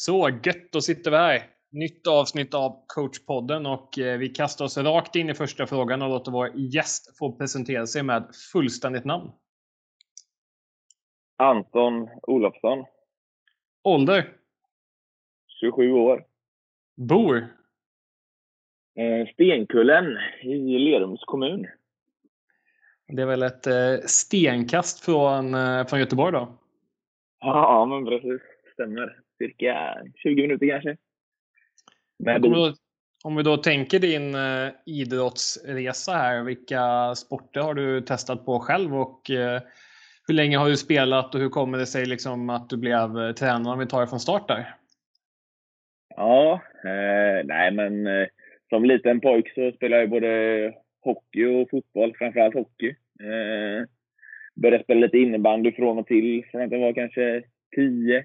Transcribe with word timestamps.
Så 0.00 0.28
gött, 0.28 0.72
då 0.72 0.80
sitter 0.80 1.10
vi 1.10 1.16
här. 1.16 1.42
Nytt 1.70 2.06
avsnitt 2.06 2.54
av 2.54 2.84
coachpodden 2.86 3.66
och 3.66 3.98
eh, 3.98 4.18
vi 4.18 4.28
kastar 4.28 4.64
oss 4.64 4.78
rakt 4.78 5.16
in 5.16 5.30
i 5.30 5.34
första 5.34 5.66
frågan 5.66 6.02
och 6.02 6.08
låter 6.08 6.32
vår 6.32 6.50
gäst 6.54 7.18
få 7.18 7.32
presentera 7.32 7.86
sig 7.86 8.02
med 8.02 8.30
fullständigt 8.52 9.04
namn. 9.04 9.30
Anton 11.36 12.08
Olofsson. 12.22 12.84
Ålder? 13.84 14.32
27 15.60 15.92
år. 15.92 16.24
Bor? 16.96 17.36
Eh, 18.96 19.28
Stenkullen 19.32 20.18
i 20.42 20.78
Lerums 20.78 21.20
kommun. 21.24 21.66
Det 23.06 23.22
är 23.22 23.26
väl 23.26 23.42
ett 23.42 23.66
eh, 23.66 24.06
stenkast 24.06 25.04
från, 25.04 25.52
från 25.86 26.00
Göteborg 26.00 26.32
då? 26.32 26.58
Ja, 27.40 27.86
men 27.86 28.04
precis. 28.04 28.40
Stämmer. 28.72 29.27
Cirka 29.38 29.96
20 30.14 30.42
minuter 30.42 30.68
kanske. 30.68 30.96
Men 32.18 32.42
då, 32.42 32.74
om 33.24 33.36
vi 33.36 33.42
då 33.42 33.56
tänker 33.56 33.98
din 33.98 34.34
uh, 34.34 34.70
idrottsresa 34.86 36.12
här, 36.12 36.42
vilka 36.42 37.14
sporter 37.14 37.60
har 37.60 37.74
du 37.74 38.00
testat 38.00 38.46
på 38.46 38.60
själv 38.60 38.94
och 38.94 39.30
uh, 39.30 39.60
hur 40.28 40.34
länge 40.34 40.58
har 40.58 40.68
du 40.68 40.76
spelat 40.76 41.34
och 41.34 41.40
hur 41.40 41.48
kommer 41.48 41.78
det 41.78 41.86
sig 41.86 42.06
liksom 42.06 42.50
att 42.50 42.70
du 42.70 42.76
blev 42.76 43.16
uh, 43.16 43.32
tränare 43.32 43.72
om 43.72 43.78
vi 43.78 43.86
tar 43.86 44.00
det 44.00 44.08
från 44.08 44.20
start 44.20 44.48
där? 44.48 44.74
Ja, 46.18 46.60
eh, 46.84 47.44
nej 47.44 47.70
men 47.70 48.06
eh, 48.06 48.26
som 48.68 48.84
liten 48.84 49.20
pojk 49.20 49.52
så 49.54 49.72
spelade 49.72 50.02
jag 50.02 50.10
både 50.10 50.74
hockey 51.00 51.44
och 51.44 51.70
fotboll, 51.70 52.14
framförallt 52.18 52.54
hockey. 52.54 52.88
Eh, 53.20 53.86
började 54.54 54.84
spela 54.84 55.00
lite 55.00 55.18
innebandy 55.18 55.72
från 55.72 55.98
och 55.98 56.06
till 56.06 56.44
från 56.50 56.62
att 56.62 56.72
jag 56.72 56.80
var 56.80 56.92
kanske 56.92 57.42
10, 57.76 58.24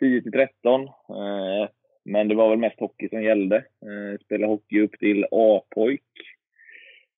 10 0.00 0.22
till 0.22 0.32
13. 0.32 0.82
Eh, 0.82 1.68
men 2.04 2.28
det 2.28 2.34
var 2.34 2.50
väl 2.50 2.58
mest 2.58 2.80
hockey 2.80 3.08
som 3.08 3.22
gällde. 3.22 3.56
Eh, 3.56 4.20
spelade 4.24 4.52
hockey 4.52 4.80
upp 4.80 4.98
till 4.98 5.26
A-pojk. 5.30 6.02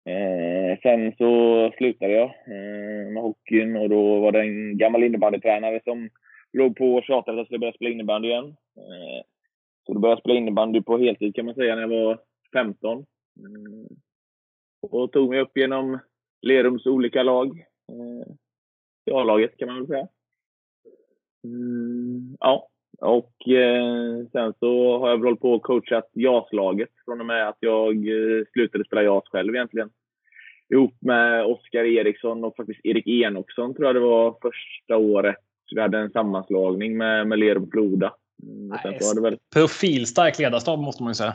Eh, 0.05 0.79
sen 0.83 1.13
så 1.19 1.73
slutade 1.77 2.13
jag 2.13 2.31
med 3.13 3.23
hockeyn 3.23 3.77
och 3.77 3.89
då 3.89 4.21
var 4.21 4.33
det 4.33 4.41
en 4.41 4.79
gammal 4.79 5.05
innebandytränare 5.05 5.81
som 5.85 6.11
låg 6.53 6.77
på 6.77 6.95
och 6.95 7.05
tjatade 7.05 7.33
att 7.33 7.39
jag 7.39 7.47
skulle 7.47 7.59
börja 7.59 7.73
spela 7.73 7.91
innebandy 7.91 8.29
igen. 8.29 8.57
Så 9.87 9.93
då 9.93 10.01
började 10.01 10.13
jag 10.13 10.21
spela 10.21 10.39
innebandy 10.39 10.83
på 10.83 10.99
heltid 10.99 11.35
kan 11.35 11.47
man 11.47 11.55
säga 11.55 11.75
när 11.75 11.83
jag 11.83 11.89
var 11.89 12.19
15. 12.53 13.07
Och 14.83 15.13
tog 15.13 15.31
mig 15.31 15.41
upp 15.41 15.57
genom 15.57 15.99
Lerums 16.43 16.87
olika 16.87 17.23
lag. 17.23 17.65
I 19.05 19.11
A-laget 19.13 19.57
kan 19.57 19.69
man 19.69 19.79
väl 19.79 19.87
säga. 19.87 20.09
Mm, 21.49 22.37
ja, 22.41 22.69
och 23.01 23.49
eh, 23.49 24.27
sen 24.33 24.55
så 24.61 24.99
har 24.99 25.09
jag 25.09 25.17
väl 25.17 25.25
hållit 25.25 25.41
på 25.41 25.53
och 25.53 25.63
coachat 25.63 26.11
JAS-laget 26.13 26.89
från 27.05 27.21
och 27.21 27.27
med 27.27 27.49
att 27.49 27.57
jag 27.61 27.97
eh, 27.97 28.45
slutade 28.53 28.85
spela 28.85 29.03
JAS 29.03 29.25
själv 29.29 29.55
egentligen. 29.55 29.91
Ihop 30.75 30.95
med 31.01 31.45
Oskar 31.45 31.85
Eriksson 31.85 32.45
och 32.45 32.57
faktiskt 32.57 32.81
Erik 32.85 33.07
Enoksson 33.07 33.75
tror 33.75 33.87
jag 33.87 33.97
det 33.97 34.01
var 34.01 34.37
första 34.43 34.97
året. 34.97 35.37
Vi 35.75 35.81
hade 35.81 35.99
en 35.99 36.11
sammanslagning 36.11 36.97
med, 36.97 37.27
med 37.27 37.39
Lerum 37.39 37.71
Floda. 37.71 38.15
Mm, 38.43 38.79
så 39.01 39.23
väl... 39.23 39.39
Profilstark 39.55 40.39
ledarstab 40.39 40.79
måste 40.79 41.03
man 41.03 41.11
ju 41.11 41.15
säga. 41.15 41.35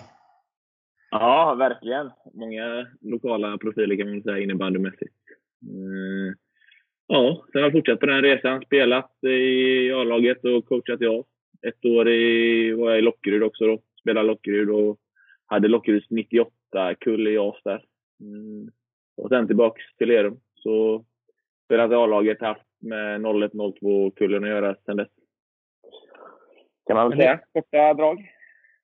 Ja, 1.11 1.55
verkligen. 1.55 2.09
Många 2.33 2.87
lokala 3.01 3.57
profiler 3.57 3.95
kan 3.95 4.09
man 4.09 4.23
säga 4.23 4.39
innebandymässigt. 4.39 5.13
Mm. 5.69 6.35
Ja, 7.13 7.43
sen 7.51 7.61
har 7.61 7.61
jag 7.61 7.71
fortsatt 7.71 7.99
på 7.99 8.05
den 8.05 8.21
resan. 8.21 8.61
Spelat 8.65 9.23
i 9.23 9.91
A-laget 9.91 10.45
och 10.45 10.65
coachat 10.65 11.01
JAS 11.01 11.25
ett 11.67 11.85
år 11.85 12.09
i, 12.09 12.71
var 12.71 12.89
jag 12.89 12.99
i 12.99 13.01
Lockerud 13.01 13.43
också 13.43 13.65
då. 13.65 13.81
Spelade 14.01 14.27
Lockerud 14.27 14.69
och 14.69 14.97
hade 15.45 15.67
Lockeruds 15.67 16.07
98-kull 16.09 17.27
i 17.27 17.33
JAS 17.33 17.55
där. 17.63 17.83
Mm. 18.19 18.71
Och 19.17 19.29
sen 19.29 19.47
tillbaks 19.47 19.81
till 19.97 20.07
Lerum. 20.07 20.39
Så 20.55 21.05
spelat 21.65 21.91
i 21.91 21.95
A-laget, 21.95 22.41
haft 22.41 22.61
med 22.81 23.21
01-02-kullen 23.21 24.43
att 24.43 24.49
göra 24.49 24.75
sen 24.85 24.97
dess. 24.97 25.09
Kan 26.87 26.95
man 26.95 27.09
väl 27.09 27.19
säga. 27.19 27.39
Korta 27.53 27.93
drag. 27.93 28.31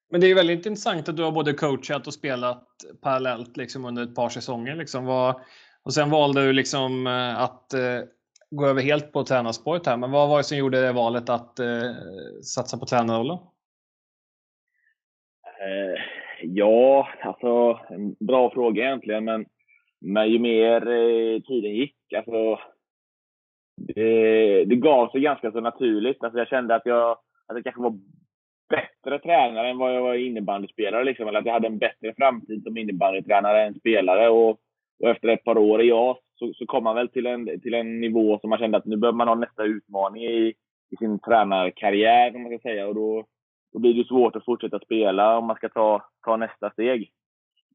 Men 0.10 0.22
det 0.22 0.32
är 0.32 0.36
väldigt 0.36 0.66
intressant 0.66 1.10
att 1.10 1.18
du 1.18 1.24
har 1.24 1.32
både 1.32 1.54
coachat 1.54 2.08
och 2.08 2.14
spelat 2.14 2.68
parallellt 3.02 3.58
liksom 3.58 3.86
under 3.86 4.04
ett 4.04 4.16
par 4.16 4.30
säsonger. 4.30 4.76
Liksom. 4.76 5.06
Var, 5.06 5.42
och 5.84 5.94
sen 5.94 6.10
valde 6.10 6.46
du 6.46 6.54
liksom 6.54 7.08
eh, 7.08 7.42
att 7.42 7.74
eh, 7.74 8.00
gå 8.52 8.66
över 8.66 8.82
helt 8.82 9.12
på 9.12 9.24
tränarspåret 9.24 9.86
här, 9.86 9.98
men 9.98 10.12
vad 10.12 10.30
var 10.30 10.38
det 10.38 10.44
som 10.44 10.58
gjorde 10.58 10.82
det 10.82 10.94
valet 10.94 11.30
att 11.30 11.60
eh, 11.60 11.92
satsa 12.44 12.78
på 12.78 12.86
tränarrollen? 12.86 13.38
Eh, 15.62 16.02
ja, 16.42 17.10
alltså 17.22 17.80
en 17.90 18.16
bra 18.20 18.52
fråga 18.52 18.84
egentligen, 18.84 19.26
men, 19.26 19.46
men 20.02 20.30
ju 20.30 20.40
mer 20.40 20.88
eh, 20.88 21.42
tiden 21.42 21.72
gick, 21.72 22.14
alltså 22.18 22.60
det, 23.88 24.66
det 24.66 24.76
gav 24.76 25.10
sig 25.10 25.22
ganska 25.22 25.52
så 25.52 25.60
naturligt. 25.60 26.24
Alltså 26.24 26.40
jag 26.40 26.48
kände 26.48 26.76
att 26.76 26.86
jag, 26.86 27.12
att 27.48 27.56
jag 27.56 27.64
kanske 27.64 27.82
var 27.82 28.00
bättre 28.70 29.20
tränare 29.20 29.70
än 29.70 29.78
vad 29.78 29.96
jag 29.96 30.02
var 30.02 30.14
innebandyspelare. 30.16 31.04
Liksom. 31.04 31.28
Eller 31.28 31.40
att 31.40 31.46
jag 31.46 31.54
hade 31.54 31.68
en 31.68 31.78
bättre 31.78 32.14
framtid 32.18 32.64
som 32.64 32.78
innebandytränare 32.78 33.64
än 33.64 33.80
spelare. 33.80 34.30
Och, 34.30 34.50
och 35.04 35.10
efter 35.10 35.28
ett 35.28 35.44
par 35.44 35.58
år 35.58 35.82
i 35.82 35.88
JAS 35.88 36.18
så, 36.40 36.54
så 36.54 36.66
kom 36.66 36.84
man 36.84 36.96
väl 36.96 37.10
till 37.10 37.26
en, 37.26 37.62
till 37.62 37.74
en 37.74 38.02
nivå 38.02 38.40
som 38.40 38.50
man 38.50 38.60
kände 38.60 38.78
att 38.78 38.86
nu 38.86 38.98
behöver 38.98 39.18
man 39.18 39.28
ha 39.28 39.36
nästa 39.36 39.64
utmaning 39.64 40.24
i, 40.24 40.54
i 40.92 40.96
sin 41.00 41.20
tränarkarriär, 41.20 42.36
om 42.36 42.44
man 42.44 42.52
ska 42.52 42.70
säga. 42.70 42.88
Och 42.88 42.96
då, 42.96 43.26
då 43.74 43.80
blir 43.80 43.94
det 43.94 44.08
svårt 44.08 44.36
att 44.36 44.46
fortsätta 44.46 44.80
spela 44.80 45.38
om 45.38 45.46
man 45.46 45.56
ska 45.56 45.70
ta, 45.70 46.10
ta 46.26 46.38
nästa 46.38 46.70
steg. 46.70 47.12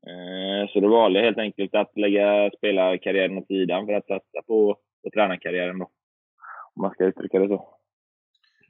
Eh, 0.06 0.68
så 0.72 0.80
då 0.80 0.88
valde 0.88 1.18
jag 1.18 1.24
helt 1.24 1.38
enkelt 1.38 1.74
att 1.74 1.96
lägga 1.96 2.50
spelarkarriären 2.56 3.38
åt 3.38 3.46
sidan 3.46 3.86
för 3.86 3.92
att 3.92 4.06
satsa 4.06 4.42
på, 4.46 4.78
på 5.04 5.10
tränarkarriären 5.14 5.78
då. 5.78 5.90
Om 6.74 6.82
man 6.82 6.90
ska 6.90 7.04
uttrycka 7.04 7.38
det 7.38 7.48
så. 7.48 7.68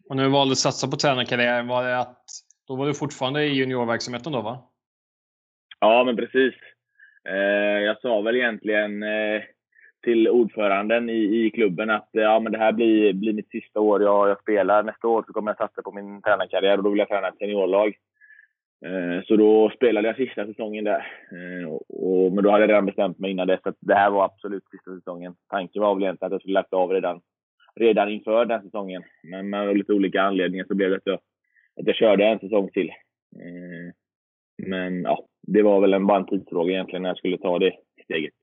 Och 0.08 0.16
när 0.16 0.24
du 0.24 0.30
valde 0.30 0.52
att 0.52 0.58
satsa 0.58 0.88
på 0.88 0.96
tränarkarriären, 0.96 1.68
var 1.68 1.84
det 1.84 1.98
att 1.98 2.24
då 2.68 2.76
var 2.76 2.86
du 2.86 2.94
fortfarande 2.94 3.44
i 3.44 3.54
juniorverksamheten 3.54 4.32
då 4.32 4.42
va? 4.42 4.70
Ja, 5.80 6.04
men 6.04 6.16
precis. 6.16 6.54
Eh, 7.28 7.80
jag 7.84 8.00
sa 8.00 8.20
väl 8.20 8.36
egentligen 8.36 9.02
eh, 9.02 9.42
till 10.04 10.28
ordföranden 10.28 11.10
i, 11.10 11.46
i 11.46 11.50
klubben 11.50 11.90
att 11.90 12.16
eh, 12.16 12.22
ja, 12.22 12.40
men 12.40 12.52
det 12.52 12.58
här 12.58 12.72
blir, 12.72 13.12
blir 13.12 13.32
mitt 13.32 13.50
sista 13.50 13.80
år 13.80 14.02
jag, 14.02 14.28
jag 14.28 14.40
spelar. 14.40 14.82
Nästa 14.82 15.08
år 15.08 15.24
så 15.26 15.32
kommer 15.32 15.50
jag 15.50 15.58
satsa 15.58 15.82
på 15.82 15.92
min 15.92 16.22
tränarkarriär 16.22 16.76
och 16.78 16.84
då 16.84 16.90
vill 16.90 16.98
jag 16.98 17.08
träna 17.08 17.28
ett 17.28 17.38
seniorlag. 17.38 17.96
Eh, 18.84 19.24
så 19.24 19.36
då 19.36 19.70
spelade 19.70 20.08
jag 20.08 20.16
sista 20.16 20.46
säsongen 20.46 20.84
där. 20.84 21.06
Eh, 21.32 21.68
och, 21.88 22.32
men 22.32 22.44
då 22.44 22.50
hade 22.50 22.62
jag 22.62 22.70
redan 22.70 22.86
bestämt 22.86 23.18
mig 23.18 23.30
innan 23.30 23.46
dess 23.46 23.60
att 23.62 23.76
det 23.80 23.94
här 23.94 24.10
var 24.10 24.24
absolut 24.24 24.64
sista 24.70 24.94
säsongen. 24.94 25.34
Tanken 25.48 25.82
var 25.82 25.94
väl 25.94 26.02
egentligen 26.02 26.26
att 26.26 26.32
jag 26.32 26.40
skulle 26.40 26.54
lagt 26.54 26.72
av 26.72 26.90
redan, 26.90 27.20
redan 27.74 28.08
inför 28.08 28.44
den 28.44 28.62
säsongen. 28.62 29.02
Men 29.22 29.50
med 29.50 29.76
lite 29.76 29.92
olika 29.92 30.22
anledningar 30.22 30.64
så 30.68 30.74
blev 30.74 30.90
det 30.90 30.96
att 30.96 31.02
jag, 31.06 31.18
att 31.80 31.86
jag 31.86 31.96
körde 31.96 32.26
en 32.26 32.38
säsong 32.38 32.70
till. 32.70 32.92
Men 34.62 35.02
ja, 35.02 35.24
det 35.42 35.62
var 35.62 35.80
väl 35.80 35.94
en, 35.94 36.06
bara 36.06 36.18
en 36.18 36.26
tidsfråga 36.26 36.72
egentligen 36.72 37.02
när 37.02 37.10
jag 37.10 37.18
skulle 37.18 37.38
ta 37.38 37.58
det 37.58 37.72
steget. 38.04 38.34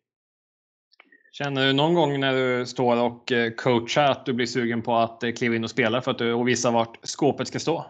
Känner 1.33 1.67
du 1.67 1.73
någon 1.73 1.93
gång 1.93 2.19
när 2.19 2.33
du 2.33 2.65
står 2.65 3.05
och 3.05 3.31
eh, 3.31 3.51
coachar 3.51 4.11
att 4.11 4.25
du 4.25 4.33
blir 4.33 4.45
sugen 4.45 4.81
på 4.81 4.93
att 4.95 5.23
eh, 5.23 5.31
kliva 5.31 5.55
in 5.55 5.63
och 5.63 5.69
spela 5.69 6.01
för 6.01 6.11
att 6.11 6.17
du 6.17 6.33
och 6.33 6.47
visa 6.47 6.71
vart 6.71 6.97
skåpet 7.01 7.47
ska 7.47 7.59
stå? 7.59 7.85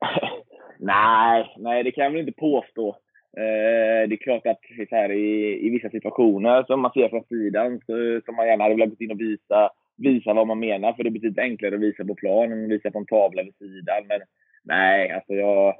nej, 0.78 1.54
nej, 1.58 1.82
det 1.82 1.92
kan 1.92 2.04
jag 2.04 2.10
väl 2.10 2.20
inte 2.20 2.40
påstå. 2.40 2.88
Eh, 3.36 4.08
det 4.08 4.14
är 4.14 4.24
klart 4.24 4.46
att 4.46 4.60
så 4.88 4.96
här, 4.96 5.12
i, 5.12 5.58
i 5.66 5.70
vissa 5.70 5.90
situationer 5.90 6.64
som 6.64 6.80
man 6.80 6.92
ser 6.92 7.08
från 7.08 7.24
sidan 7.24 7.80
så, 7.86 8.20
som 8.24 8.36
man 8.36 8.46
gärna 8.46 8.64
hade 8.64 8.74
velat 8.74 8.98
gå 8.98 9.04
in 9.04 9.10
och 9.10 9.20
visa, 9.20 9.70
visa 9.96 10.34
vad 10.34 10.46
man 10.46 10.58
menar. 10.58 10.92
För 10.92 11.02
det 11.02 11.08
är 11.08 11.18
betydligt 11.18 11.38
enklare 11.38 11.74
att 11.74 11.80
visa 11.80 12.04
på 12.04 12.14
plan 12.14 12.52
än 12.52 12.64
att 12.64 12.70
visa 12.70 12.90
på 12.90 12.98
en 12.98 13.06
tavla 13.06 13.42
vid 13.42 13.54
sidan. 13.54 14.06
Men 14.08 14.20
nej, 14.64 15.10
alltså 15.10 15.34
jag, 15.34 15.74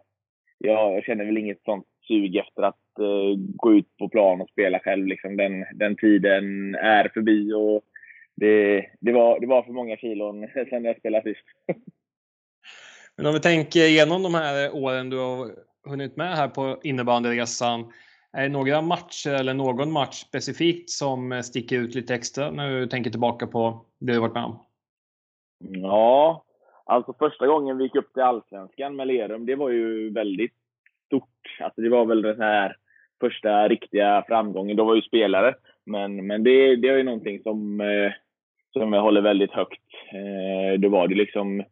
jag 0.59 1.05
känner 1.05 1.25
väl 1.25 1.39
inget 1.39 1.63
sånt 1.65 1.87
sug 2.07 2.37
efter 2.37 2.63
att 2.63 2.81
uh, 3.01 3.35
gå 3.37 3.73
ut 3.73 3.97
på 3.99 4.09
plan 4.09 4.41
och 4.41 4.49
spela 4.49 4.79
själv. 4.79 5.07
Liksom. 5.07 5.37
Den, 5.37 5.65
den 5.75 5.97
tiden 5.97 6.75
är 6.75 7.09
förbi 7.09 7.53
och 7.53 7.83
det, 8.37 8.87
det, 9.01 9.13
var, 9.13 9.41
det 9.41 9.47
var 9.47 9.63
för 9.63 9.73
många 9.73 9.97
kilon 9.97 10.49
sen 10.71 10.85
jag 10.85 10.99
spelade 10.99 11.35
sist. 11.35 11.47
Men 13.17 13.27
om 13.27 13.33
vi 13.33 13.41
tänker 13.41 13.81
igenom 13.81 14.23
de 14.23 14.35
här 14.35 14.75
åren 14.75 15.11
du 15.11 15.19
har 15.19 15.51
hunnit 15.85 16.17
med 16.17 16.37
här 16.37 16.49
på 16.49 16.81
innebandyresan. 16.83 17.93
Är 18.33 18.43
det 18.43 18.49
några 18.49 18.83
matcher 18.83 19.31
eller 19.31 19.55
någon 19.55 19.93
match 19.93 20.15
specifikt 20.15 20.91
som 20.91 21.43
sticker 21.43 21.77
ut 21.77 21.95
lite 21.95 22.15
extra 22.15 22.51
när 22.51 22.71
du 22.71 22.87
tänker 22.87 23.11
tillbaka 23.11 23.47
på 23.47 23.87
det 23.99 24.13
du 24.13 24.19
varit 24.19 24.35
med 24.35 24.45
om? 24.45 24.59
Ja, 25.59 26.45
alltså 26.85 27.15
första 27.19 27.47
gången 27.47 27.79
vi 27.79 27.85
gick 27.85 27.95
upp 27.95 28.13
till 28.13 28.23
Allsvenskan 28.23 28.97
med 28.97 29.07
Lerum, 29.07 29.47
det 29.47 29.55
var 29.55 29.71
ju 29.71 30.11
väldigt 30.11 30.62
stort. 31.13 31.61
Alltså 31.61 31.81
det 31.81 31.89
var 31.89 32.07
väl 32.07 32.23
den 32.23 32.41
här 32.41 32.77
första 33.21 33.69
riktiga 33.69 34.25
framgången. 34.29 34.77
Då 34.77 34.85
var 34.85 34.95
ju 34.95 35.03
spelare. 35.03 35.55
Men, 35.87 36.27
men 36.27 36.45
det, 36.45 36.77
det 36.77 36.89
är 36.89 36.97
ju 36.97 37.03
någonting 37.03 37.43
som, 37.43 37.81
eh, 37.81 38.13
som 38.73 38.93
jag 38.93 39.03
håller 39.03 39.21
väldigt 39.21 39.53
högt. 39.53 39.83
Eh, 40.13 40.81
då 40.81 40.89
var 40.89 41.09
det 41.09 41.15
liksom 41.15 41.63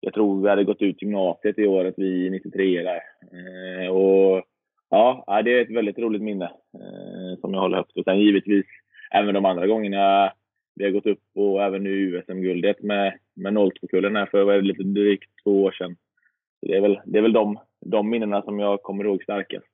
jag 0.00 0.14
tror 0.14 0.42
vi 0.42 0.48
hade 0.48 0.64
gått 0.64 0.82
ut 0.82 1.02
gymnasiet 1.02 1.58
i 1.58 1.66
året, 1.66 1.94
vi 1.96 2.30
93 2.30 2.82
där. 2.82 3.00
Eh, 3.32 3.90
och 3.90 4.42
ja, 4.90 5.42
det 5.44 5.58
är 5.58 5.62
ett 5.62 5.76
väldigt 5.76 5.98
roligt 5.98 6.22
minne 6.22 6.44
eh, 6.44 7.40
som 7.40 7.54
jag 7.54 7.60
håller 7.60 7.76
högt. 7.76 7.96
Och 7.96 8.04
sen 8.04 8.18
givetvis 8.18 8.66
även 9.10 9.34
de 9.34 9.44
andra 9.44 9.66
gångerna 9.66 10.32
vi 10.74 10.84
har 10.84 10.90
gått 10.90 11.06
upp 11.06 11.22
och 11.34 11.62
även 11.62 11.84
nu 11.84 11.90
USM-guldet 11.90 12.82
med, 12.82 13.18
med 13.36 13.52
02-kullen 13.52 14.16
här 14.16 14.26
för 14.26 14.62
lite 14.62 14.82
drygt 14.82 15.30
två 15.44 15.62
år 15.62 15.72
sedan. 15.72 15.96
Så 16.60 16.66
det 16.66 16.76
är 16.76 16.80
väl, 16.80 17.00
det 17.04 17.18
är 17.18 17.22
väl 17.22 17.32
de, 17.32 17.58
de 17.86 18.10
minnena 18.10 18.42
som 18.42 18.58
jag 18.58 18.82
kommer 18.82 19.04
ihåg 19.04 19.22
starkast. 19.22 19.66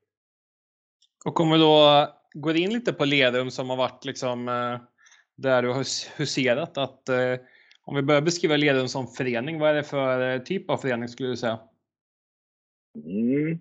Och 1.25 1.35
kommer 1.35 1.59
då 1.59 2.07
gå 2.35 2.53
in 2.53 2.73
lite 2.73 2.93
på 2.93 3.05
Lerum 3.05 3.51
som 3.51 3.71
har 3.71 3.77
varit 3.77 4.05
liksom 4.05 4.49
eh, 4.49 4.81
där 5.37 5.63
du 5.63 5.69
har 5.69 6.19
huserat. 6.19 6.79
Att, 6.79 7.09
eh, 7.09 7.45
om 7.85 7.97
vi 7.97 8.03
börjar 8.03 8.23
beskriva 8.23 8.57
Lerum 8.57 8.89
som 8.89 9.07
förening, 9.07 9.59
vad 9.59 9.71
är 9.71 9.75
det 9.75 9.83
för 9.83 10.35
eh, 10.35 10.39
typ 10.39 10.71
av 10.71 10.77
förening 10.77 11.09
skulle 11.09 11.29
du 11.29 11.37
säga? 11.37 11.59
Mm. 13.05 13.59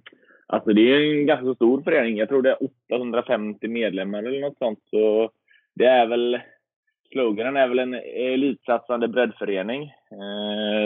Alltså 0.48 0.74
det 0.74 0.82
är 0.82 1.20
en 1.20 1.26
ganska 1.26 1.56
stor 1.56 1.82
förening. 1.82 2.18
Jag 2.18 2.30
tror 2.30 2.42
det 2.42 2.52
är 2.52 2.64
850 2.64 3.68
medlemmar 3.68 4.24
eller 4.24 4.42
något 4.42 4.58
sånt. 4.58 4.80
Så 4.90 5.32
det 5.76 5.86
är 5.86 6.08
väl 6.08 6.40
sloganen 7.12 7.58
är 7.58 7.68
väl 7.68 7.80
en 7.80 7.94
elitsatsande 8.34 9.08
breddförening. 9.08 9.94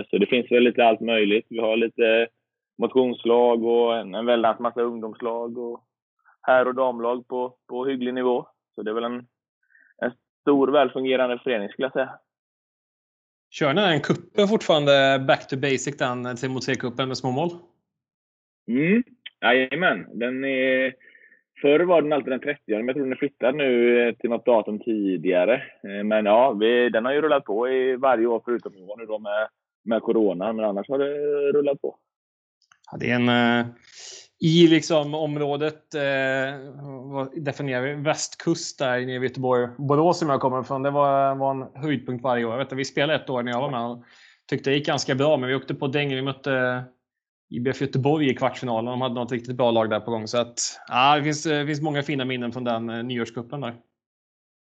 Så 0.09 0.17
det 0.17 0.25
finns 0.25 0.51
väl 0.51 0.63
lite 0.63 0.85
allt 0.85 0.99
möjligt. 0.99 1.45
Vi 1.49 1.59
har 1.59 1.77
lite 1.77 2.27
motionslag 2.77 3.63
och 3.63 3.97
en, 3.97 4.15
en 4.15 4.25
väldans 4.25 4.59
massa 4.59 4.81
ungdomslag 4.81 5.57
och 5.57 5.83
herr 6.41 6.67
och 6.67 6.75
damlag 6.75 7.27
på, 7.27 7.55
på 7.67 7.85
hygglig 7.85 8.13
nivå. 8.13 8.47
Så 8.75 8.81
det 8.81 8.91
är 8.91 8.95
väl 8.95 9.03
en, 9.03 9.27
en 9.97 10.11
stor 10.41 10.67
välfungerande 10.67 11.39
förening 11.43 11.69
skulle 11.69 11.85
jag 11.85 11.93
säga. 11.93 12.09
Kör 13.49 13.73
ni 13.73 13.81
den 13.81 14.01
kuppen 14.01 14.47
fortfarande 14.47 15.25
back 15.27 15.47
to 15.47 15.57
basic, 15.57 15.97
den 15.97 16.35
Timothy 16.35 16.75
cupen 16.75 17.07
med 17.07 17.17
småmål? 17.17 17.49
Mm, 18.67 19.03
jajamän. 19.41 20.05
Den 20.13 20.45
är, 20.45 20.93
förr 21.61 21.79
var 21.79 22.01
den 22.01 22.13
alltid 22.13 22.33
den 22.33 22.39
30 22.39 22.61
men 22.67 22.87
jag 22.87 22.95
tror 22.95 23.03
den 23.03 23.13
är 23.13 23.17
flyttad 23.17 23.55
nu 23.55 24.13
till 24.19 24.29
något 24.29 24.45
datum 24.45 24.79
tidigare. 24.79 25.53
Eh, 25.83 26.03
men 26.03 26.25
ja, 26.25 26.51
vi, 26.51 26.89
den 26.89 27.05
har 27.05 27.13
ju 27.13 27.21
rullat 27.21 27.45
på 27.45 27.69
i 27.69 27.95
varje 27.95 28.27
år 28.27 28.41
förutom 28.45 28.75
i 28.75 28.83
år 28.83 28.97
nu 28.97 29.05
då 29.05 29.19
med, 29.19 29.47
med 29.83 30.01
Corona, 30.01 30.53
men 30.53 30.65
annars 30.65 30.89
har 30.89 30.97
det 30.97 31.13
rullat 31.51 31.81
på. 31.81 31.97
Ja, 32.91 32.97
det 32.97 33.11
är 33.11 33.15
en 33.15 33.29
eh, 33.29 33.65
i 34.39 34.67
liksom 34.67 35.13
området, 35.13 35.95
eh, 35.95 36.59
vad 37.11 37.43
definierar 37.43 37.81
vi, 37.81 37.93
västkust 37.93 38.79
där 38.79 39.05
nere 39.05 39.11
i 39.11 39.27
Göteborg, 39.27 39.67
Borås 39.77 40.19
som 40.19 40.29
jag 40.29 40.41
kommer 40.41 40.61
ifrån, 40.61 40.83
det 40.83 40.91
var, 40.91 41.35
var 41.35 41.51
en 41.51 41.81
höjdpunkt 41.81 42.23
varje 42.23 42.45
år. 42.45 42.51
Jag 42.51 42.57
vet, 42.57 42.73
vi 42.73 42.85
spelade 42.85 43.19
ett 43.19 43.29
år 43.29 43.43
när 43.43 43.51
jag 43.51 43.61
var 43.61 43.71
med 43.71 43.85
och 43.85 44.03
tyckte 44.49 44.69
det 44.69 44.75
gick 44.75 44.87
ganska 44.87 45.15
bra, 45.15 45.37
men 45.37 45.49
vi 45.49 45.55
åkte 45.55 45.75
på 45.75 45.87
däng. 45.87 46.09
Vi 46.09 46.21
mötte 46.21 46.83
IBF 47.49 47.81
Göteborg 47.81 48.29
i 48.29 48.35
kvartsfinalen. 48.35 48.85
De 48.85 49.01
hade 49.01 49.15
något 49.15 49.31
riktigt 49.31 49.55
bra 49.55 49.71
lag 49.71 49.89
där 49.89 49.99
på 49.99 50.11
gång. 50.11 50.27
Så 50.27 50.37
att, 50.37 50.59
ja, 50.87 51.15
det 51.17 51.23
finns, 51.23 51.43
det 51.43 51.65
finns 51.65 51.81
många 51.81 52.03
fina 52.03 52.25
minnen 52.25 52.51
från 52.51 52.63
den 52.63 52.89
eh, 52.89 53.03
nyårscupen 53.03 53.61
där. 53.61 53.73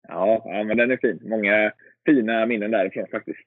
Ja, 0.07 0.41
ja, 0.45 0.63
men 0.63 0.77
den 0.77 0.91
är 0.91 0.97
fin. 0.97 1.19
Många 1.29 1.71
fina 2.05 2.45
minnen 2.45 2.71
därifrån 2.71 3.07
faktiskt. 3.11 3.39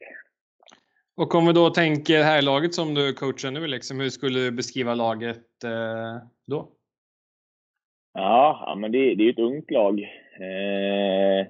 Och 1.17 1.35
om 1.35 1.47
vi 1.47 1.53
då 1.53 1.71
tänker 1.71 2.23
här 2.23 2.43
laget 2.43 2.75
som 2.75 2.95
du 2.95 3.13
coachar 3.13 3.51
nu, 3.51 3.67
liksom, 3.67 4.01
hur 4.01 4.09
skulle 4.09 4.41
du 4.41 4.51
beskriva 4.51 4.95
laget 4.95 5.65
eh, 5.65 6.17
då? 6.47 6.69
Ja, 8.15 8.75
men 8.79 8.93
det, 8.93 9.15
det 9.15 9.25
är 9.25 9.33
ett 9.33 9.39
ungt 9.39 9.71
lag. 9.71 10.01
Eh, 10.41 11.47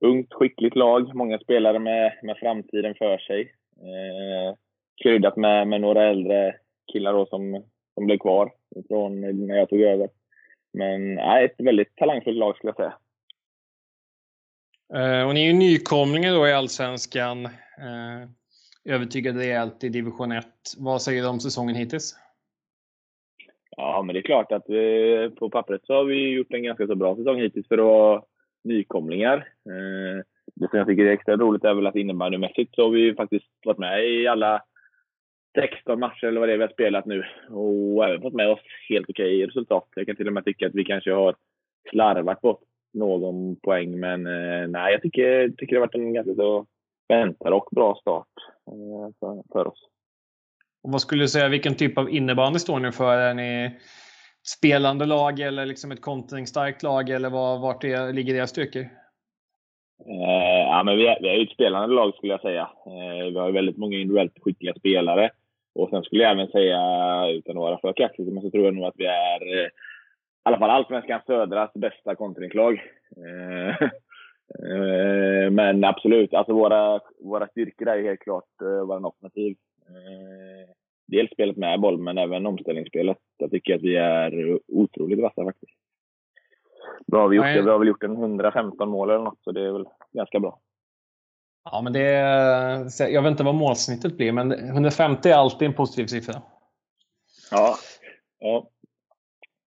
ungt, 0.00 0.32
skickligt 0.32 0.76
lag. 0.76 1.14
Många 1.14 1.38
spelare 1.38 1.78
med, 1.78 2.12
med 2.22 2.36
framtiden 2.36 2.94
för 2.94 3.18
sig. 3.18 3.40
Eh, 3.76 4.56
kryddat 5.02 5.36
med, 5.36 5.68
med 5.68 5.80
några 5.80 6.04
äldre 6.04 6.54
killar 6.92 7.12
då 7.12 7.26
som, 7.26 7.64
som 7.94 8.06
blev 8.06 8.18
kvar 8.18 8.52
från 8.88 9.20
när 9.46 9.56
jag 9.56 9.68
tog 9.68 9.80
över. 9.80 10.08
Men 10.72 11.16
ja, 11.16 11.40
ett 11.40 11.54
väldigt 11.58 11.96
talangfullt 11.96 12.38
lag 12.38 12.56
skulle 12.56 12.74
jag 12.76 12.76
säga. 12.76 12.94
Eh, 14.94 15.26
och 15.26 15.34
ni 15.34 15.40
är 15.40 15.46
ju 15.46 15.52
nykomlingar 15.52 16.34
då 16.34 16.48
i 16.48 16.52
Allsvenskan. 16.52 17.44
Eh, 17.46 18.28
övertygade 18.84 19.38
rejält 19.38 19.84
i 19.84 19.88
division 19.88 20.32
1. 20.32 20.46
Vad 20.78 21.02
säger 21.02 21.22
du 21.22 21.28
om 21.28 21.40
säsongen 21.40 21.74
hittills? 21.74 22.16
Ja, 23.76 24.02
men 24.06 24.14
det 24.14 24.20
är 24.20 24.22
klart 24.22 24.52
att 24.52 24.64
vi, 24.66 25.30
på 25.38 25.50
pappret 25.50 25.80
så 25.84 25.94
har 25.94 26.04
vi 26.04 26.28
gjort 26.28 26.52
en 26.52 26.62
ganska 26.62 26.86
så 26.86 26.94
bra 26.94 27.16
säsong 27.16 27.40
hittills 27.40 27.68
för 27.68 27.78
att 27.78 27.84
vara 27.84 28.22
nykomlingar. 28.64 29.36
Eh, 29.36 30.24
det 30.54 30.70
som 30.70 30.78
jag 30.78 30.86
tycker 30.86 31.04
är 31.04 31.12
extra 31.12 31.36
roligt 31.36 31.64
är 31.64 31.74
väl 31.74 31.86
att 31.86 31.96
innebandymässigt 31.96 32.74
så 32.74 32.82
har 32.82 32.90
vi 32.90 33.14
faktiskt 33.14 33.46
varit 33.64 33.78
med 33.78 34.04
i 34.04 34.26
alla 34.26 34.62
16 35.54 36.00
matcher 36.00 36.24
eller 36.26 36.40
vad 36.40 36.48
det 36.48 36.52
är 36.52 36.58
vi 36.58 36.64
har 36.64 36.72
spelat 36.72 37.06
nu 37.06 37.24
och 37.50 38.04
även 38.04 38.22
fått 38.22 38.34
med 38.34 38.50
oss 38.50 38.60
helt 38.88 39.10
okej 39.10 39.46
resultat. 39.46 39.88
Jag 39.96 40.06
kan 40.06 40.16
till 40.16 40.26
och 40.26 40.32
med 40.32 40.44
tycka 40.44 40.66
att 40.66 40.74
vi 40.74 40.84
kanske 40.84 41.12
har 41.12 41.34
slarvat 41.90 42.40
bort 42.40 42.60
någon 42.92 43.56
poäng, 43.56 44.00
men 44.00 44.26
eh, 44.26 44.68
nej, 44.68 44.92
jag 44.92 45.02
tycker, 45.02 45.48
tycker 45.48 45.76
det 45.76 45.80
har 45.80 45.86
varit 45.86 45.94
en 45.94 46.14
ganska 46.14 46.34
så 46.34 46.66
väntad 47.08 47.54
och 47.54 47.68
bra 47.70 47.94
start 48.00 48.28
för, 49.20 49.42
för 49.52 49.68
oss. 49.68 49.88
Och 50.82 50.92
vad 50.92 51.00
skulle 51.00 51.24
du 51.24 51.28
säga, 51.28 51.48
vilken 51.48 51.74
typ 51.74 51.98
av 51.98 52.10
innebandy 52.10 52.58
står 52.58 52.80
ni 52.80 52.92
för? 52.92 53.16
Är 53.16 53.34
ni 53.34 53.78
spelande 54.58 55.06
lag 55.06 55.40
eller 55.40 55.66
liksom 55.66 55.92
ett 55.92 56.00
kontringsstarkt 56.00 56.82
lag 56.82 57.10
eller 57.10 57.30
var, 57.30 57.58
vart 57.58 57.84
är, 57.84 58.12
ligger 58.12 58.34
era 58.34 58.46
styrkor? 58.46 58.82
Eh, 60.06 60.60
ja, 60.66 60.82
men 60.82 60.96
vi, 60.96 61.06
är, 61.06 61.18
vi 61.20 61.28
är 61.28 61.42
ett 61.42 61.52
spelande 61.52 61.94
lag 61.94 62.14
skulle 62.14 62.32
jag 62.32 62.40
säga. 62.40 62.70
Eh, 62.86 63.32
vi 63.32 63.38
har 63.38 63.52
väldigt 63.52 63.76
många 63.76 63.96
individuellt 63.96 64.38
skickliga 64.40 64.74
spelare. 64.74 65.30
Och 65.74 65.90
sen 65.90 66.02
skulle 66.02 66.22
jag 66.22 66.32
även 66.32 66.48
säga, 66.48 66.80
utan 67.28 67.56
att 67.56 67.60
vara 67.60 67.78
för 67.78 67.92
kaxig, 67.92 68.32
men 68.32 68.42
så 68.42 68.50
tror 68.50 68.64
jag 68.64 68.74
nog 68.74 68.84
att 68.84 68.94
vi 68.96 69.06
är 69.06 69.42
eh, 69.42 69.66
i 69.66 69.70
alla 70.42 70.58
fall 70.58 70.70
Allsvenskan 70.70 71.20
Södras 71.26 71.70
bästa 71.74 72.14
kontringslag. 72.14 72.74
Eh, 73.16 73.60
Eh, 73.80 73.88
men 75.50 75.84
absolut, 75.84 76.34
alltså 76.34 76.52
våra, 76.52 77.00
våra 77.20 77.46
styrkor 77.46 77.88
är 77.88 78.02
helt 78.02 78.20
klart 78.20 78.62
eh, 78.62 78.86
vår 78.86 79.06
offensiv. 79.06 79.56
Eh, 79.88 80.70
dels 81.06 81.30
spelet 81.30 81.56
med 81.56 81.80
boll, 81.80 81.98
men 81.98 82.18
även 82.18 82.46
omställningsspelet. 82.46 83.18
Jag 83.38 83.50
tycker 83.50 83.74
att 83.74 83.82
vi 83.82 83.96
är 83.96 84.58
otroligt 84.68 85.22
vassa 85.22 85.44
faktiskt. 85.44 85.72
Bra 87.06 87.20
har 87.20 87.28
vi 87.28 87.36
gjort 87.36 87.46
det. 87.46 87.62
Vi 87.62 87.70
har 87.70 87.78
väl 87.78 87.88
gjort 87.88 88.02
en 88.02 88.16
115 88.16 88.88
mål 88.88 89.10
eller 89.10 89.24
något, 89.24 89.42
så 89.44 89.52
det 89.52 89.66
är 89.66 89.72
väl 89.72 89.88
ganska 90.12 90.40
bra. 90.40 90.60
Ja, 91.64 91.80
men 91.82 91.92
det 91.92 92.06
är, 92.06 93.10
jag 93.12 93.22
vet 93.22 93.30
inte 93.30 93.44
vad 93.44 93.54
målsnittet 93.54 94.16
blir, 94.16 94.32
men 94.32 94.52
150 94.52 95.28
är 95.28 95.34
alltid 95.34 95.68
en 95.68 95.74
positiv 95.74 96.06
siffra. 96.06 96.42
Ja. 97.50 97.76
ja. 98.38 98.70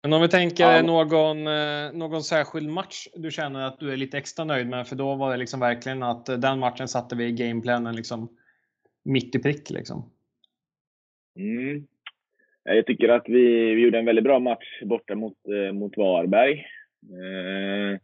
Men 0.04 0.14
om 0.14 0.22
vi 0.22 0.28
tänker 0.28 0.64
ja. 0.64 0.82
någon, 0.82 1.48
eh, 1.48 1.94
någon 1.94 2.24
särskild 2.24 2.70
match 2.70 3.08
du 3.16 3.32
känner 3.32 3.68
att 3.68 3.80
du 3.80 3.94
är 3.94 3.98
lite 3.98 4.18
extra 4.18 4.46
nöjd 4.46 4.68
med, 4.68 4.88
för 4.88 4.96
då 4.96 5.16
var 5.16 5.32
det 5.32 5.38
liksom 5.38 5.60
verkligen 5.60 6.04
att 6.04 6.26
den 6.26 6.60
matchen 6.60 6.88
satte 6.88 7.16
vi 7.16 7.26
i 7.26 7.32
gameplanen 7.32 7.96
liksom 7.96 8.30
mitt 9.04 9.36
i 9.36 9.40
prick. 9.40 9.70
Liksom. 9.70 10.12
Mm. 11.36 11.88
Jag 12.64 12.86
tycker 12.86 13.10
att 13.10 13.24
vi, 13.30 13.76
vi 13.76 13.82
gjorde 13.82 14.00
en 14.00 14.06
väldigt 14.06 14.24
bra 14.24 14.40
match 14.40 14.82
borta 14.84 15.16
mot, 15.16 15.38
eh, 15.48 15.74
mot 15.74 15.98
Varberg. 15.98 16.66
Eh, 17.04 18.00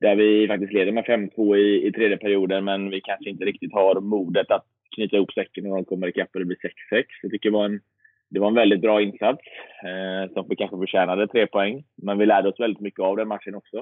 där 0.00 0.16
vi 0.16 0.48
faktiskt 0.48 0.72
leder 0.72 0.92
med 0.92 1.04
5-2 1.04 1.56
i, 1.56 1.86
i 1.86 1.92
tredje 1.92 2.16
perioden, 2.16 2.64
men 2.64 2.90
vi 2.90 3.00
kanske 3.00 3.30
inte 3.30 3.44
riktigt 3.44 3.72
har 3.72 4.00
modet 4.00 4.50
att 4.50 4.66
knyta 4.94 5.16
ihop 5.16 5.32
säcken 5.32 5.64
när 5.64 5.70
de 5.70 5.84
kommer 5.84 6.08
ikapp 6.08 6.30
och 6.32 6.40
det 6.40 6.46
blir 6.46 6.56
6-6. 6.90 7.04
Jag 7.22 7.30
tycker 7.30 7.50
det 7.50 7.56
var 7.56 7.64
en 7.64 7.80
det 8.32 8.40
var 8.40 8.48
en 8.48 8.54
väldigt 8.54 8.80
bra 8.80 9.02
insats 9.02 9.42
eh, 9.84 10.32
som 10.32 10.46
vi 10.48 10.56
kanske 10.56 10.76
förtjänade 10.76 11.28
tre 11.28 11.46
poäng. 11.46 11.84
Men 12.02 12.18
vi 12.18 12.26
lärde 12.26 12.48
oss 12.48 12.60
väldigt 12.60 12.80
mycket 12.80 13.00
av 13.00 13.16
den 13.16 13.28
matchen 13.28 13.54
också. 13.54 13.76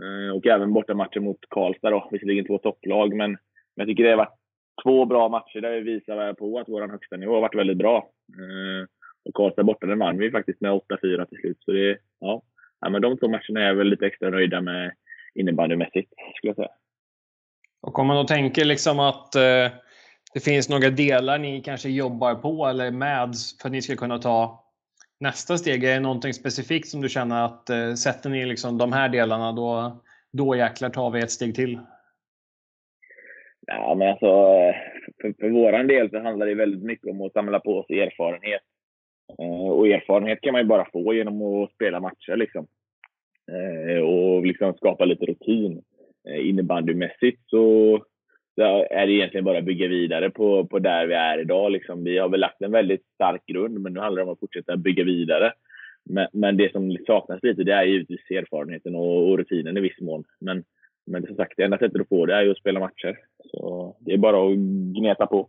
Eh, 0.00 0.36
och 0.36 0.46
även 0.46 0.72
bortamatchen 0.72 1.24
mot 1.24 1.38
Karlstad 1.50 1.90
då. 1.90 2.08
Visserligen 2.10 2.46
två 2.46 2.58
topplag, 2.58 3.16
men, 3.16 3.30
men 3.30 3.38
jag 3.74 3.86
tycker 3.86 4.04
det 4.04 4.10
har 4.10 4.16
varit 4.16 4.38
två 4.82 5.04
bra 5.04 5.28
matcher 5.28 5.60
där 5.60 5.70
vi 5.70 5.80
visar 5.80 6.32
på 6.32 6.58
att 6.58 6.68
vår 6.68 6.88
högsta 6.88 7.16
nivå 7.16 7.34
har 7.34 7.40
varit 7.40 7.54
väldigt 7.54 7.78
bra. 7.78 7.96
Eh, 8.38 8.86
och 9.24 9.34
Karlstad 9.34 9.62
borta, 9.62 9.86
den 9.86 9.98
vann 9.98 10.18
vi 10.18 10.30
faktiskt 10.30 10.60
med 10.60 10.72
8-4 10.72 11.24
till 11.24 11.38
slut. 11.38 11.58
Så 11.60 11.72
det, 11.72 11.98
ja. 12.20 12.42
ja, 12.80 12.90
men 12.90 13.02
de 13.02 13.18
två 13.18 13.28
matcherna 13.28 13.60
är 13.60 13.66
jag 13.66 13.74
väl 13.74 13.88
lite 13.88 14.06
extra 14.06 14.30
nöjda 14.30 14.60
med 14.60 14.92
innebandymässigt, 15.34 16.12
skulle 16.36 16.48
jag 16.48 16.56
säga. 16.56 16.70
Och 17.82 17.98
om 17.98 18.06
man 18.06 18.16
då 18.16 18.24
tänker 18.24 18.64
liksom 18.64 18.98
att 18.98 19.34
eh 19.34 19.68
det 20.34 20.40
finns 20.40 20.68
några 20.68 20.90
delar 20.90 21.38
ni 21.38 21.60
kanske 21.60 21.88
jobbar 21.88 22.34
på 22.34 22.66
eller 22.66 22.90
med 22.90 23.34
för 23.60 23.68
att 23.68 23.72
ni 23.72 23.82
ska 23.82 23.96
kunna 23.96 24.18
ta 24.18 24.64
nästa 25.20 25.58
steg? 25.58 25.84
Är 25.84 25.94
det 25.94 26.00
någonting 26.00 26.34
specifikt 26.34 26.88
som 26.88 27.00
du 27.00 27.08
känner 27.08 27.44
att 27.44 27.70
eh, 27.70 27.94
sätter 27.94 28.30
ni 28.30 28.46
liksom 28.46 28.78
de 28.78 28.92
här 28.92 29.08
delarna 29.08 29.52
då, 29.52 30.00
då 30.32 30.56
jäklar 30.56 30.90
tar 30.90 31.10
vi 31.10 31.20
ett 31.20 31.30
steg 31.30 31.54
till? 31.54 31.78
Ja, 33.66 33.94
men 33.94 34.08
alltså, 34.08 34.26
för, 35.20 35.34
för 35.40 35.50
vår 35.50 35.84
del 35.84 36.10
så 36.10 36.20
handlar 36.20 36.46
det 36.46 36.54
väldigt 36.54 36.82
mycket 36.82 37.10
om 37.10 37.20
att 37.20 37.32
samla 37.32 37.60
på 37.60 37.84
sig 37.86 38.00
erfarenhet. 38.00 38.62
Eh, 39.38 39.70
och 39.70 39.88
erfarenhet 39.88 40.40
kan 40.40 40.52
man 40.52 40.62
ju 40.62 40.68
bara 40.68 40.90
få 40.92 41.14
genom 41.14 41.42
att 41.42 41.72
spela 41.72 42.00
matcher. 42.00 42.36
Liksom. 42.36 42.66
Eh, 43.52 44.02
och 44.02 44.46
liksom 44.46 44.74
skapa 44.74 45.04
lite 45.04 45.26
rutin. 45.26 45.82
Eh, 46.28 46.48
innebandymässigt 46.48 47.42
så 47.46 47.98
är 48.56 49.06
det 49.06 49.12
egentligen 49.12 49.44
bara 49.44 49.58
att 49.58 49.64
bygga 49.64 49.88
vidare 49.88 50.30
på, 50.30 50.66
på 50.66 50.78
där 50.78 51.06
vi 51.06 51.14
är 51.14 51.40
idag. 51.40 51.72
Liksom. 51.72 52.04
Vi 52.04 52.18
har 52.18 52.28
väl 52.28 52.40
lagt 52.40 52.62
en 52.62 52.72
väldigt 52.72 53.04
stark 53.14 53.46
grund, 53.46 53.80
men 53.80 53.92
nu 53.92 54.00
handlar 54.00 54.22
det 54.22 54.26
om 54.26 54.32
att 54.32 54.40
fortsätta 54.40 54.76
bygga 54.76 55.04
vidare. 55.04 55.52
Men, 56.04 56.28
men 56.32 56.56
det 56.56 56.72
som 56.72 56.96
saknas 57.06 57.42
lite, 57.42 57.64
det 57.64 57.72
är 57.72 57.84
givetvis 57.84 58.30
erfarenheten 58.30 58.94
och, 58.94 59.28
och 59.28 59.38
rutinen 59.38 59.76
i 59.76 59.80
viss 59.80 60.00
mån. 60.00 60.24
Men, 60.40 60.64
men 61.06 61.26
som 61.26 61.36
sagt, 61.36 61.52
det 61.56 61.62
enda 61.62 61.78
sättet 61.78 62.00
att 62.00 62.08
få 62.08 62.26
det 62.26 62.34
är 62.34 62.42
ju 62.42 62.50
att 62.50 62.58
spela 62.58 62.80
matcher. 62.80 63.18
Så 63.44 63.96
det 64.00 64.12
är 64.12 64.18
bara 64.18 64.50
att 64.50 64.56
gneta 64.98 65.26
på. 65.26 65.48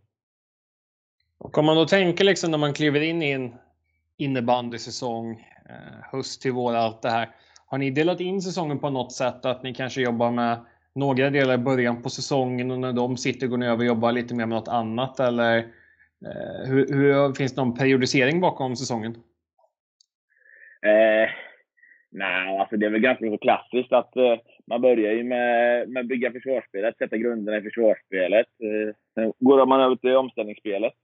Och 1.38 1.58
om 1.58 1.64
man 1.64 1.76
då 1.76 1.84
tänker 1.84 2.24
liksom 2.24 2.50
när 2.50 2.58
man 2.58 2.74
kliver 2.74 3.00
in 3.00 3.22
i 3.22 3.30
en 3.30 3.54
innebandysäsong, 4.16 5.30
eh, 5.68 6.04
höst 6.12 6.42
till 6.42 6.52
vår, 6.52 6.74
allt 6.74 7.02
det 7.02 7.10
här. 7.10 7.28
Har 7.66 7.78
ni 7.78 7.90
delat 7.90 8.20
in 8.20 8.42
säsongen 8.42 8.78
på 8.78 8.90
något 8.90 9.12
sätt? 9.12 9.44
Att 9.44 9.62
ni 9.62 9.74
kanske 9.74 10.02
jobbar 10.02 10.30
med 10.30 10.64
några 10.94 11.30
delar 11.30 11.54
i 11.54 11.58
början 11.58 12.02
på 12.02 12.10
säsongen 12.10 12.70
och 12.70 12.78
när 12.78 12.92
de 12.92 13.16
sitter 13.16 13.46
går 13.46 13.56
ni 13.56 13.66
över 13.66 13.78
och 13.78 13.84
jobbar 13.84 14.12
lite 14.12 14.34
mer 14.34 14.46
med 14.46 14.56
något 14.56 14.68
annat? 14.68 15.20
Eller 15.20 15.58
eh, 15.58 16.68
hur, 16.68 16.86
hur, 16.94 17.34
finns 17.34 17.54
det 17.54 17.60
någon 17.60 17.74
periodisering 17.74 18.40
bakom 18.40 18.76
säsongen? 18.76 19.12
Eh, 20.86 21.30
nej, 22.10 22.58
alltså 22.58 22.76
det 22.76 22.86
är 22.86 22.90
väl 22.90 23.00
ganska 23.00 23.30
så 23.30 23.38
klassiskt 23.38 23.92
att 23.92 24.16
eh, 24.16 24.36
man 24.66 24.80
börjar 24.80 25.12
ju 25.12 25.24
med, 25.24 25.88
med 25.88 26.06
bygga 26.06 26.32
försvarsspelet, 26.32 26.98
sätta 26.98 27.16
grunderna 27.16 27.58
i 27.58 27.62
försvarsspelet. 27.62 28.46
Eh, 28.46 28.94
sen 29.14 29.32
går 29.38 29.66
man 29.66 29.80
över 29.80 29.96
till 29.96 30.16
omställningsspelet 30.16 30.94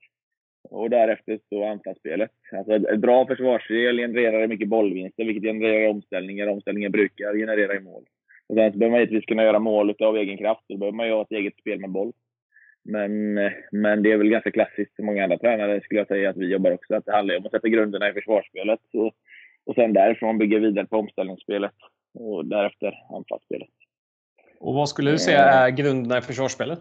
och 0.71 0.91
därefter 0.91 1.39
så 1.49 1.65
anfallsspelet. 1.65 2.31
Alltså 2.53 2.75
ett, 2.75 2.85
ett 2.85 3.01
bra 3.01 3.27
försvarsspel 3.27 3.99
genererar 3.99 4.47
mycket 4.47 4.69
bollvinster, 4.69 5.25
vilket 5.25 5.43
genererar 5.43 5.91
omställningar. 5.91 6.47
Omställningar 6.47 6.89
brukar 6.89 7.35
generera 7.35 7.75
i 7.75 7.81
mål. 7.81 8.05
Och 8.49 8.57
sen 8.57 8.73
så 8.73 8.79
behöver 8.79 8.91
man 8.91 9.01
givetvis 9.01 9.25
kunna 9.25 9.45
göra 9.45 9.59
mål 9.59 9.95
av 10.01 10.17
egen 10.17 10.39
kraft. 10.39 10.65
Då 10.69 10.77
behöver 10.77 10.97
man 10.97 11.07
ju 11.07 11.13
ha 11.13 11.23
ett 11.23 11.33
eget 11.33 11.57
spel 11.57 11.81
med 11.81 11.91
boll. 11.91 12.13
Men, 12.85 13.35
men 13.73 14.03
det 14.03 14.13
är 14.13 14.17
väl 14.17 14.29
ganska 14.29 14.51
klassiskt 14.51 14.97
för 14.97 15.03
många 15.03 15.25
andra 15.25 15.39
tränare 15.39 15.81
skulle 15.81 16.01
jag 16.01 16.09
säga 16.09 16.31
att 16.31 16.37
vi 16.37 16.47
jobbar 16.47 16.71
också. 16.71 16.95
Att 16.95 17.05
det 17.05 17.13
handlar 17.13 17.37
om 17.37 17.47
att 17.47 17.53
sätta 17.53 17.69
grunderna 17.69 18.09
i 18.09 18.13
försvarsspelet. 18.13 18.81
Och, 18.93 19.15
och 19.67 19.75
sen 19.75 19.93
därifrån 19.93 20.39
bygga 20.39 20.59
vidare 20.59 20.87
på 20.87 20.97
omställningsspelet. 20.97 21.75
Och 22.15 22.47
därefter 22.47 22.95
anfallsspelet. 23.17 23.69
Och 24.61 24.75
vad 24.75 24.89
skulle 24.89 25.11
du 25.11 25.19
säga 25.19 25.43
är 25.43 25.71
grunderna 25.71 26.19
i 26.19 26.23
försvarsspelet? 26.23 26.81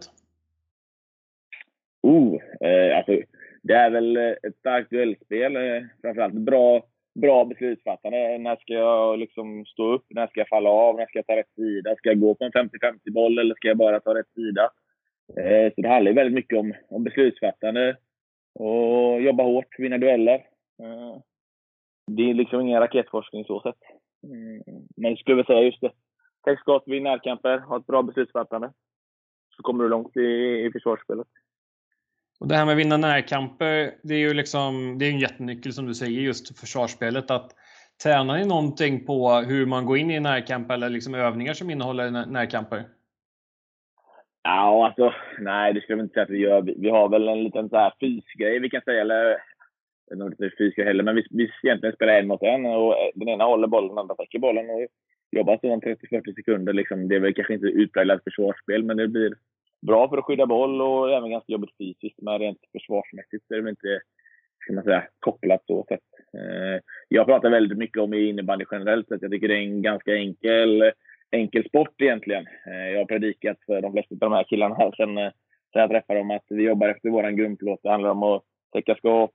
Oh, 2.01 2.41
eh, 2.61 2.97
alltså, 2.97 3.21
det 3.63 3.73
är 3.73 3.89
väl 3.89 4.17
ett 4.17 4.57
starkt 4.59 4.89
duellspel. 4.89 5.55
Eh, 5.55 5.83
framförallt 6.01 6.33
bra 6.33 6.85
bra 7.21 7.45
beslutsfattande. 7.45 8.37
När 8.37 8.55
ska 8.55 8.73
jag 8.73 9.19
liksom 9.19 9.65
stå 9.65 9.93
upp? 9.93 10.05
När 10.09 10.27
ska 10.27 10.39
jag 10.39 10.47
falla 10.47 10.69
av? 10.69 10.95
När 10.95 11.05
ska 11.05 11.19
jag 11.19 11.27
ta 11.27 11.35
rätt 11.35 11.55
sida? 11.55 11.95
Ska 11.95 12.09
jag 12.09 12.19
gå 12.19 12.35
på 12.35 12.43
en 12.43 12.51
50-50 12.51 13.11
boll 13.11 13.39
eller 13.39 13.55
ska 13.55 13.67
jag 13.67 13.77
bara 13.77 13.99
ta 13.99 14.15
rätt 14.15 14.33
sida? 14.35 14.71
Eh, 15.37 15.73
så 15.75 15.81
det 15.81 15.89
handlar 15.89 16.13
väldigt 16.13 16.33
mycket 16.33 16.59
om, 16.59 16.73
om 16.89 17.03
beslutsfattande 17.03 17.97
och 18.53 19.21
jobba 19.21 19.43
hårt, 19.43 19.79
vinna 19.79 19.97
dueller. 19.97 20.35
Eh, 20.83 21.17
det 22.07 22.29
är 22.29 22.33
liksom 22.33 22.61
ingen 22.61 22.79
raketforskning 22.79 23.45
så 23.45 23.61
sett. 23.61 23.81
Mm, 24.23 24.61
men 24.95 25.11
jag 25.11 25.19
skulle 25.19 25.35
väl 25.35 25.45
säga 25.45 25.61
just 25.61 25.81
det. 25.81 25.91
Täck 26.45 26.59
skott, 26.59 26.83
vinn 26.85 27.03
närkamper, 27.03 27.57
ha 27.57 27.77
ett 27.77 27.85
bra 27.85 28.01
beslutsfattande. 28.03 28.71
Så 29.55 29.63
kommer 29.63 29.83
du 29.83 29.89
långt 29.89 30.17
i, 30.17 30.21
i 30.65 30.69
försvarsspelet. 30.73 31.27
Och 32.39 32.47
det 32.47 32.55
här 32.55 32.65
med 32.65 32.71
att 32.71 32.79
vinna 32.79 32.97
närkamper, 32.97 33.91
det 34.03 34.13
är 34.13 34.19
ju 34.19 34.33
liksom, 34.33 34.97
det 34.99 35.05
är 35.05 35.11
en 35.11 35.19
jättenyckel 35.19 35.73
som 35.73 35.85
du 35.85 35.93
säger 35.93 36.21
just 36.21 36.47
för 36.47 36.55
försvarsspelet. 36.55 37.31
Att 37.31 37.51
tränar 38.03 38.37
ni 38.37 38.45
någonting 38.45 39.05
på 39.05 39.31
hur 39.31 39.65
man 39.65 39.85
går 39.85 39.97
in 39.97 40.11
i 40.11 40.19
närkamp 40.19 40.71
eller 40.71 40.89
liksom 40.89 41.15
övningar 41.15 41.53
som 41.53 41.69
innehåller 41.69 42.25
närkamper? 42.25 42.83
Ja, 44.43 44.85
alltså 44.85 45.13
nej, 45.39 45.73
det 45.73 45.81
skulle 45.81 45.97
jag 45.97 46.05
inte 46.05 46.13
säga 46.13 46.23
att 46.23 46.29
vi 46.29 46.37
gör. 46.37 46.61
Vi 46.61 46.89
har 46.89 47.09
väl 47.09 47.27
en 47.27 47.43
liten 47.43 47.69
så 47.69 47.77
här 47.77 47.93
fysgrej 47.99 48.59
vi 48.59 48.69
kan 48.69 48.81
säga, 48.81 49.01
eller 49.01 49.37
jag 50.09 50.17
vet 50.17 50.33
inte 50.33 50.45
om 50.45 50.51
fysgrej 50.57 50.87
heller, 50.87 51.03
men 51.03 51.15
vi, 51.15 51.27
vi 51.29 51.51
egentligen 51.63 51.95
spelar 51.95 52.13
en 52.13 52.27
mot 52.27 52.43
en 52.43 52.65
och 52.65 52.93
eh, 52.93 53.09
den 53.15 53.29
ena 53.29 53.43
håller 53.43 53.67
bollen, 53.67 53.89
den 53.89 53.97
andra 53.97 54.15
täcker 54.15 54.39
bollen 54.39 54.69
och 54.69 54.87
jobbar 55.31 55.57
så 55.61 55.67
30-40 55.67 56.35
sekunder. 56.35 56.73
Liksom. 56.73 57.07
Det 57.07 57.15
är 57.15 57.19
väl 57.19 57.33
kanske 57.33 57.53
inte 57.53 57.67
utpräglat 57.67 58.23
försvarsspel, 58.23 58.83
men 58.83 58.97
det 58.97 59.07
blir 59.07 59.33
bra 59.81 60.09
för 60.09 60.17
att 60.17 60.25
skydda 60.25 60.45
boll 60.45 60.81
och 60.81 61.11
även 61.11 61.29
ganska 61.29 61.51
jobbigt 61.51 61.77
fysiskt. 61.77 62.21
Men 62.21 62.39
rent 62.39 62.59
försvarsmässigt 62.71 63.47
så 63.47 63.53
är 63.53 63.57
det 63.57 63.63
väl 63.63 63.69
inte 63.69 64.01
ska 64.67 64.73
man 64.73 64.83
säga, 64.83 65.03
kopplat 65.19 65.63
så 65.67 65.85
sätt. 65.87 65.99
Eh, 66.33 66.81
jag 67.07 67.25
pratar 67.25 67.49
väldigt 67.49 67.77
mycket 67.77 68.01
om 68.01 68.13
innebandy 68.13 68.65
generellt 68.71 69.07
sett. 69.07 69.21
Jag 69.21 69.31
tycker 69.31 69.47
det 69.47 69.57
är 69.57 69.61
en 69.61 69.81
ganska 69.81 70.15
enkel, 70.15 70.91
enkel 71.31 71.63
sport 71.63 72.01
egentligen. 72.01 72.45
Eh, 72.67 72.91
jag 72.91 72.99
har 72.99 73.05
predikat 73.05 73.57
för 73.65 73.81
de 73.81 73.91
flesta 73.91 74.13
av 74.15 74.19
de 74.19 74.31
här 74.31 74.43
killarna 74.43 74.75
här 74.75 74.91
sen, 74.97 75.17
eh, 75.17 75.31
sen 75.73 75.81
jag 75.81 75.89
träffade 75.89 76.19
dem 76.19 76.31
att 76.31 76.45
vi 76.49 76.63
jobbar 76.63 76.89
efter 76.89 77.09
vår 77.09 77.29
grundplåt. 77.29 77.79
Det 77.83 77.89
handlar 77.89 78.09
om 78.09 78.23
att 78.23 78.43
täcka 78.73 78.95
skott, 78.95 79.31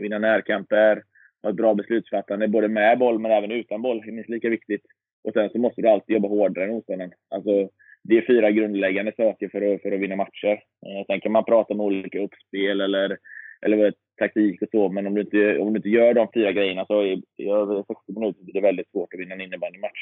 vinna 0.00 0.18
närkamper, 0.18 1.02
ha 1.42 1.50
ett 1.50 1.56
bra 1.56 1.74
beslutsfattande 1.74 2.48
både 2.48 2.68
med 2.68 2.98
boll 2.98 3.18
men 3.18 3.30
även 3.30 3.50
utan 3.50 3.82
boll. 3.82 4.00
Det 4.00 4.08
är 4.08 4.12
minst 4.12 4.30
lika 4.30 4.48
viktigt. 4.48 4.82
Och 5.24 5.32
sen 5.32 5.50
så 5.50 5.58
måste 5.58 5.82
du 5.82 5.88
alltid 5.88 6.14
jobba 6.14 6.28
hårdare 6.28 6.64
än 6.64 6.70
motståndaren. 6.70 7.12
Alltså, 7.30 7.68
det 8.04 8.18
är 8.18 8.26
fyra 8.26 8.50
grundläggande 8.50 9.12
saker 9.16 9.48
för 9.48 9.74
att, 9.74 9.82
för 9.82 9.92
att 9.92 10.00
vinna 10.00 10.16
matcher. 10.16 10.52
Eh, 10.86 11.06
sen 11.06 11.20
kan 11.20 11.32
man 11.32 11.44
prata 11.44 11.74
om 11.74 11.80
olika 11.80 12.20
uppspel 12.20 12.80
eller, 12.80 13.18
eller 13.66 13.94
taktik 14.18 14.62
och 14.62 14.68
så, 14.70 14.88
men 14.88 15.06
om 15.06 15.14
du, 15.14 15.20
inte, 15.20 15.58
om 15.58 15.72
du 15.72 15.76
inte 15.76 15.88
gör 15.88 16.14
de 16.14 16.28
fyra 16.34 16.52
grejerna 16.52 16.86
så 16.86 17.04
i, 17.04 17.22
i 17.36 17.48
över 17.48 17.76
60 17.76 17.94
minuter 18.06 18.42
blir 18.42 18.54
det 18.54 18.60
väldigt 18.60 18.90
svårt 18.90 19.14
att 19.14 19.20
vinna 19.20 19.34
en 19.34 19.40
innebandymatch. 19.40 20.00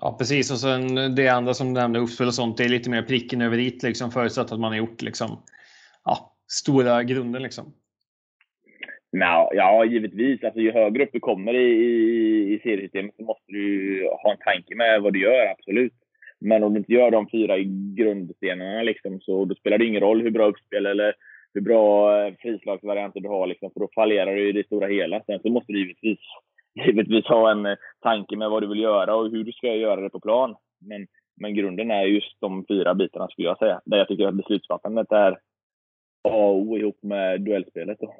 Ja, 0.00 0.16
precis. 0.18 0.50
Och 0.50 0.58
sen 0.58 1.14
det 1.14 1.28
andra 1.28 1.54
som 1.54 1.66
du 1.66 1.80
nämnde, 1.80 1.98
uppspel 1.98 2.26
och 2.26 2.34
sånt, 2.34 2.56
det 2.56 2.64
är 2.64 2.68
lite 2.68 2.90
mer 2.90 3.02
pricken 3.02 3.42
över 3.42 3.56
dit, 3.56 3.82
liksom, 3.82 4.10
förutsatt 4.10 4.52
att 4.52 4.60
man 4.60 4.72
har 4.72 4.78
gjort 4.78 5.02
liksom, 5.02 5.42
ja, 6.04 6.36
stora 6.48 7.02
grunden. 7.02 7.42
Liksom. 7.42 7.74
No, 9.12 9.48
ja, 9.52 9.84
givetvis. 9.84 10.44
Alltså, 10.44 10.60
ju 10.60 10.72
högre 10.72 11.04
upp 11.04 11.10
du 11.12 11.20
kommer 11.20 11.54
i, 11.54 11.72
i, 11.72 12.54
i 12.54 12.60
seriesystemet 12.62 13.14
så 13.16 13.22
måste 13.22 13.52
du 13.52 14.08
ha 14.22 14.32
en 14.32 14.38
tanke 14.38 14.74
med 14.76 15.02
vad 15.02 15.12
du 15.12 15.20
gör, 15.20 15.46
absolut. 15.46 15.92
Men 16.40 16.64
om 16.64 16.72
du 16.72 16.78
inte 16.78 16.92
gör 16.92 17.10
de 17.10 17.28
fyra 17.28 17.58
grundstenarna, 17.96 18.82
liksom, 18.82 19.20
så 19.20 19.44
då 19.44 19.54
spelar 19.54 19.78
det 19.78 19.86
ingen 19.86 20.00
roll 20.00 20.22
hur 20.22 20.30
bra 20.30 20.46
uppspel 20.46 20.86
eller 20.86 21.14
hur 21.54 21.60
bra 21.60 22.18
eh, 22.18 22.34
frislagsvarianter 22.38 23.20
du 23.20 23.28
har, 23.28 23.46
liksom, 23.46 23.70
för 23.72 23.80
då 23.80 23.88
fallerar 23.94 24.34
du 24.34 24.48
i 24.48 24.52
det 24.52 24.66
stora 24.66 24.86
hela. 24.86 25.22
Sen 25.26 25.40
så 25.42 25.48
måste 25.50 25.72
du 25.72 25.78
givetvis, 25.78 26.18
givetvis 26.86 27.26
ha 27.26 27.50
en 27.50 27.66
eh, 27.66 27.76
tanke 28.02 28.36
med 28.36 28.50
vad 28.50 28.62
du 28.62 28.66
vill 28.66 28.80
göra 28.80 29.14
och 29.14 29.30
hur 29.30 29.44
du 29.44 29.52
ska 29.52 29.74
göra 29.74 30.00
det 30.00 30.10
på 30.10 30.20
plan. 30.20 30.56
Men, 30.80 31.06
men 31.40 31.54
grunden 31.54 31.90
är 31.90 32.02
just 32.02 32.40
de 32.40 32.64
fyra 32.68 32.94
bitarna, 32.94 33.28
skulle 33.28 33.48
jag 33.48 33.58
säga. 33.58 33.80
Där 33.84 33.98
jag 33.98 34.08
tycker 34.08 34.26
att 34.26 34.34
beslutsfattandet 34.34 35.12
är 35.12 35.32
A 36.28 36.48
och 36.48 36.56
O 36.56 36.78
ihop 36.78 36.98
med 37.02 37.40
duellspelet. 37.40 37.98
Då. 38.00 38.14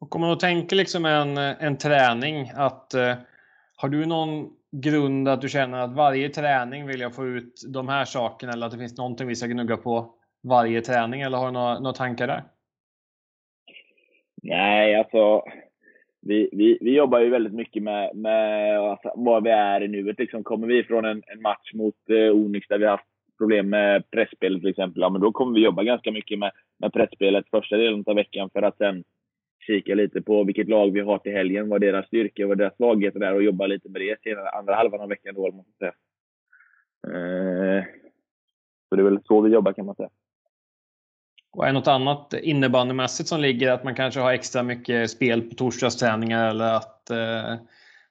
Och 0.00 0.16
om 0.16 0.20
man 0.20 0.38
tänker 0.38 0.76
liksom 0.76 1.04
en, 1.04 1.38
en 1.38 1.78
träning, 1.78 2.50
att 2.54 2.94
eh, 2.94 3.14
har 3.76 3.88
du 3.88 4.06
någon 4.06 4.50
grund 4.70 5.28
att 5.28 5.40
du 5.40 5.48
känner 5.48 5.78
att 5.78 5.92
varje 5.92 6.28
träning 6.28 6.86
vill 6.86 7.00
jag 7.00 7.14
få 7.14 7.26
ut 7.26 7.62
de 7.68 7.88
här 7.88 8.04
sakerna 8.04 8.52
eller 8.52 8.66
att 8.66 8.72
det 8.72 8.78
finns 8.78 8.98
någonting 8.98 9.28
vi 9.28 9.36
ska 9.36 9.46
gnugga 9.46 9.76
på 9.76 10.14
varje 10.42 10.80
träning 10.80 11.20
eller 11.20 11.38
har 11.38 11.46
du 11.46 11.52
några, 11.52 11.78
några 11.78 11.92
tankar 11.92 12.26
där? 12.26 12.42
Nej, 14.42 14.94
alltså 14.94 15.42
vi, 16.20 16.48
vi, 16.52 16.78
vi 16.80 16.96
jobbar 16.96 17.20
ju 17.20 17.30
väldigt 17.30 17.52
mycket 17.52 17.82
med, 17.82 18.16
med 18.16 18.78
alltså, 18.78 19.12
var 19.16 19.40
vi 19.40 19.50
är 19.50 19.82
i 19.82 19.88
nuet. 19.88 20.18
Liksom, 20.18 20.44
kommer 20.44 20.66
vi 20.66 20.84
från 20.84 21.04
en, 21.04 21.22
en 21.26 21.42
match 21.42 21.72
mot 21.74 21.94
eh, 22.10 22.36
Onyx 22.36 22.68
där 22.68 22.78
vi 22.78 22.86
haft 22.86 23.04
problem 23.38 23.68
med 23.68 24.10
pressspelet 24.10 24.60
till 24.60 24.70
exempel, 24.70 25.00
ja, 25.00 25.08
men 25.08 25.20
då 25.20 25.32
kommer 25.32 25.54
vi 25.54 25.64
jobba 25.64 25.82
ganska 25.82 26.12
mycket 26.12 26.38
med, 26.38 26.50
med 26.78 26.92
pressspelet 26.92 27.50
första 27.50 27.76
delen 27.76 28.04
av 28.06 28.14
veckan 28.14 28.50
för 28.52 28.62
att 28.62 28.76
sen 28.76 29.04
kika 29.68 29.94
lite 29.94 30.22
på 30.22 30.44
vilket 30.44 30.68
lag 30.68 30.92
vi 30.92 31.00
har 31.00 31.18
till 31.18 31.32
helgen, 31.32 31.68
vad 31.68 31.80
deras 31.80 32.06
styrkor 32.06 32.44
och 32.44 32.48
vad 32.48 32.58
deras 32.58 32.76
svagheter 32.76 33.20
är 33.20 33.34
och 33.34 33.42
jobba 33.42 33.66
lite 33.66 33.88
med 33.88 34.00
det 34.00 34.22
senare, 34.22 34.48
andra 34.48 34.74
halvan 34.74 35.00
av 35.00 35.08
veckan. 35.08 35.34
Då, 35.34 35.52
man 35.52 35.64
säga. 35.78 35.92
Eh, 37.06 37.84
så 38.88 38.96
det 38.96 39.02
är 39.02 39.04
väl 39.04 39.22
så 39.24 39.40
vi 39.40 39.50
jobbar 39.50 39.72
kan 39.72 39.86
man 39.86 39.94
säga. 39.94 40.10
Och 41.52 41.66
är 41.66 41.72
något 41.72 41.88
annat 41.88 42.34
innebandymässigt 42.42 43.28
som 43.28 43.40
ligger 43.40 43.70
att 43.72 43.84
man 43.84 43.94
kanske 43.94 44.20
har 44.20 44.32
extra 44.32 44.62
mycket 44.62 45.10
spel 45.10 45.42
på 45.42 45.54
torsdagsträningar 45.54 46.50
eller 46.50 46.76
att 46.76 47.10
eh, 47.10 47.54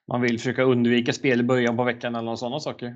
man 0.07 0.21
vill 0.21 0.37
försöka 0.37 0.63
undvika 0.63 1.13
spel 1.13 1.39
i 1.39 1.43
början 1.43 1.77
på 1.77 1.83
veckan 1.83 2.15
eller 2.15 2.35
sådana 2.35 2.59
saker? 2.59 2.87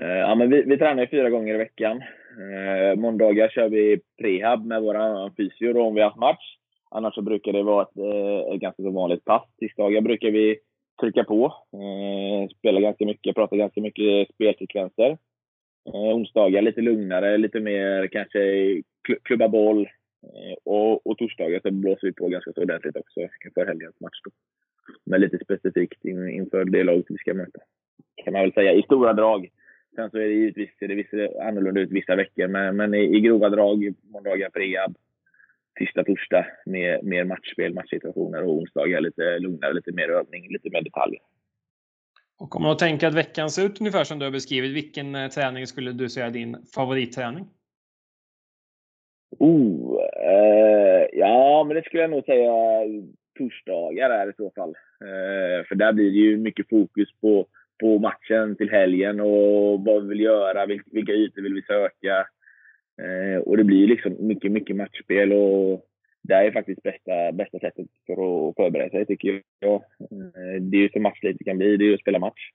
Eh, 0.00 0.18
ja, 0.18 0.34
men 0.34 0.50
vi, 0.50 0.62
vi 0.62 0.78
tränar 0.78 1.06
fyra 1.06 1.30
gånger 1.30 1.54
i 1.54 1.58
veckan. 1.58 2.02
Eh, 2.38 2.98
måndagar 2.98 3.48
kör 3.48 3.68
vi 3.68 4.00
prehab 4.18 4.66
med 4.66 4.82
vår 4.82 5.30
fysio 5.36 5.80
om 5.80 5.94
vi 5.94 6.00
har 6.00 6.08
haft 6.08 6.20
match. 6.20 6.57
Annars 6.90 7.14
så 7.14 7.22
brukar 7.22 7.52
det 7.52 7.62
vara 7.62 7.82
ett, 7.82 7.98
eh, 7.98 8.54
ett 8.54 8.60
ganska 8.60 8.82
så 8.82 8.90
vanligt 8.90 9.24
pass. 9.24 9.42
Tisdagar 9.58 10.00
brukar 10.00 10.30
vi 10.30 10.58
trycka 11.00 11.24
på, 11.24 11.44
eh, 11.72 12.48
spela 12.58 12.80
ganska 12.80 13.06
mycket, 13.06 13.34
prata 13.34 13.56
ganska 13.56 13.80
mycket 13.80 14.34
spelsekvenser. 14.34 15.18
Eh, 15.86 16.16
onsdagar 16.16 16.62
lite 16.62 16.80
lugnare, 16.80 17.38
lite 17.38 17.60
mer 17.60 18.06
kanske 18.06 18.40
klubba 19.22 19.48
boll. 19.48 19.88
Och, 20.64 21.06
och 21.06 21.18
torsdagar 21.18 21.60
så 21.60 21.70
blåser 21.70 22.06
vi 22.06 22.12
på 22.12 22.28
ganska 22.28 22.52
så 22.52 22.62
ordentligt 22.62 22.96
också 22.96 23.20
inför 23.20 23.66
helgens 23.66 24.00
match. 24.00 24.20
Då. 24.24 24.30
Men 25.06 25.20
lite 25.20 25.38
specifikt 25.38 26.04
in, 26.04 26.28
inför 26.28 26.64
det 26.64 26.84
laget 26.84 27.06
vi 27.08 27.16
ska 27.16 27.34
möta. 27.34 27.60
Kan 28.24 28.32
man 28.32 28.42
väl 28.42 28.52
säga 28.52 28.72
i 28.72 28.82
stora 28.82 29.12
drag. 29.12 29.48
Sen 29.94 30.10
så 30.10 30.18
är 30.18 30.28
det 30.28 30.34
givetvis 30.34 30.78
ser 30.78 30.88
det 30.88 30.94
vissa, 30.94 31.16
annorlunda 31.42 31.80
ut 31.80 31.90
vissa 31.90 32.16
veckor, 32.16 32.48
men, 32.48 32.76
men 32.76 32.94
i, 32.94 33.16
i 33.16 33.20
grova 33.20 33.48
drag, 33.48 33.94
måndagar 34.12 34.50
preab, 34.50 34.96
tisdag, 35.78 36.04
torsdag 36.04 36.46
mer, 36.66 37.02
mer 37.02 37.24
matchspel, 37.24 37.74
matchsituationer 37.74 38.42
och 38.42 38.52
onsdagar 38.52 39.00
lite 39.00 39.38
lugnare, 39.38 39.72
lite 39.72 39.92
mer 39.92 40.08
övning, 40.08 40.52
lite 40.52 40.70
mer 40.70 40.82
detaljer. 40.82 41.20
Och 42.38 42.56
om 42.56 42.62
man 42.62 42.76
tänker 42.76 43.06
att 43.06 43.14
veckan 43.14 43.50
ser 43.50 43.66
ut 43.66 43.80
ungefär 43.80 44.04
som 44.04 44.18
du 44.18 44.24
har 44.24 44.32
beskrivit, 44.32 44.76
vilken 44.76 45.14
eh, 45.14 45.28
träning 45.28 45.66
skulle 45.66 45.92
du 45.92 46.08
säga 46.08 46.26
är 46.26 46.30
din 46.30 46.56
favoritträning? 46.74 47.46
Oh, 49.38 50.00
eh, 50.22 51.06
ja, 51.12 51.64
men 51.64 51.76
det 51.76 51.84
skulle 51.84 52.02
jag 52.02 52.10
nog 52.10 52.24
säga 52.24 52.52
torsdagar 53.38 54.10
är 54.10 54.30
i 54.30 54.32
så 54.36 54.52
fall. 54.54 54.74
Eh, 55.00 55.66
för 55.68 55.74
där 55.74 55.92
blir 55.92 56.10
det 56.10 56.18
ju 56.18 56.36
mycket 56.36 56.68
fokus 56.68 57.08
på, 57.20 57.46
på 57.80 57.98
matchen 57.98 58.56
till 58.56 58.70
helgen 58.70 59.20
och 59.20 59.84
vad 59.84 60.02
vi 60.02 60.08
vill 60.08 60.20
göra, 60.20 60.66
vilka 60.66 61.12
ytor 61.12 61.42
vill 61.42 61.54
vi 61.54 61.62
söka. 61.62 62.26
Eh, 63.02 63.40
och 63.40 63.56
det 63.56 63.64
blir 63.64 63.86
liksom 63.86 64.16
mycket, 64.18 64.52
mycket 64.52 64.76
matchspel 64.76 65.32
och 65.32 65.84
det 66.22 66.34
är 66.34 66.52
faktiskt 66.52 66.82
bästa, 66.82 67.32
bästa 67.32 67.58
sättet 67.58 67.86
för 68.06 68.12
att 68.12 68.56
förbereda 68.56 68.90
sig, 68.90 69.06
tycker 69.06 69.42
jag. 69.60 69.74
Eh, 69.74 70.60
det 70.60 70.76
är 70.76 70.80
ju 70.80 70.88
så 70.88 71.00
matchligt 71.00 71.38
det 71.38 71.44
kan 71.44 71.58
bli, 71.58 71.76
det 71.76 71.84
är 71.84 71.88
ju 71.88 71.94
att 71.94 72.00
spela 72.00 72.18
match. 72.18 72.50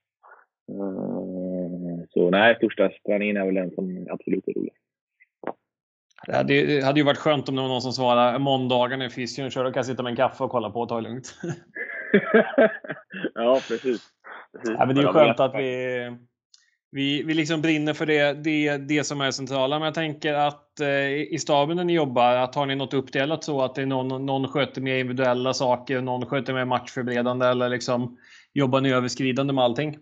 Eh, 0.70 2.04
så 2.10 2.30
nej, 2.30 2.58
torsdagsträningen 2.60 3.36
är 3.36 3.44
väl 3.46 3.54
den 3.54 3.70
som 3.70 4.06
absolut 4.10 4.48
är 4.48 4.52
roligast. 4.52 4.80
Det 6.26 6.36
hade, 6.36 6.54
ju, 6.54 6.66
det 6.66 6.84
hade 6.84 7.00
ju 7.00 7.06
varit 7.06 7.18
skönt 7.18 7.48
om 7.48 7.56
det 7.56 7.62
var 7.62 7.68
någon 7.68 7.82
som 7.82 7.92
svarade 7.92 8.38
måndagen 8.38 9.02
är 9.02 9.08
fysion 9.08 9.50
kör 9.50 9.64
och 9.64 9.74
kan 9.74 9.84
sitta 9.84 10.02
med 10.02 10.10
en 10.10 10.16
kaffe 10.16 10.44
och 10.44 10.50
kolla 10.50 10.70
på 10.70 10.80
och 10.80 10.88
ta 10.88 10.96
det 11.00 11.08
lugnt. 11.08 11.34
ja, 13.34 13.60
precis. 13.68 13.82
precis. 14.52 14.76
Ja, 14.78 14.86
men 14.86 14.94
det 14.94 15.00
är 15.00 15.06
ju 15.06 15.12
skönt 15.12 15.40
att 15.40 15.54
vi, 15.54 16.16
vi, 16.94 17.22
vi 17.22 17.34
liksom 17.34 17.62
brinner 17.62 17.92
för 17.92 18.06
det, 18.06 18.44
det, 18.44 18.76
det 18.76 19.04
som 19.04 19.20
är 19.20 19.30
centrala. 19.30 19.78
Men 19.78 19.86
jag 19.86 19.94
tänker 19.94 20.34
att 20.34 20.80
eh, 20.80 21.12
i 21.34 21.38
staben 21.38 21.76
när 21.76 21.84
ni 21.84 21.94
jobbar, 21.94 22.36
att 22.36 22.54
har 22.54 22.66
ni 22.66 22.76
något 22.76 22.94
uppdelat 22.94 23.44
så 23.44 23.62
att 23.62 23.74
det 23.74 23.82
är 23.82 23.86
någon, 23.86 24.26
någon 24.26 24.48
sköter 24.48 24.80
mer 24.80 24.98
individuella 24.98 25.52
saker, 25.52 26.00
någon 26.00 26.26
sköter 26.26 26.54
mer 26.54 26.64
matchförberedande 26.64 27.46
eller 27.46 27.68
liksom 27.68 28.18
jobbar 28.52 28.80
ni 28.80 28.92
överskridande 28.92 29.52
med 29.52 29.64
allting? 29.64 29.96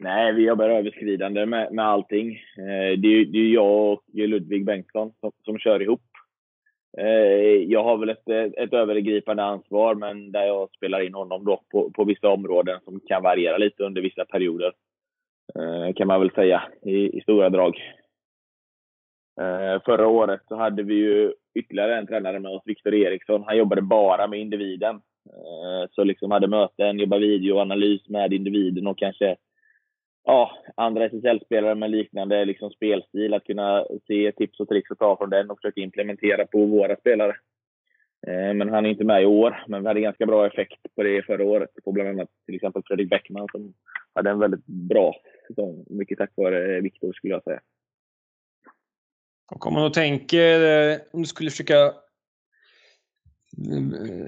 Nej, 0.00 0.32
vi 0.32 0.46
jobbar 0.46 0.68
överskridande 0.68 1.46
med, 1.46 1.72
med 1.72 1.84
allting. 1.84 2.32
Eh, 2.58 2.98
det, 2.98 3.08
är, 3.08 3.24
det 3.24 3.38
är 3.38 3.54
jag 3.54 3.92
och 3.92 4.02
Ludvig 4.12 4.64
Bengtsson 4.64 5.12
som, 5.20 5.32
som 5.44 5.58
kör 5.58 5.82
ihop. 5.82 6.02
Eh, 6.98 7.62
jag 7.68 7.84
har 7.84 7.96
väl 7.96 8.08
ett, 8.08 8.28
ett 8.58 8.72
övergripande 8.72 9.42
ansvar, 9.42 9.94
men 9.94 10.32
där 10.32 10.46
jag 10.46 10.70
spelar 10.70 11.06
in 11.06 11.14
honom 11.14 11.44
då 11.44 11.60
på, 11.72 11.90
på 11.90 12.04
vissa 12.04 12.28
områden 12.28 12.80
som 12.84 13.00
kan 13.00 13.22
variera 13.22 13.58
lite 13.58 13.82
under 13.82 14.02
vissa 14.02 14.24
perioder. 14.24 14.72
Eh, 15.58 15.94
kan 15.94 16.06
man 16.06 16.20
väl 16.20 16.30
säga 16.30 16.62
i, 16.82 17.18
i 17.18 17.20
stora 17.20 17.50
drag. 17.50 17.76
Eh, 19.40 19.82
förra 19.84 20.06
året 20.06 20.40
så 20.48 20.56
hade 20.56 20.82
vi 20.82 20.94
ju 20.94 21.32
ytterligare 21.54 21.98
en 21.98 22.06
tränare 22.06 22.38
med 22.38 22.52
oss, 22.52 22.62
Viktor 22.64 22.94
Eriksson. 22.94 23.44
Han 23.46 23.56
jobbade 23.56 23.82
bara 23.82 24.26
med 24.26 24.40
individen. 24.40 24.94
Eh, 25.26 25.90
så 25.90 26.04
liksom 26.04 26.30
hade 26.30 26.48
möten, 26.48 26.98
jobbade 26.98 27.26
videoanalys 27.26 28.08
med 28.08 28.32
individen 28.32 28.86
och 28.86 28.98
kanske 28.98 29.36
ja, 30.24 30.50
andra 30.74 31.04
SSL-spelare 31.04 31.74
med 31.74 31.90
liknande 31.90 32.44
liksom 32.44 32.70
spelstil. 32.70 33.34
Att 33.34 33.44
kunna 33.44 33.86
se 34.06 34.32
tips 34.32 34.60
och 34.60 34.68
tricks 34.68 34.90
och 34.90 34.98
ta 34.98 35.16
från 35.16 35.30
den 35.30 35.50
och 35.50 35.58
försöka 35.58 35.80
implementera 35.80 36.46
på 36.46 36.66
våra 36.66 36.96
spelare. 36.96 37.36
Men 38.26 38.68
han 38.68 38.86
är 38.86 38.90
inte 38.90 39.04
med 39.04 39.22
i 39.22 39.26
år, 39.26 39.64
men 39.68 39.82
vi 39.82 39.88
hade 39.88 40.00
ganska 40.00 40.26
bra 40.26 40.46
effekt 40.46 40.94
på 40.96 41.02
det 41.02 41.22
förra 41.22 41.44
året. 41.44 41.70
På 41.84 41.92
bland 41.92 42.08
annat 42.08 42.28
till 42.46 42.54
exempel 42.54 42.82
Fredrik 42.86 43.10
Bäckman 43.10 43.48
som 43.52 43.74
hade 44.14 44.30
en 44.30 44.38
väldigt 44.38 44.66
bra 44.66 45.14
säsong. 45.46 45.84
Mycket 45.90 46.18
tack 46.18 46.30
vare 46.34 46.80
Viktor 46.80 47.12
skulle 47.12 47.34
jag 47.34 47.42
säga. 47.42 47.60
Och 49.52 49.66
om 49.66 49.74
man 49.74 49.82
då 49.82 49.90
tänker, 49.90 50.90
eh, 50.90 50.98
om 51.12 51.22
du 51.22 51.26
skulle 51.26 51.50
försöka 51.50 51.84
eh, 51.84 51.92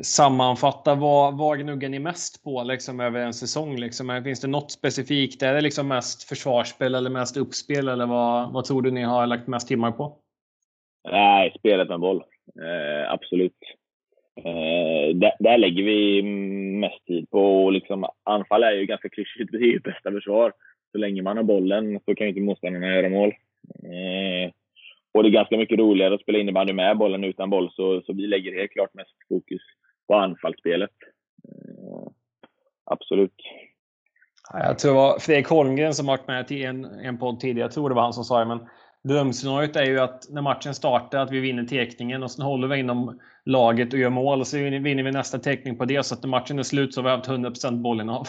sammanfatta, 0.02 0.94
vad, 0.94 1.38
vad 1.38 1.58
gnuggar 1.58 1.88
ni 1.88 1.98
mest 1.98 2.44
på 2.44 2.62
liksom, 2.62 3.00
över 3.00 3.20
en 3.20 3.34
säsong? 3.34 3.76
Liksom? 3.76 4.22
Finns 4.24 4.40
det 4.40 4.48
något 4.48 4.70
specifikt? 4.70 5.42
Är 5.42 5.54
det 5.54 5.60
liksom 5.60 5.88
mest 5.88 6.22
försvarsspel 6.22 6.94
eller 6.94 7.10
mest 7.10 7.36
uppspel? 7.36 7.88
Eller 7.88 8.06
vad, 8.06 8.52
vad 8.52 8.64
tror 8.64 8.82
du 8.82 8.90
ni 8.90 9.02
har 9.02 9.26
lagt 9.26 9.46
mest 9.46 9.68
timmar 9.68 9.92
på? 9.92 10.18
Nej, 11.10 11.54
spelet 11.58 11.88
med 11.88 12.00
boll. 12.00 12.24
Eh, 12.62 13.12
absolut. 13.12 13.58
Eh, 14.44 15.16
där, 15.16 15.32
där, 15.38 15.58
lägger 15.58 15.82
vi 15.82 16.22
mest 16.80 17.06
tid 17.06 17.30
på. 17.30 17.70
Liksom, 17.70 18.06
anfall 18.24 18.62
är 18.62 18.72
ju 18.72 18.86
ganska 18.86 19.08
klyschigt. 19.08 19.48
Det 19.52 19.58
är 19.58 19.72
ju 19.72 19.80
bästa 19.80 20.10
försvar 20.10 20.52
så 20.96 21.00
länge 21.00 21.22
man 21.22 21.36
har 21.36 21.44
bollen 21.44 22.00
så 22.04 22.14
kan 22.14 22.26
ju 22.26 22.28
inte 22.28 22.40
motståndarna 22.40 22.86
göra 22.86 23.08
mål. 23.08 23.28
Eh, 23.82 24.52
och 25.12 25.22
det 25.22 25.28
är 25.28 25.30
ganska 25.30 25.56
mycket 25.56 25.78
roligare 25.78 26.14
att 26.14 26.20
spela 26.20 26.38
innebandy 26.38 26.72
med 26.72 26.98
bollen 26.98 27.24
utan 27.24 27.50
boll, 27.50 27.70
så, 27.72 28.02
så 28.06 28.12
vi 28.12 28.26
lägger 28.26 28.58
helt 28.58 28.70
klart 28.70 28.94
mest 28.94 29.16
fokus 29.28 29.62
på 30.08 30.14
anfallsspelet. 30.14 30.90
Eh, 31.48 32.08
absolut. 32.84 33.34
Jag 34.52 34.78
tror 34.78 34.92
det 34.92 34.96
var 34.96 35.18
Fredrik 35.18 35.46
Holmgren 35.46 35.94
som 35.94 36.06
varit 36.06 36.26
med 36.26 36.50
i 36.50 36.64
en, 36.64 36.84
en 36.84 37.18
podd 37.18 37.40
tidigare. 37.40 37.64
Jag 37.64 37.72
tror 37.72 37.88
det 37.88 37.94
var 37.94 38.02
han 38.02 38.12
som 38.12 38.24
sa 38.24 38.38
det. 38.38 38.44
Men 38.44 38.68
drömscenariot 39.04 39.76
är 39.76 39.84
ju 39.84 40.00
att 40.00 40.30
när 40.30 40.42
matchen 40.42 40.74
startar 40.74 41.18
att 41.18 41.30
vi 41.30 41.40
vinner 41.40 41.64
teckningen 41.64 42.22
och 42.22 42.30
sen 42.30 42.44
håller 42.44 42.68
vi 42.68 42.78
inom 42.78 43.20
laget 43.44 43.92
och 43.92 43.98
gör 43.98 44.10
mål 44.10 44.40
och 44.40 44.46
så 44.46 44.56
vinner 44.56 45.02
vi 45.02 45.12
nästa 45.12 45.38
teckning 45.38 45.78
på 45.78 45.84
det 45.84 46.06
så 46.06 46.14
att 46.14 46.22
när 46.22 46.30
matchen 46.30 46.58
är 46.58 46.62
slut 46.62 46.94
så 46.94 47.02
har 47.02 47.04
vi 47.04 47.16
haft 47.16 47.28
100% 47.28 47.82
bollen 47.82 48.08
av. 48.08 48.26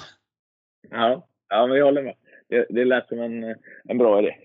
Ja, 0.90 1.28
ja 1.50 1.68
men 1.68 1.78
jag 1.78 1.86
håller 1.86 2.04
med 2.04 2.14
det, 2.50 2.66
det 2.70 2.86
lät 2.86 3.08
som 3.08 3.22
en, 3.22 3.56
en 3.90 3.98
bra 3.98 4.20
idé. 4.20 4.36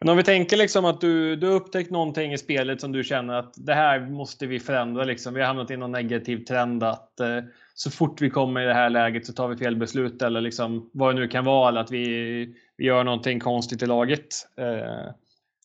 Men 0.00 0.08
om 0.08 0.16
vi 0.16 0.22
tänker 0.22 0.56
liksom 0.56 0.84
att 0.84 1.00
du, 1.00 1.36
du 1.36 1.46
upptäckt 1.46 1.90
någonting 1.90 2.32
i 2.32 2.38
spelet 2.38 2.80
som 2.80 2.92
du 2.92 3.04
känner 3.04 3.34
att 3.34 3.54
det 3.56 3.74
här 3.74 4.00
måste 4.00 4.46
vi 4.46 4.60
förändra. 4.60 5.04
Liksom. 5.04 5.34
Vi 5.34 5.40
har 5.40 5.46
hamnat 5.46 5.70
i 5.70 5.76
någon 5.76 5.92
negativ 5.92 6.44
trend 6.44 6.82
att 6.82 7.20
eh, 7.20 7.38
så 7.74 7.90
fort 7.90 8.20
vi 8.20 8.30
kommer 8.30 8.60
i 8.60 8.66
det 8.66 8.74
här 8.74 8.90
läget 8.90 9.26
så 9.26 9.32
tar 9.32 9.48
vi 9.48 9.56
fel 9.56 9.76
beslut 9.76 10.22
eller 10.22 10.40
liksom, 10.40 10.90
vad 10.92 11.14
det 11.14 11.20
nu 11.20 11.28
kan 11.28 11.44
vara. 11.44 11.68
Eller 11.68 11.80
att 11.80 11.90
vi, 11.90 12.54
vi 12.76 12.84
gör 12.84 13.04
någonting 13.04 13.40
konstigt 13.40 13.82
i 13.82 13.86
laget. 13.86 14.28
Eh, 14.56 15.12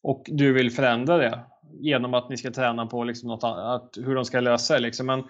och 0.04 0.24
du 0.28 0.54
vill 0.54 0.72
förändra 0.72 1.18
det 1.18 1.40
genom 1.80 2.14
att 2.14 2.30
ni 2.30 2.38
ska 2.38 2.52
träna 2.52 2.86
på 2.86 3.04
liksom 3.04 3.30
något 3.30 3.44
annat, 3.44 3.98
hur 4.06 4.16
de 4.16 4.26
ska 4.26 4.40
lösa 4.40 4.74
det. 4.74 4.80
Liksom. 4.80 5.06
Men 5.06 5.24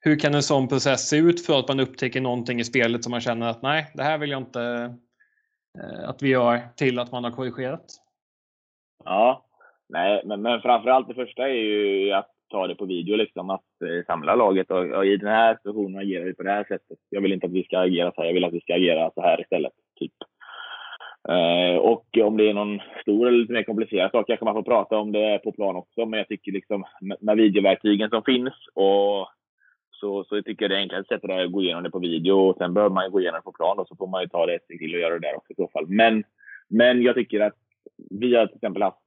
hur 0.00 0.18
kan 0.18 0.34
en 0.34 0.42
sån 0.42 0.68
process 0.68 1.08
se 1.08 1.16
ut 1.16 1.46
för 1.46 1.58
att 1.58 1.68
man 1.68 1.80
upptäcker 1.80 2.20
någonting 2.20 2.60
i 2.60 2.64
spelet 2.64 3.02
som 3.04 3.10
man 3.10 3.20
känner 3.20 3.46
att 3.46 3.62
nej, 3.62 3.90
det 3.94 4.02
här 4.02 4.18
vill 4.18 4.30
jag 4.30 4.40
inte 4.40 4.94
Eh, 5.78 6.08
att 6.08 6.22
vi 6.22 6.28
gör 6.28 6.60
till 6.76 6.98
att 6.98 7.12
man 7.12 7.24
har 7.24 7.30
korrigerat? 7.30 7.84
Ja, 9.04 9.46
nej, 9.88 10.22
men, 10.24 10.42
men 10.42 10.62
framförallt 10.62 11.08
det 11.08 11.14
första 11.14 11.48
är 11.48 11.54
ju 11.54 12.12
att 12.12 12.30
ta 12.50 12.66
det 12.66 12.74
på 12.74 12.84
video, 12.84 13.16
liksom, 13.16 13.50
att 13.50 13.82
eh, 13.82 14.06
samla 14.06 14.34
laget. 14.34 14.70
Och, 14.70 14.84
och, 14.84 15.06
i 15.06 15.16
den 15.16 15.28
här 15.28 15.56
situationen 15.56 16.00
agerar 16.00 16.24
vi 16.24 16.34
på 16.34 16.42
det 16.42 16.50
här 16.50 16.64
sättet. 16.64 16.98
Jag 17.10 17.20
vill 17.20 17.32
inte 17.32 17.46
att 17.46 17.52
vi 17.52 17.64
ska 17.64 17.78
agera 17.78 18.12
så 18.12 18.20
här, 18.20 18.28
jag 18.28 18.34
vill 18.34 18.44
att 18.44 18.52
vi 18.52 18.60
ska 18.60 18.74
agera 18.74 19.10
så 19.14 19.22
här 19.22 19.40
istället. 19.40 19.72
Typ. 19.98 20.12
Eh, 21.28 21.76
och 21.76 22.06
om 22.24 22.36
det 22.36 22.48
är 22.48 22.54
någon 22.54 22.80
stor 23.02 23.28
eller 23.28 23.38
lite 23.38 23.52
mer 23.52 23.62
komplicerad 23.62 24.10
sak 24.10 24.26
kanske 24.26 24.44
man 24.44 24.54
får 24.54 24.62
prata 24.62 24.98
om 24.98 25.12
det 25.12 25.40
på 25.44 25.52
plan 25.52 25.76
också. 25.76 26.06
Men 26.06 26.18
jag 26.18 26.28
tycker 26.28 26.52
liksom 26.52 26.84
med, 27.00 27.16
med 27.20 27.36
videoverktygen 27.36 28.10
som 28.10 28.22
finns 28.22 28.54
och 28.74 29.28
så, 30.02 30.24
så 30.24 30.36
jag 30.36 30.44
tycker 30.44 30.64
jag 30.64 30.70
det 30.70 30.76
enklaste 30.76 31.14
sättet 31.14 31.30
är 31.30 31.44
att 31.44 31.52
gå 31.52 31.62
igenom 31.62 31.82
det 31.82 31.90
på 31.90 31.98
video 31.98 32.34
och 32.34 32.56
sen 32.56 32.74
behöver 32.74 32.94
man 32.94 33.10
gå 33.10 33.20
igenom 33.20 33.38
det 33.38 33.44
på 33.44 33.52
plan 33.52 33.78
och 33.78 33.88
så 33.88 33.96
får 33.96 34.06
man 34.06 34.22
ju 34.22 34.28
ta 34.28 34.46
det 34.46 34.54
ett 34.54 34.64
steg 34.64 34.78
till 34.78 34.94
och 34.94 35.00
göra 35.00 35.14
det 35.18 35.26
där 35.26 35.36
också 35.36 35.52
i 35.52 35.56
så 35.56 35.68
fall. 35.72 35.86
Men, 35.88 36.24
men 36.68 37.02
jag 37.02 37.14
tycker 37.14 37.40
att 37.40 37.56
vi 38.10 38.34
har 38.34 38.46
till 38.46 38.56
exempel 38.56 38.82
haft 38.82 38.98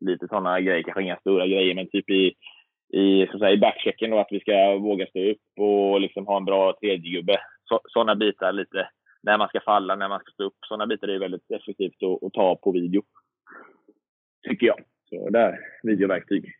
lite 0.00 0.28
sådana 0.28 0.60
grejer, 0.60 0.82
kanske 0.82 1.02
inga 1.02 1.16
stora 1.16 1.46
grejer, 1.46 1.74
men 1.74 1.88
typ 1.90 2.10
i, 2.10 2.34
i, 2.98 3.26
så 3.32 3.38
säga, 3.38 3.50
i 3.50 3.58
backchecken 3.58 4.10
då, 4.10 4.18
att 4.18 4.32
vi 4.32 4.40
ska 4.40 4.76
våga 4.76 5.06
stå 5.06 5.30
upp 5.30 5.46
och 5.58 6.00
liksom 6.00 6.26
ha 6.26 6.36
en 6.36 6.44
bra 6.44 6.76
tredjegubbe. 6.80 7.38
Sådana 7.88 8.14
bitar 8.14 8.52
lite, 8.52 8.88
när 9.22 9.38
man 9.38 9.48
ska 9.48 9.60
falla, 9.60 9.96
när 9.96 10.08
man 10.08 10.20
ska 10.20 10.30
stå 10.32 10.44
upp. 10.44 10.58
Sådana 10.68 10.86
bitar 10.86 11.08
är 11.08 11.18
väldigt 11.18 11.50
effektivt 11.50 12.02
att, 12.02 12.22
att 12.22 12.32
ta 12.32 12.56
på 12.56 12.72
video. 12.72 13.02
Tycker 14.48 14.66
jag. 14.66 14.80
Så 15.08 15.30
där, 15.30 15.58
videoverktyg. 15.82 16.52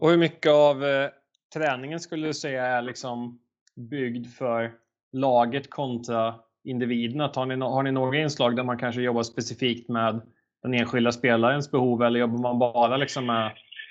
Och 0.00 0.10
hur 0.10 0.18
mycket 0.18 0.52
av 0.52 0.84
eh, 0.84 1.10
träningen 1.54 2.00
skulle 2.00 2.26
du 2.26 2.34
säga 2.34 2.66
är 2.66 2.82
liksom 2.82 3.38
byggd 3.76 4.26
för 4.26 4.72
laget 5.12 5.70
kontra 5.70 6.34
individerna? 6.64 7.30
Har 7.34 7.46
ni, 7.46 7.56
har 7.56 7.82
ni 7.82 7.92
några 7.92 8.18
inslag 8.18 8.56
där 8.56 8.64
man 8.64 8.78
kanske 8.78 9.02
jobbar 9.02 9.22
specifikt 9.22 9.88
med 9.88 10.20
den 10.62 10.74
enskilda 10.74 11.12
spelarens 11.12 11.70
behov 11.70 12.02
eller 12.02 12.20
jobbar 12.20 12.38
man 12.38 12.58
bara 12.58 12.96
liksom 12.96 13.26
med, 13.26 13.50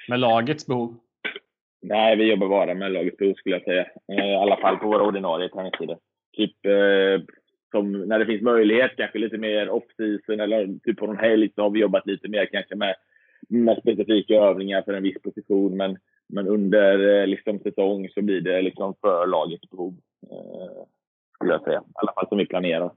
med 0.10 0.20
lagets 0.20 0.68
behov? 0.68 0.98
Nej, 1.82 2.16
vi 2.16 2.30
jobbar 2.30 2.48
bara 2.48 2.74
med 2.74 2.92
lagets 2.92 3.18
behov 3.18 3.34
skulle 3.34 3.56
jag 3.56 3.64
säga. 3.64 3.86
Eh, 4.12 4.26
I 4.26 4.36
alla 4.36 4.58
fall 4.58 4.78
på 4.78 4.88
våra 4.88 5.04
ordinarie 5.04 5.50
träningstider. 5.50 5.98
Typ 6.38 6.66
eh, 6.66 7.26
som 7.72 7.92
när 7.92 8.20
det 8.20 8.26
finns 8.26 8.42
möjlighet, 8.42 8.92
kanske 8.98 9.20
lite 9.20 9.38
mer 9.38 9.70
off-season 9.70 10.40
eller 10.40 10.80
typ 10.84 10.98
på 10.98 11.08
någon 11.08 11.18
helg 11.18 11.50
så 11.56 11.62
har 11.62 11.70
vi 11.70 11.80
jobbat 11.80 12.08
lite 12.08 12.28
mer 12.28 12.46
kanske 12.46 12.76
med, 12.76 12.96
med 13.50 13.78
specifika 13.78 14.36
övningar 14.36 14.82
för 14.82 14.94
en 14.94 15.04
viss 15.04 15.22
position. 15.22 15.78
Men 15.78 15.98
men 16.30 16.48
under 16.48 17.22
eh, 17.22 17.28
liksom, 17.28 17.60
säsong 17.60 18.10
så 18.10 18.22
blir 18.22 18.42
det 18.42 18.62
liksom 18.62 18.96
för 19.02 19.28
lagets 19.28 19.70
behov. 19.70 19.96
Eh, 20.32 20.86
skulle 21.36 21.54
jag 21.54 21.64
säga. 21.64 21.80
I 21.80 21.94
alla 21.94 22.14
fall 22.14 22.28
som 22.28 22.38
vi 22.38 22.46
planerar. 22.46 22.92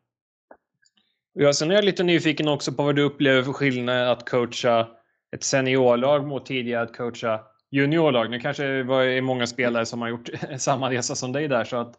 Ja, 1.33 1.53
sen 1.53 1.71
är 1.71 1.75
jag 1.75 1.85
lite 1.85 2.03
nyfiken 2.03 2.49
också 2.49 2.73
på 2.73 2.83
vad 2.83 2.97
du 2.97 3.03
upplever 3.03 3.43
för 3.43 3.53
skillnad 3.53 4.09
att 4.09 4.31
coacha 4.31 4.89
ett 5.37 5.43
seniorlag 5.43 6.27
mot 6.27 6.47
tidigare 6.47 6.83
att 6.83 6.97
coacha 6.97 7.41
juniorlag. 7.71 8.31
Nu 8.31 8.41
kanske 8.41 8.63
det 8.63 8.95
är 8.95 9.21
många 9.23 9.47
spelare 9.47 9.87
som 9.87 10.03
har 10.03 10.09
gjort 10.09 10.29
samma 10.59 10.91
resa 10.91 11.15
som 11.15 11.33
dig 11.33 11.49
där 11.49 11.65
så 11.65 11.77
att 11.77 11.95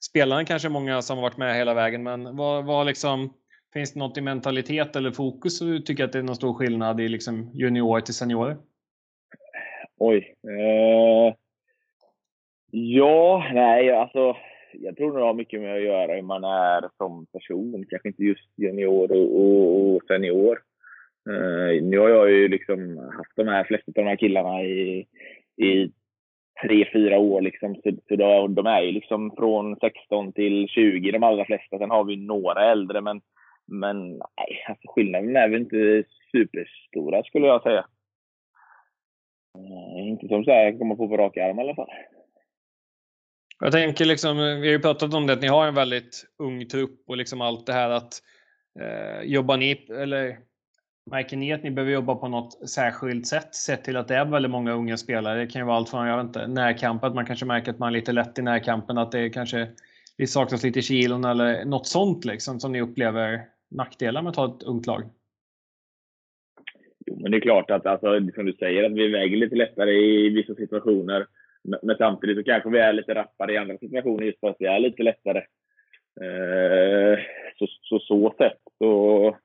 spelarna 0.00 0.44
kanske 0.44 0.68
är 0.68 0.70
många 0.70 1.02
som 1.02 1.18
har 1.18 1.22
varit 1.22 1.36
med 1.36 1.56
hela 1.56 1.74
vägen. 1.74 2.02
Men 2.02 2.36
vad, 2.36 2.64
vad 2.64 2.86
liksom, 2.86 3.34
finns 3.72 3.92
det 3.92 3.98
något 3.98 4.18
i 4.18 4.20
mentalitet 4.20 4.96
eller 4.96 5.10
fokus 5.10 5.58
du 5.58 5.80
tycker 5.80 6.04
att 6.04 6.12
det 6.12 6.18
är 6.18 6.22
någon 6.22 6.36
stor 6.36 6.54
skillnad 6.54 7.00
i 7.00 7.08
liksom 7.08 7.50
junior 7.54 8.00
till 8.00 8.14
seniorer? 8.14 8.56
Oj. 9.98 10.34
Eh, 10.48 11.34
ja, 12.70 13.50
nej, 13.54 13.92
alltså 13.92 14.36
jag 14.72 14.96
tror 14.96 15.18
det 15.18 15.24
har 15.24 15.34
mycket 15.34 15.60
med 15.60 15.76
att 15.76 15.82
göra 15.82 16.14
hur 16.14 16.22
man 16.22 16.44
är 16.44 16.88
som 16.96 17.26
person. 17.26 17.84
Kanske 17.90 18.08
inte 18.08 18.22
just 18.22 18.58
junior 18.58 19.12
och, 19.12 19.40
och, 19.40 19.94
och 19.94 20.02
senior. 20.02 20.58
Eh, 21.30 21.82
nu 21.82 21.98
har 21.98 22.08
jag 22.08 22.30
ju 22.30 22.48
liksom 22.48 22.98
haft 22.98 23.36
de 23.36 23.48
här 23.48 23.64
flesta 23.64 23.88
av 23.88 23.94
de 23.94 24.08
här 24.08 24.16
killarna 24.16 24.62
i, 24.62 25.06
i 25.56 25.92
tre, 26.62 26.88
fyra 26.92 27.18
år. 27.18 27.40
Liksom. 27.40 27.74
Så, 27.74 27.90
så 28.08 28.16
då, 28.16 28.46
de 28.48 28.66
är 28.66 28.82
ju 28.82 28.92
liksom 28.92 29.30
från 29.38 29.76
16 29.76 30.32
till 30.32 30.68
20, 30.68 31.10
de 31.10 31.22
allra 31.22 31.44
flesta. 31.44 31.78
Sen 31.78 31.90
har 31.90 32.04
vi 32.04 32.16
några 32.16 32.70
äldre, 32.70 33.00
men, 33.00 33.20
men 33.66 34.08
nej, 34.08 34.64
alltså 34.68 34.88
skillnaden 34.88 35.36
är 35.36 35.48
väl 35.48 35.60
inte 35.60 36.04
superstora 36.32 37.22
skulle 37.22 37.46
jag 37.46 37.62
säga. 37.62 37.84
Uh, 39.56 40.08
inte 40.08 40.28
som 40.28 40.44
så 40.44 40.50
här, 40.50 40.64
jag 40.64 40.78
kommer 40.78 40.94
på 40.94 41.08
på 41.08 41.16
rak 41.16 41.36
arm 41.36 41.58
i 41.58 41.62
alla 41.62 41.74
fall. 41.74 41.88
Jag 43.60 43.72
tänker 43.72 44.04
liksom, 44.04 44.36
vi 44.36 44.42
har 44.42 44.64
ju 44.64 44.78
pratat 44.78 45.14
om 45.14 45.26
det, 45.26 45.32
att 45.32 45.42
ni 45.42 45.48
har 45.48 45.66
en 45.66 45.74
väldigt 45.74 46.26
ung 46.38 46.66
trupp 46.66 47.04
och 47.06 47.16
liksom 47.16 47.40
allt 47.40 47.66
det 47.66 47.72
här 47.72 47.90
att 47.90 48.22
eh, 48.80 49.22
jobbar 49.22 49.56
ni, 49.56 49.86
eller 49.90 50.38
märker 51.10 51.36
ni 51.36 51.52
att 51.52 51.62
ni 51.62 51.70
behöver 51.70 51.92
jobba 51.92 52.14
på 52.14 52.28
något 52.28 52.68
särskilt 52.68 53.26
sätt 53.26 53.54
sett 53.54 53.84
till 53.84 53.96
att 53.96 54.08
det 54.08 54.16
är 54.16 54.24
väldigt 54.24 54.50
många 54.50 54.72
unga 54.72 54.96
spelare? 54.96 55.38
Det 55.38 55.46
kan 55.46 55.60
ju 55.60 55.66
vara 55.66 55.76
allt 55.76 55.88
från, 55.88 56.06
jag 56.06 56.16
vet 56.16 56.26
inte, 56.26 56.46
närkamp, 56.46 57.04
att 57.04 57.14
man 57.14 57.26
kanske 57.26 57.46
märker 57.46 57.70
att 57.70 57.78
man 57.78 57.88
är 57.88 57.92
lite 57.92 58.12
lätt 58.12 58.38
i 58.38 58.42
närkampen, 58.42 58.98
att 58.98 59.12
det 59.12 59.30
kanske 59.30 59.68
det 60.16 60.26
saknas 60.26 60.62
lite 60.62 60.82
kilon 60.82 61.24
eller 61.24 61.64
något 61.64 61.86
sånt 61.86 62.24
liksom 62.24 62.60
som 62.60 62.72
ni 62.72 62.80
upplever 62.80 63.44
nackdelar 63.70 64.22
med 64.22 64.30
att 64.30 64.36
ha 64.36 64.56
ett 64.56 64.62
ungt 64.62 64.86
lag? 64.86 65.02
Men 67.28 67.32
det 67.32 67.38
är 67.38 67.50
klart 67.50 67.70
att, 67.70 67.86
alltså, 67.86 68.20
som 68.34 68.46
du 68.46 68.52
säger, 68.52 68.84
att 68.84 68.92
vi 68.92 69.08
väger 69.08 69.36
lite 69.36 69.56
lättare 69.56 69.90
i 69.90 70.28
vissa 70.28 70.54
situationer. 70.54 71.26
Men 71.82 71.96
samtidigt 71.98 72.36
så 72.36 72.44
kanske 72.44 72.70
vi 72.70 72.78
är 72.78 72.92
lite 72.92 73.14
rappare 73.14 73.52
i 73.52 73.56
andra 73.56 73.78
situationer 73.78 74.24
just 74.24 74.40
för 74.40 74.48
att 74.48 74.56
vi 74.58 74.66
är 74.66 74.78
lite 74.78 75.02
lättare. 75.02 75.38
Eh, 76.20 77.18
så, 77.58 77.66
så 77.82 77.98
så 77.98 78.34
sätt 78.38 78.58
så 78.78 79.36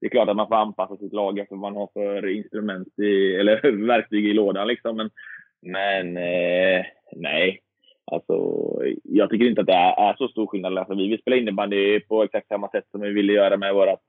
det 0.00 0.06
är 0.06 0.10
klart 0.10 0.28
att 0.28 0.36
man 0.36 0.48
får 0.48 0.54
anpassa 0.54 0.96
sitt 0.96 1.12
lag 1.12 1.38
efter 1.38 1.56
vad 1.56 1.72
man 1.72 1.76
har 1.76 1.88
för 1.92 2.26
instrument 2.26 2.98
i, 2.98 3.34
eller 3.34 3.86
verktyg 3.86 4.26
i 4.26 4.32
lådan 4.32 4.68
liksom. 4.68 4.96
Men, 4.96 5.10
men 5.62 6.16
eh, 6.16 6.84
nej. 7.12 7.60
Alltså, 8.04 8.56
jag 9.02 9.30
tycker 9.30 9.46
inte 9.46 9.60
att 9.60 9.66
det 9.66 9.72
är, 9.72 10.10
är 10.10 10.14
så 10.18 10.28
stor 10.28 10.46
skillnad. 10.46 10.78
Alltså, 10.78 10.94
vi 10.94 11.08
vill 11.08 11.20
spela 11.20 11.36
innebandy 11.36 12.00
på 12.00 12.22
exakt 12.22 12.48
samma 12.48 12.70
sätt 12.70 12.84
som 12.90 13.00
vi 13.00 13.10
ville 13.10 13.32
göra 13.32 13.56
med 13.56 13.74
vårt 13.74 14.00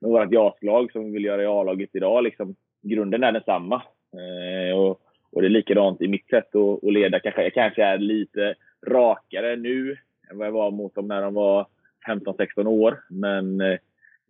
med 0.00 0.10
vårt 0.10 0.32
JAS-lag 0.32 0.92
som 0.92 1.04
vi 1.04 1.10
vill 1.10 1.24
göra 1.24 1.42
i 1.42 1.46
A-laget 1.46 1.90
idag. 1.92 2.24
Liksom, 2.24 2.54
grunden 2.82 3.24
är 3.24 3.32
densamma. 3.32 3.82
Eh, 4.12 4.78
och, 4.78 5.00
och 5.32 5.42
det 5.42 5.46
är 5.46 5.50
likadant 5.50 6.02
i 6.02 6.08
mitt 6.08 6.28
sätt 6.28 6.54
att, 6.54 6.84
att 6.84 6.92
leda. 6.92 7.20
Kanske, 7.20 7.42
jag 7.42 7.54
kanske 7.54 7.84
är 7.84 7.98
lite 7.98 8.54
rakare 8.86 9.56
nu 9.56 9.96
än 10.30 10.38
vad 10.38 10.46
jag 10.46 10.52
var 10.52 10.70
mot 10.70 10.94
dem 10.94 11.08
när 11.08 11.22
de 11.22 11.34
var 11.34 11.66
15-16 12.08 12.66
år. 12.66 13.02
Men 13.10 13.60
eh, 13.60 13.78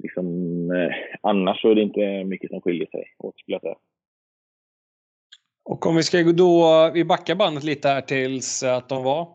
liksom, 0.03 0.27
eh, 0.71 0.95
annars 1.23 1.63
så 1.63 1.71
är 1.71 1.75
det 1.75 1.83
inte 1.83 2.25
mycket 2.25 2.51
som 2.51 2.61
skiljer 2.61 2.87
sig 2.87 3.05
åt 3.19 3.39
skulle 3.39 3.55
jag 3.55 3.63
säga. 3.63 3.77
Och 5.65 5.87
om 5.87 5.97
vi 5.97 6.03
ska 6.03 6.23
då, 6.23 6.91
vi 6.95 7.05
backar 7.05 7.35
bandet 7.35 7.65
lite 7.65 7.89
här 7.89 8.01
tills 8.01 8.63
eh, 8.63 8.77
att 8.77 8.89
de 8.89 9.05
var 9.05 9.29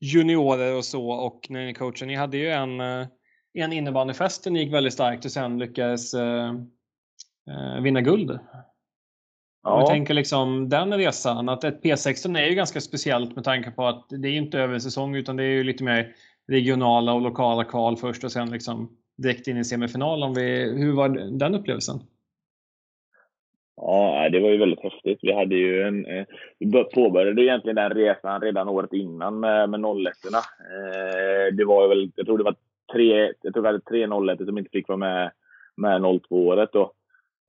juniorer 0.00 0.76
och 0.76 0.84
så 0.84 1.10
och 1.10 1.46
när 1.50 1.66
ni 1.66 1.74
coachade, 1.74 2.06
ni 2.06 2.14
hade 2.14 2.36
ju 2.36 2.48
en, 2.48 2.80
eh, 2.80 3.06
en 3.54 3.72
innebandyfest 3.72 4.46
ni 4.46 4.62
gick 4.62 4.74
väldigt 4.74 4.92
starkt 4.92 5.24
och 5.24 5.30
sen 5.30 5.58
lyckades 5.58 6.14
eh, 6.14 6.52
vinna 7.82 8.00
guld. 8.00 8.38
Ja. 9.62 9.72
Om 9.72 9.80
vi 9.80 9.86
tänker 9.86 10.14
liksom 10.14 10.68
den 10.68 10.94
resan, 10.94 11.48
att 11.48 11.64
ett 11.64 11.82
P16 11.82 12.38
är 12.38 12.46
ju 12.46 12.54
ganska 12.54 12.80
speciellt 12.80 13.34
med 13.34 13.44
tanke 13.44 13.70
på 13.70 13.86
att 13.86 14.06
det 14.08 14.28
är 14.28 14.32
inte 14.32 14.58
över 14.58 14.78
säsong 14.78 15.16
utan 15.16 15.36
det 15.36 15.44
är 15.44 15.48
ju 15.48 15.64
lite 15.64 15.84
mer 15.84 16.14
regionala 16.48 17.12
och 17.12 17.20
lokala 17.20 17.64
kval 17.64 17.96
först 17.96 18.24
och 18.24 18.32
sen 18.32 18.50
liksom 18.50 18.96
direkt 19.16 19.46
in 19.46 19.56
i 19.56 19.64
semifinal. 19.64 20.22
Om 20.22 20.34
vi, 20.34 20.72
hur 20.78 20.92
var 20.92 21.08
den 21.38 21.54
upplevelsen? 21.54 21.96
Ja, 23.76 24.28
det 24.32 24.40
var 24.40 24.48
ju 24.48 24.58
väldigt 24.58 24.82
häftigt. 24.82 25.18
Vi 25.22 25.32
hade 25.32 25.54
ju 25.54 25.82
en, 25.82 26.06
eh, 26.06 26.24
vi 26.58 26.84
påbörjade 26.84 27.42
egentligen 27.42 27.76
den 27.76 27.90
resan 27.90 28.40
redan 28.40 28.68
året 28.68 28.92
innan 28.92 29.40
med, 29.40 29.70
med 29.70 29.80
01 29.80 29.86
eh, 30.24 31.54
Det 31.56 31.64
var 31.64 31.88
väl, 31.88 32.10
jag 32.16 32.26
tror 32.26 32.38
det 32.38 32.44
var 32.44 32.56
tre, 32.92 33.32
jag 33.42 33.52
tror 33.52 33.62
vi 33.62 33.68
hade 33.68 33.80
tre 33.80 34.32
01 34.32 34.46
som 34.46 34.58
inte 34.58 34.70
fick 34.70 34.88
vara 34.88 34.98
med, 34.98 35.30
med 35.76 36.00
02-året 36.00 36.72
då. 36.72 36.92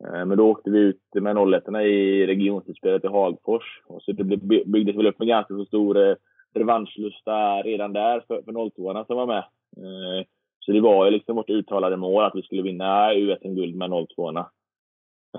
Eh, 0.06 0.26
men 0.26 0.38
då 0.38 0.50
åkte 0.50 0.70
vi 0.70 0.80
ut 0.80 1.02
med 1.14 1.38
01 1.38 1.64
i 1.68 2.28
regionslutspelet 2.28 3.04
i 3.04 3.08
Hagfors. 3.08 3.82
Och 3.86 4.02
så 4.02 4.12
det 4.12 4.24
byggdes 4.66 4.96
väl 4.96 5.08
upp 5.08 5.22
en 5.22 5.28
ganska 5.28 5.54
så 5.54 5.66
stor 5.66 6.10
eh, 6.10 6.16
revanschlusta 6.54 7.62
redan 7.62 7.94
där 7.94 8.24
för, 8.28 8.42
för 8.42 8.70
02 8.70 9.06
som 9.06 9.18
var 9.18 9.28
med. 9.28 9.44
Eh, 9.78 10.26
så 10.60 10.72
det 10.72 10.82
var 10.82 11.06
ju 11.06 11.12
liksom 11.12 11.36
vårt 11.36 11.50
uttalade 11.50 11.98
mål 11.98 12.24
att 12.24 12.36
vi 12.36 12.42
skulle 12.42 12.62
vinna 12.62 13.14
U1-guld 13.14 13.76
med 13.76 13.90
02 14.16 14.32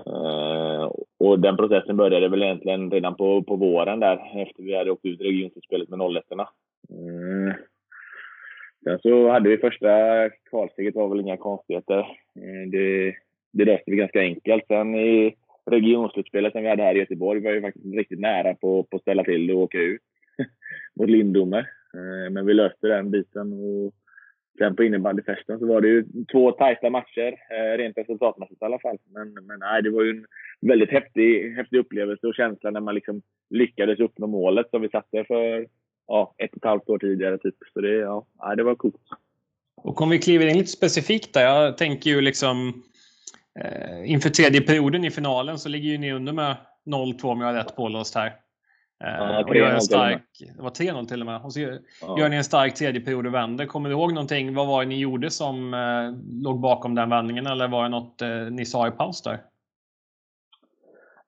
uh, 0.07 0.91
Och 1.19 1.39
den 1.39 1.57
processen 1.57 1.97
började 1.97 2.27
väl 2.27 2.43
egentligen 2.43 2.91
redan 2.91 3.15
på, 3.15 3.43
på 3.43 3.55
våren 3.55 3.99
där 3.99 4.41
efter 4.41 4.63
vi 4.63 4.77
hade 4.77 4.91
åkt 4.91 5.05
ut 5.05 5.21
regionslutspelet 5.21 5.89
med 5.89 5.99
01 5.99 6.23
mm. 6.31 7.53
Sen 8.83 8.99
så 8.99 9.29
hade 9.29 9.49
vi 9.49 9.57
första 9.57 9.89
kvalsteget 10.49 10.95
var 10.95 11.09
väl 11.09 11.19
inga 11.19 11.37
konstigheter. 11.37 12.07
Det, 12.71 13.15
det 13.57 13.65
löste 13.65 13.91
vi 13.91 13.97
ganska 13.97 14.19
enkelt. 14.19 14.63
Sen 14.67 14.95
i 14.95 15.35
regionslutspelet 15.65 16.51
som 16.51 16.61
vi 16.61 16.69
hade 16.69 16.83
här 16.83 16.95
i 16.95 16.99
Göteborg 16.99 17.41
var 17.41 17.51
vi 17.51 17.61
faktiskt 17.61 17.85
riktigt 17.85 18.19
nära 18.19 18.55
på, 18.55 18.83
på 18.83 18.95
att 18.97 19.01
ställa 19.01 19.23
till 19.23 19.47
det 19.47 19.53
och 19.53 19.61
åka 19.61 19.77
ut 19.77 20.01
mot 20.95 21.09
Lindome. 21.09 21.59
Eh, 21.93 22.31
men 22.31 22.45
vi 22.45 22.53
löste 22.53 22.87
den 22.87 23.11
biten 23.11 23.53
och 23.53 23.93
Sen 24.57 24.75
på 24.75 24.83
innebandyfesten 24.83 25.59
så 25.59 25.67
var 25.67 25.81
det 25.81 25.87
ju 25.87 26.05
två 26.31 26.51
tajta 26.51 26.89
matcher, 26.89 27.35
eh, 27.49 27.77
rent 27.77 27.97
resultatmässigt 27.97 28.61
i 28.61 28.65
alla 28.65 28.79
fall. 28.79 28.97
Men, 29.13 29.33
men 29.33 29.59
nej, 29.59 29.83
det 29.83 29.89
var 29.89 30.03
ju 30.03 30.09
en 30.09 30.25
väldigt 30.61 30.91
häftig, 30.91 31.55
häftig 31.55 31.77
upplevelse 31.77 32.27
och 32.27 32.35
känsla 32.35 32.71
när 32.71 32.79
man 32.79 32.95
liksom 32.95 33.21
lyckades 33.49 33.99
uppnå 33.99 34.27
målet 34.27 34.69
som 34.69 34.81
vi 34.81 34.89
satte 34.89 35.23
för 35.23 35.67
ja, 36.07 36.35
ett 36.37 36.51
och 36.51 36.57
ett 36.57 36.63
halvt 36.63 36.89
år 36.89 36.97
tidigare. 36.97 37.37
Typ. 37.37 37.55
Så 37.73 37.81
det, 37.81 37.95
ja, 37.95 38.25
det 38.57 38.63
var 38.63 38.75
coolt. 38.75 39.01
Och 39.75 40.01
om 40.01 40.09
vi 40.09 40.19
kliver 40.19 40.47
in 40.47 40.57
lite 40.57 40.71
specifikt 40.71 41.33
där. 41.33 41.41
Jag 41.41 41.77
tänker 41.77 42.09
ju 42.09 42.21
liksom 42.21 42.83
eh, 43.59 44.11
inför 44.11 44.29
tredje 44.29 44.61
perioden 44.61 45.05
i 45.05 45.11
finalen 45.11 45.59
så 45.59 45.69
ligger 45.69 45.89
ju 45.89 45.97
ni 45.97 46.13
under 46.13 46.33
med 46.33 46.55
0-2 46.85 47.25
om 47.25 47.41
jag 47.41 47.47
har 47.47 47.53
rätt 47.53 47.75
pålåst 47.75 48.15
här. 48.15 48.33
Ja, 48.99 49.43
och 49.47 49.55
gör 49.55 49.69
en 49.69 49.81
stark, 49.81 50.23
det 50.57 50.63
var 50.63 50.69
3-0 50.69 51.05
till 51.05 51.19
och 51.21 51.25
med. 51.25 51.41
Och 51.41 51.53
så 51.53 51.59
ja. 51.59 52.19
gör 52.19 52.29
ni 52.29 52.35
en 52.35 52.43
stark 52.43 52.75
tredje 52.75 53.01
period 53.01 53.27
och 53.27 53.33
vänder. 53.33 53.65
Kommer 53.65 53.89
du 53.89 53.95
ihåg 53.95 54.13
någonting? 54.13 54.53
Vad 54.53 54.67
var 54.67 54.83
det 54.83 54.89
ni 54.89 54.99
gjorde 54.99 55.29
som 55.29 55.73
eh, 55.73 56.43
låg 56.43 56.59
bakom 56.59 56.95
den 56.95 57.09
vändningen? 57.09 57.47
Eller 57.47 57.67
var 57.67 57.83
det 57.83 57.89
något 57.89 58.21
eh, 58.21 58.29
ni 58.29 58.65
sa 58.65 58.87
i 58.87 58.91
paus 58.91 59.23
där? 59.23 59.37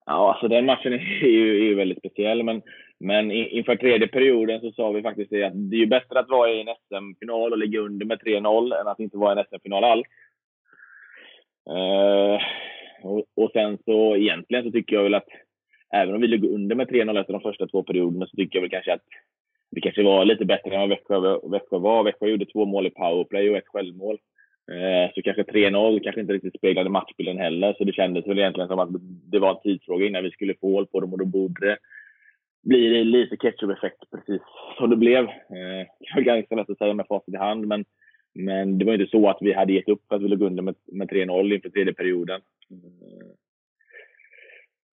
Ja, 0.06 0.32
alltså 0.32 0.48
den 0.48 0.66
matchen 0.66 0.94
är 0.94 0.98
ju, 1.28 1.60
är 1.60 1.64
ju 1.64 1.76
väldigt 1.76 1.98
speciell. 1.98 2.44
Men, 2.44 2.62
men 3.00 3.32
inför 3.32 3.76
tredje 3.76 4.08
perioden 4.08 4.62
så 4.62 4.72
sa 4.72 4.92
vi 4.92 5.02
faktiskt 5.02 5.30
det 5.30 5.44
att 5.44 5.70
det 5.70 5.76
är 5.76 5.80
ju 5.80 5.88
bättre 5.88 6.20
att 6.20 6.30
vara 6.30 6.50
i 6.50 6.62
en 6.62 6.68
SM-final 6.68 7.52
och 7.52 7.58
ligga 7.58 7.80
under 7.80 8.06
med 8.06 8.20
3-0 8.20 8.82
än 8.82 8.88
att 8.88 9.00
inte 9.00 9.18
vara 9.18 9.36
i 9.36 9.40
en 9.40 9.46
SM-final 9.46 9.84
alls. 9.84 10.08
Uh, 11.70 12.40
och, 13.04 13.26
och 13.36 13.52
sen 13.54 13.78
så 13.86 14.16
egentligen 14.16 14.64
så 14.64 14.72
tycker 14.72 14.96
jag 14.96 15.04
väl 15.04 15.14
att 15.14 15.28
även 15.94 16.16
om 16.16 16.22
vi 16.22 16.28
låg 16.28 16.46
under 16.46 16.76
med 16.76 16.88
3-0 16.88 17.20
efter 17.20 17.34
de 17.34 17.42
första 17.42 17.68
två 17.68 17.84
perioderna 17.84 18.28
så 18.28 18.36
tycker 18.36 18.58
jag 18.58 18.62
väl 18.62 18.72
kanske 18.72 18.94
att 18.94 19.06
vi 19.72 19.82
kanske 19.82 20.04
var 20.04 20.26
lite 20.26 20.46
bättre 20.46 20.74
än 20.74 20.80
vad 20.80 20.90
Växjö, 20.90 21.40
Växjö 21.44 21.78
var. 21.78 22.04
Växjö 22.04 22.28
gjorde 22.28 22.46
två 22.46 22.66
mål 22.66 22.88
i 22.88 22.90
powerplay 22.90 23.50
och 23.50 23.58
ett 23.58 23.68
självmål. 23.68 24.18
Eh, 24.72 25.14
så 25.16 25.22
kanske 25.22 25.44
3-0 25.44 26.00
kanske 26.04 26.22
inte 26.22 26.34
riktigt 26.34 26.58
speglade 26.58 26.90
matchbilden 26.90 27.38
heller. 27.38 27.76
Så 27.78 27.84
det 27.84 27.94
kändes 27.94 28.28
väl 28.28 28.40
egentligen 28.40 28.68
som 28.68 28.80
att 28.80 28.90
det 29.32 29.40
var 29.40 29.50
en 29.50 29.62
tidsfråga 29.62 30.06
innan 30.06 30.24
vi 30.24 30.32
skulle 30.32 30.54
få 30.62 30.72
hål 30.72 30.88
på 30.88 31.00
dem 31.00 31.14
och 31.14 31.20
då 31.20 31.26
borde 31.26 31.68
det 31.68 31.78
bli 32.64 33.04
lite 33.04 33.38
ketchup-effekt 33.38 34.04
precis 34.12 34.42
som 34.78 34.90
det 34.90 34.96
blev. 34.96 35.24
Eh, 35.24 35.88
det 36.00 36.16
var 36.16 36.22
ganska 36.22 36.56
lätt 36.56 36.70
att 36.70 36.78
säga 36.78 36.94
med 36.94 37.08
facit 37.08 37.34
i 37.34 37.38
hand, 37.38 37.68
men, 37.68 37.86
men 38.38 38.78
det 38.78 38.86
var 38.86 38.94
inte 38.94 39.12
så 39.12 39.30
att 39.30 39.38
vi 39.42 39.54
hade 39.54 39.74
gett 39.74 39.90
upp 39.90 40.12
att 40.12 40.22
vi 40.22 40.28
låg 40.28 40.42
under 40.42 40.64
med, 40.64 40.76
med 40.86 41.10
3-0 41.10 41.54
inför 41.54 41.70
tredje 41.70 41.94
perioden. 41.94 42.42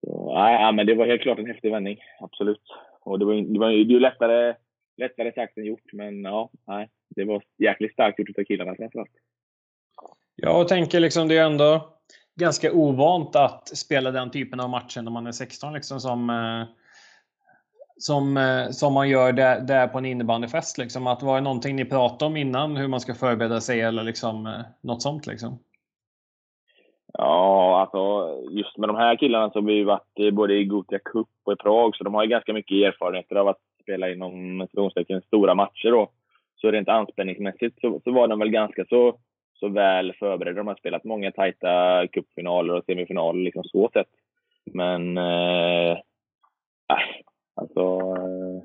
Så, 0.06 0.34
nej, 0.34 0.74
men 0.74 0.86
det 0.86 0.96
var 0.96 1.06
helt 1.06 1.22
klart 1.22 1.40
en 1.40 1.46
häftig 1.46 1.72
vändning. 1.72 1.98
Absolut. 2.20 2.62
Och 3.02 3.20
det 3.20 3.26
var, 3.26 3.34
det 3.34 3.60
var 3.60 3.70
ju 3.70 4.00
lättare, 4.00 4.56
lättare 4.98 5.32
sagt 5.32 5.58
än 5.58 5.66
gjort, 5.66 5.94
men 5.94 6.24
ja, 6.24 6.50
nej, 6.68 6.90
det 7.10 7.24
var 7.24 7.44
jäkligt 7.58 7.94
starkt 7.94 8.20
gjort 8.20 8.40
av 8.40 8.44
killarna 8.44 8.76
framförallt. 8.76 9.12
Jag 10.36 10.68
tänker 10.68 11.00
liksom 11.00 11.28
det 11.28 11.38
är 11.38 11.46
ändå 11.46 11.94
ganska 12.36 12.74
ovant 12.74 13.36
att 13.36 13.68
spela 13.68 14.12
den 14.12 14.32
typen 14.32 14.60
av 14.60 14.70
matcher 14.70 15.02
när 15.02 15.12
man 15.12 15.28
är 15.28 15.32
16 15.32 15.74
liksom 15.74 16.00
som 16.00 16.30
eh, 16.30 16.68
som, 17.98 18.38
eh, 18.38 18.70
som 18.70 18.94
man 18.94 19.10
gör 19.10 19.32
där, 19.32 19.62
där 19.62 19.88
på 19.88 19.98
en 19.98 20.06
innebandyfest. 20.06 20.78
Liksom. 20.78 21.08
Att 21.08 21.24
var 21.24 21.36
det 21.36 21.42
någonting 21.42 21.76
ni 21.76 21.86
pratade 21.86 22.26
om 22.26 22.38
innan 22.38 22.78
hur 22.78 22.88
man 22.88 23.00
ska 23.00 23.14
förbereda 23.14 23.62
sig 23.62 23.82
eller 23.82 24.04
liksom, 24.04 24.46
eh, 24.46 24.62
något 24.82 25.02
sånt? 25.02 25.28
Liksom? 25.28 25.60
Ja, 27.18 27.80
alltså 27.82 28.34
just 28.52 28.78
med 28.78 28.90
de 28.90 28.96
här 28.96 29.16
killarna 29.16 29.50
så 29.50 29.60
har 29.60 29.68
vi 29.68 29.84
varit 29.84 30.20
eh, 30.20 30.32
både 30.32 30.54
i 30.54 30.66
Gothia 30.66 31.00
Cup 31.00 31.28
och 31.44 31.54
i 31.54 31.56
Prag, 31.56 31.96
så 31.96 32.04
de 32.04 32.14
har 32.14 32.24
ju 32.24 32.30
ganska 32.30 32.54
mycket 32.54 32.76
erfarenheter 32.76 33.36
av 33.36 33.48
att 33.48 33.60
spela 33.82 34.10
inom 34.10 34.68
stora 35.28 35.56
matcher. 35.56 35.92
Då. 35.92 36.10
Så 36.56 36.72
rent 36.72 36.90
anspänningsmässigt 36.90 37.82
så, 37.82 38.02
så 38.04 38.12
var 38.12 38.28
de 38.28 38.40
väl 38.40 38.50
ganska 38.50 38.86
så, 38.86 39.18
så 39.54 39.68
väl 39.68 40.14
förberedda. 40.14 40.58
De 40.58 40.68
har 40.68 40.76
spelat 40.76 41.04
många 41.04 41.32
tajta 41.32 42.08
cupfinaler 42.08 42.74
och 42.74 42.86
semifinaler 42.86 43.44
liksom 43.44 43.64
så 43.64 43.90
sett. 43.94 44.08
Men 44.66 45.18
eh, 45.18 45.92
äh, 45.92 47.04
alltså, 47.56 47.80
eh, 48.18 48.64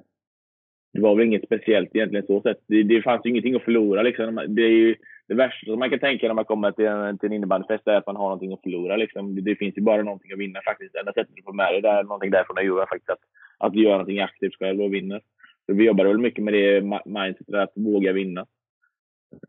det 0.92 1.01
var 1.01 1.14
väl 1.14 1.27
inget 1.27 1.44
speciellt 1.44 1.96
egentligen 1.96 2.27
så 2.27 2.40
sett. 2.40 2.61
Det, 2.66 2.83
det 2.83 3.03
fanns 3.03 3.27
ju 3.27 3.31
ingenting 3.31 3.55
att 3.55 3.62
förlora 3.62 4.03
liksom. 4.03 4.44
Det 4.48 4.62
är 4.62 4.70
ju 4.70 4.96
det 5.29 5.35
värsta 5.35 5.66
som 5.66 5.79
man 5.79 5.90
kan 5.90 5.98
tänka 5.98 6.27
när 6.27 6.35
man 6.35 6.44
kommer 6.44 6.72
till 6.72 6.87
en, 6.87 7.18
till 7.18 7.27
en 7.27 7.33
innebandyfest 7.33 7.87
är 7.87 7.94
att 7.94 8.07
man 8.07 8.16
har 8.16 8.24
någonting 8.24 8.53
att 8.53 8.62
förlora. 8.62 8.96
Liksom. 8.96 9.35
Det, 9.35 9.40
det, 9.40 9.57
finns 9.57 9.77
ju 9.77 9.83
bara 9.83 10.03
någonting 10.03 10.33
att 10.33 10.38
vinna 10.38 10.61
faktiskt. 10.64 10.94
enda 10.94 11.12
sättet 11.12 11.37
du 11.37 11.42
får 11.42 11.53
med 11.53 11.72
dig 11.72 11.83
där, 11.83 12.03
någonting 12.03 12.31
därifrån 12.31 12.59
är 12.59 12.62
ju 12.62 12.79
faktiskt 12.79 13.11
att, 13.11 13.24
att 13.59 13.72
du 13.72 13.83
gör 13.83 13.90
någonting 13.90 14.20
aktivt 14.20 14.55
själv 14.59 14.83
och 14.83 14.94
vinner. 14.94 15.20
Så 15.66 15.74
vi 15.74 15.85
jobbade 15.85 16.09
väl 16.09 16.18
mycket 16.18 16.44
med 16.44 16.55
det 16.55 16.83
mindsetet 17.05 17.55
att 17.55 17.72
våga 17.74 18.12
vinna. 18.12 18.46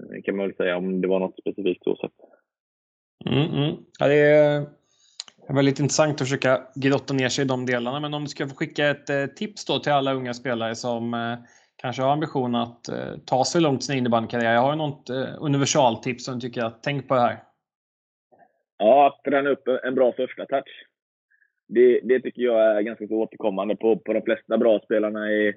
Det 0.10 0.22
kan 0.22 0.36
man 0.36 0.46
väl 0.46 0.56
säga 0.56 0.78
om 0.78 1.02
det 1.02 1.08
var 1.08 1.20
något 1.20 1.40
specifikt 1.40 1.84
så 1.84 1.96
sett. 1.96 2.12
Mm, 3.26 3.50
mm. 3.50 3.76
Ja, 4.00 4.08
det 4.08 4.16
är 4.16 4.66
det 5.50 5.56
var 5.56 5.64
lite 5.64 5.82
intressant 5.82 6.14
att 6.14 6.28
försöka 6.28 6.62
grotta 6.76 7.14
ner 7.14 7.30
sig 7.30 7.46
i 7.46 7.48
de 7.48 7.66
delarna. 7.66 8.00
Men 8.00 8.14
om 8.14 8.24
du 8.24 8.28
ska 8.28 8.48
få 8.48 8.56
skicka 8.56 8.88
ett 8.88 9.10
eh, 9.10 9.26
tips 9.26 9.66
då 9.66 9.80
till 9.80 9.92
alla 9.92 10.14
unga 10.14 10.34
spelare 10.34 10.76
som 10.76 11.14
eh, 11.14 11.38
kanske 11.76 12.02
har 12.02 12.14
ambition 12.14 12.56
att 12.56 12.90
eh, 12.90 13.18
ta 13.26 13.46
sig 13.46 13.62
långt 13.62 13.82
i 13.82 13.84
sin 13.84 13.98
innebandykarriär. 13.98 14.54
Jag 14.54 14.62
har 14.62 14.76
något 14.76 15.10
universaltips 15.40 16.26
som 16.26 16.34
du 16.34 16.40
tycker 16.40 16.64
att 16.64 16.84
tänk 16.84 17.08
på 17.08 17.16
det 17.16 17.22
här. 17.22 17.44
Ja, 18.78 19.08
att 19.08 19.24
träna 19.24 19.50
upp 19.50 19.68
en 19.84 19.96
bra 19.96 20.14
första 20.14 20.46
touch. 20.46 20.86
Det, 21.68 22.00
det 22.04 22.20
tycker 22.20 22.42
jag 22.42 22.78
är 22.78 22.82
ganska 22.82 23.08
så 23.08 23.14
återkommande 23.14 23.76
på, 23.76 23.98
på 24.00 24.14
de 24.14 24.22
flesta 24.22 24.58
bra 24.58 24.80
spelarna 24.80 25.32
i, 25.32 25.54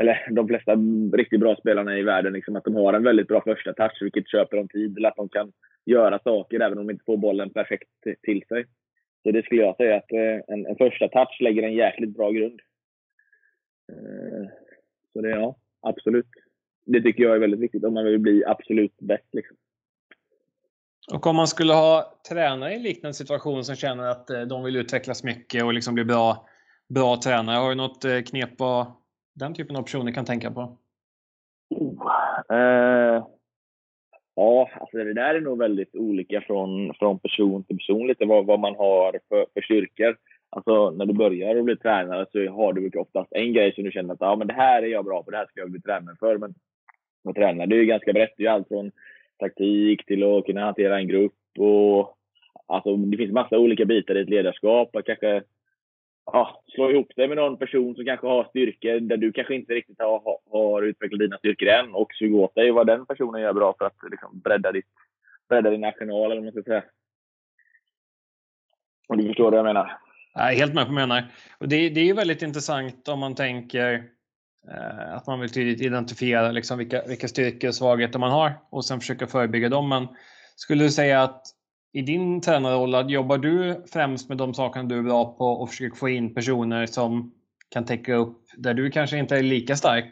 eller 0.00 0.30
de 0.30 0.48
flesta 0.48 0.72
riktigt 1.12 1.40
bra 1.40 1.56
spelarna 1.56 1.98
i 1.98 2.02
världen. 2.02 2.32
Liksom 2.32 2.56
att 2.56 2.64
de 2.64 2.74
har 2.74 2.94
en 2.94 3.04
väldigt 3.04 3.28
bra 3.28 3.42
första 3.42 3.72
touch, 3.72 3.98
vilket 4.00 4.28
köper 4.28 4.56
dem 4.56 4.68
tid. 4.68 4.96
Eller 4.96 5.08
att 5.08 5.16
de 5.16 5.28
kan 5.28 5.52
göra 5.86 6.18
saker 6.18 6.60
även 6.60 6.78
om 6.78 6.86
de 6.86 6.92
inte 6.92 7.04
får 7.04 7.16
bollen 7.16 7.50
perfekt 7.50 7.88
till 8.22 8.42
sig. 8.48 8.64
Så 9.28 9.32
det 9.32 9.42
skulle 9.42 9.62
jag 9.62 9.76
säga 9.76 9.96
att 9.96 10.12
eh, 10.12 10.54
en, 10.54 10.66
en 10.66 10.76
första 10.76 11.08
touch 11.08 11.40
lägger 11.40 11.62
en 11.62 11.74
jäkligt 11.74 12.16
bra 12.16 12.30
grund. 12.30 12.60
Eh, 13.92 14.48
så 15.12 15.20
det, 15.20 15.30
ja, 15.30 15.56
absolut. 15.80 16.28
Det 16.86 17.02
tycker 17.02 17.22
jag 17.22 17.34
är 17.34 17.38
väldigt 17.38 17.60
viktigt 17.60 17.84
om 17.84 17.94
man 17.94 18.04
vill 18.04 18.18
bli 18.18 18.44
absolut 18.46 18.96
bäst. 19.00 19.28
Liksom. 19.32 19.56
Och 21.12 21.26
om 21.26 21.36
man 21.36 21.46
skulle 21.46 21.72
ha 21.72 22.20
tränare 22.28 22.72
i 22.72 22.76
en 22.76 22.82
liknande 22.82 23.14
situation 23.14 23.64
som 23.64 23.76
känner 23.76 24.04
att 24.04 24.30
eh, 24.30 24.40
de 24.40 24.64
vill 24.64 24.76
utvecklas 24.76 25.24
mycket 25.24 25.64
och 25.64 25.74
liksom 25.74 25.94
bli 25.94 26.04
bra, 26.04 26.48
bra 26.88 27.16
tränare. 27.24 27.56
Har 27.56 27.68
du 27.68 27.74
något 27.74 28.26
knep 28.26 28.56
på 28.56 28.96
den 29.34 29.54
typen 29.54 29.76
av 29.76 29.82
personer 29.82 30.12
kan 30.12 30.24
tänka 30.24 30.50
på? 30.50 30.78
Oh, 31.70 32.12
eh, 32.58 33.26
ja, 34.38 34.70
alltså 34.80 34.96
det 34.96 35.14
där 35.14 35.34
är 35.34 35.40
nog 35.40 35.58
väldigt 35.58 35.96
olika 35.96 36.40
från, 36.40 36.94
från 36.94 37.18
person 37.18 37.64
till 37.64 37.76
person, 37.76 38.06
lite 38.06 38.24
vad, 38.24 38.46
vad 38.46 38.60
man 38.60 38.74
har 38.74 39.20
för, 39.28 39.46
för 39.54 39.62
styrkor. 39.62 40.16
Alltså 40.50 40.90
när 40.90 41.06
du 41.06 41.12
börjar 41.12 41.56
och 41.56 41.64
blir 41.64 41.76
tränare 41.76 42.26
så 42.32 42.50
har 42.50 42.72
du 42.72 42.90
oftast 42.98 43.32
en 43.32 43.52
grej 43.52 43.74
som 43.74 43.84
du 43.84 43.90
känner 43.90 44.14
att 44.14 44.20
ja, 44.20 44.36
men 44.36 44.46
det 44.46 44.54
här 44.54 44.82
är 44.82 44.86
jag 44.86 45.04
bra 45.04 45.22
på, 45.22 45.30
det 45.30 45.36
här 45.36 45.46
ska 45.46 45.60
jag 45.60 45.70
bli 45.70 45.80
tränare 45.80 46.16
för. 46.20 46.38
Men 46.38 46.54
att 47.28 47.34
träna, 47.34 47.66
det 47.66 47.76
är 47.76 47.80
ju 47.80 47.86
ganska 47.86 48.12
brett. 48.12 48.34
Det 48.36 48.46
är 48.46 48.50
allt 48.50 48.68
från 48.68 48.90
taktik 49.38 50.06
till 50.06 50.22
att 50.22 50.46
kunna 50.46 50.64
hantera 50.64 50.98
en 50.98 51.08
grupp. 51.08 51.32
Och, 51.58 52.16
alltså, 52.66 52.96
det 52.96 53.16
finns 53.16 53.32
massa 53.32 53.58
olika 53.58 53.84
bitar 53.84 54.14
i 54.18 54.20
ett 54.20 54.30
ledarskap. 54.30 54.96
Att 54.96 55.04
kanske 55.04 55.42
ja, 56.32 56.62
slå 56.74 56.90
ihop 56.90 57.16
dig 57.16 57.28
med 57.28 57.36
någon 57.36 57.58
person 57.58 57.94
som 57.94 58.04
kanske 58.04 58.26
har 58.26 58.44
styrkor 58.44 59.00
där 59.00 59.16
du 59.16 59.32
kanske 59.32 59.54
inte 59.54 59.74
riktigt 59.74 60.00
har, 60.00 60.38
har 60.50 60.82
utvecklat 60.82 61.18
dina 61.18 61.38
styrkor 61.38 61.68
än 61.68 61.94
och 61.94 62.14
suga 62.14 62.36
åt 62.36 62.54
dig 62.54 62.70
vad 62.70 62.86
den 62.86 63.06
personen 63.06 63.40
gör 63.40 63.52
bra 63.52 63.74
för 63.78 63.84
att 63.84 63.96
liksom, 64.10 64.40
bredda, 64.40 64.72
ditt, 64.72 64.86
bredda 65.48 65.70
din 65.70 65.84
arsenal, 65.84 66.24
eller 66.24 66.42
vad 66.42 66.44
man 66.44 66.52
ska 66.52 66.62
säga. 66.62 66.84
Om 69.08 69.18
du 69.18 69.26
förstår 69.26 69.50
vad 69.50 69.58
jag 69.58 69.64
menar? 69.64 69.98
Jag 70.34 70.52
är 70.52 70.56
helt 70.56 70.74
med 70.74 70.86
på 70.86 70.92
vad 70.92 71.02
du 71.02 71.06
menar. 71.06 71.24
Och 71.58 71.68
det, 71.68 71.88
det 71.88 72.00
är 72.00 72.04
ju 72.04 72.14
väldigt 72.14 72.42
intressant 72.42 73.08
om 73.08 73.18
man 73.18 73.34
tänker 73.34 74.04
eh, 74.70 75.14
att 75.14 75.26
man 75.26 75.40
vill 75.40 75.52
tydligt 75.52 75.80
identifiera 75.80 76.52
liksom 76.52 76.78
vilka, 76.78 77.02
vilka 77.06 77.28
styrkor 77.28 77.68
och 77.68 77.74
svagheter 77.74 78.18
man 78.18 78.30
har 78.30 78.52
och 78.70 78.84
sen 78.84 79.00
försöka 79.00 79.26
förebygga 79.26 79.68
dem. 79.68 79.88
Men 79.88 80.08
skulle 80.56 80.84
du 80.84 80.90
säga 80.90 81.22
att 81.22 81.57
i 81.92 82.02
din 82.02 82.40
tränarroll, 82.40 83.10
jobbar 83.10 83.38
du 83.38 83.84
främst 83.92 84.28
med 84.28 84.38
de 84.38 84.54
sakerna 84.54 84.88
du 84.88 84.98
är 84.98 85.02
bra 85.02 85.36
på 85.38 85.44
och 85.44 85.68
försöker 85.68 85.96
få 85.96 86.08
in 86.08 86.34
personer 86.34 86.86
som 86.86 87.32
kan 87.68 87.84
täcka 87.84 88.14
upp 88.14 88.42
där 88.56 88.74
du 88.74 88.90
kanske 88.90 89.18
inte 89.18 89.36
är 89.36 89.42
lika 89.42 89.76
stark? 89.76 90.10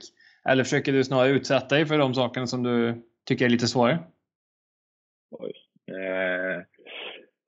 Eller 0.49 0.65
försöker 0.65 0.93
du 0.93 1.05
snarare 1.05 1.31
utsätta 1.31 1.75
dig 1.75 1.87
för 1.87 1.99
de 1.99 2.15
sakerna 2.15 2.47
som 2.47 2.63
du 2.63 3.03
tycker 3.25 3.45
är 3.45 3.49
lite 3.49 3.67
svårare? 3.67 3.99
Oj. 5.31 5.53
Eh, 5.91 6.63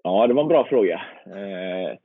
ja, 0.02 0.26
det 0.26 0.34
var 0.34 0.42
en 0.42 0.48
bra 0.48 0.66
fråga. 0.68 1.00
Eh, 1.26 1.98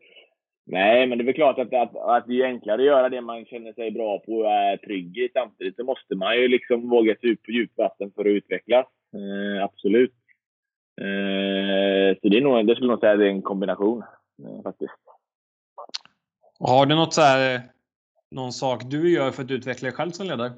Nej, 0.66 1.08
men 1.08 1.18
det 1.18 1.24
är 1.24 1.26
väl 1.26 1.34
klart 1.34 1.60
att, 1.60 1.74
att, 1.74 1.96
att 1.96 2.28
det 2.28 2.42
är 2.42 2.46
enklare 2.46 2.82
att 2.82 2.88
göra 2.88 3.10
det 3.10 3.22
man 3.22 3.46
känner 3.46 3.74
sig 3.74 3.92
bra 3.92 4.20
på 4.20 4.34
och 4.34 4.52
är 4.52 4.78
trygg 4.78 5.18
i. 5.18 5.30
Samtidigt 5.34 5.76
så 5.76 5.84
måste 5.84 6.16
man 6.16 6.38
ju 6.38 6.48
liksom 6.48 6.90
våga 6.90 7.16
sig 7.16 7.30
ut 7.30 7.44
på 7.44 7.52
djupt 7.52 7.78
vatten 7.78 8.12
för 8.16 8.22
att 8.22 8.28
utvecklas. 8.28 8.86
Eh, 9.14 9.64
absolut. 9.64 10.14
Eh, 11.02 11.33
Eh, 12.24 12.30
så 12.30 12.30
det, 12.30 12.38
är 12.38 12.42
nog, 12.42 12.68
det 12.68 12.76
skulle 12.76 12.92
nog 12.92 13.00
säga 13.00 13.16
det 13.16 13.26
är 13.26 13.30
en 13.30 13.42
kombination 13.42 14.04
eh, 14.44 14.64
faktiskt. 14.64 14.94
Har 16.60 16.86
du 16.86 16.96
något 16.96 17.14
så 17.14 17.22
här, 17.22 17.62
någon 18.32 18.52
sak 18.52 18.82
du 18.86 19.14
gör 19.14 19.32
för 19.32 19.44
att 19.44 19.52
utveckla 19.52 19.86
dig 19.86 19.96
själv 19.96 20.10
som 20.10 20.28
ledare? 20.28 20.52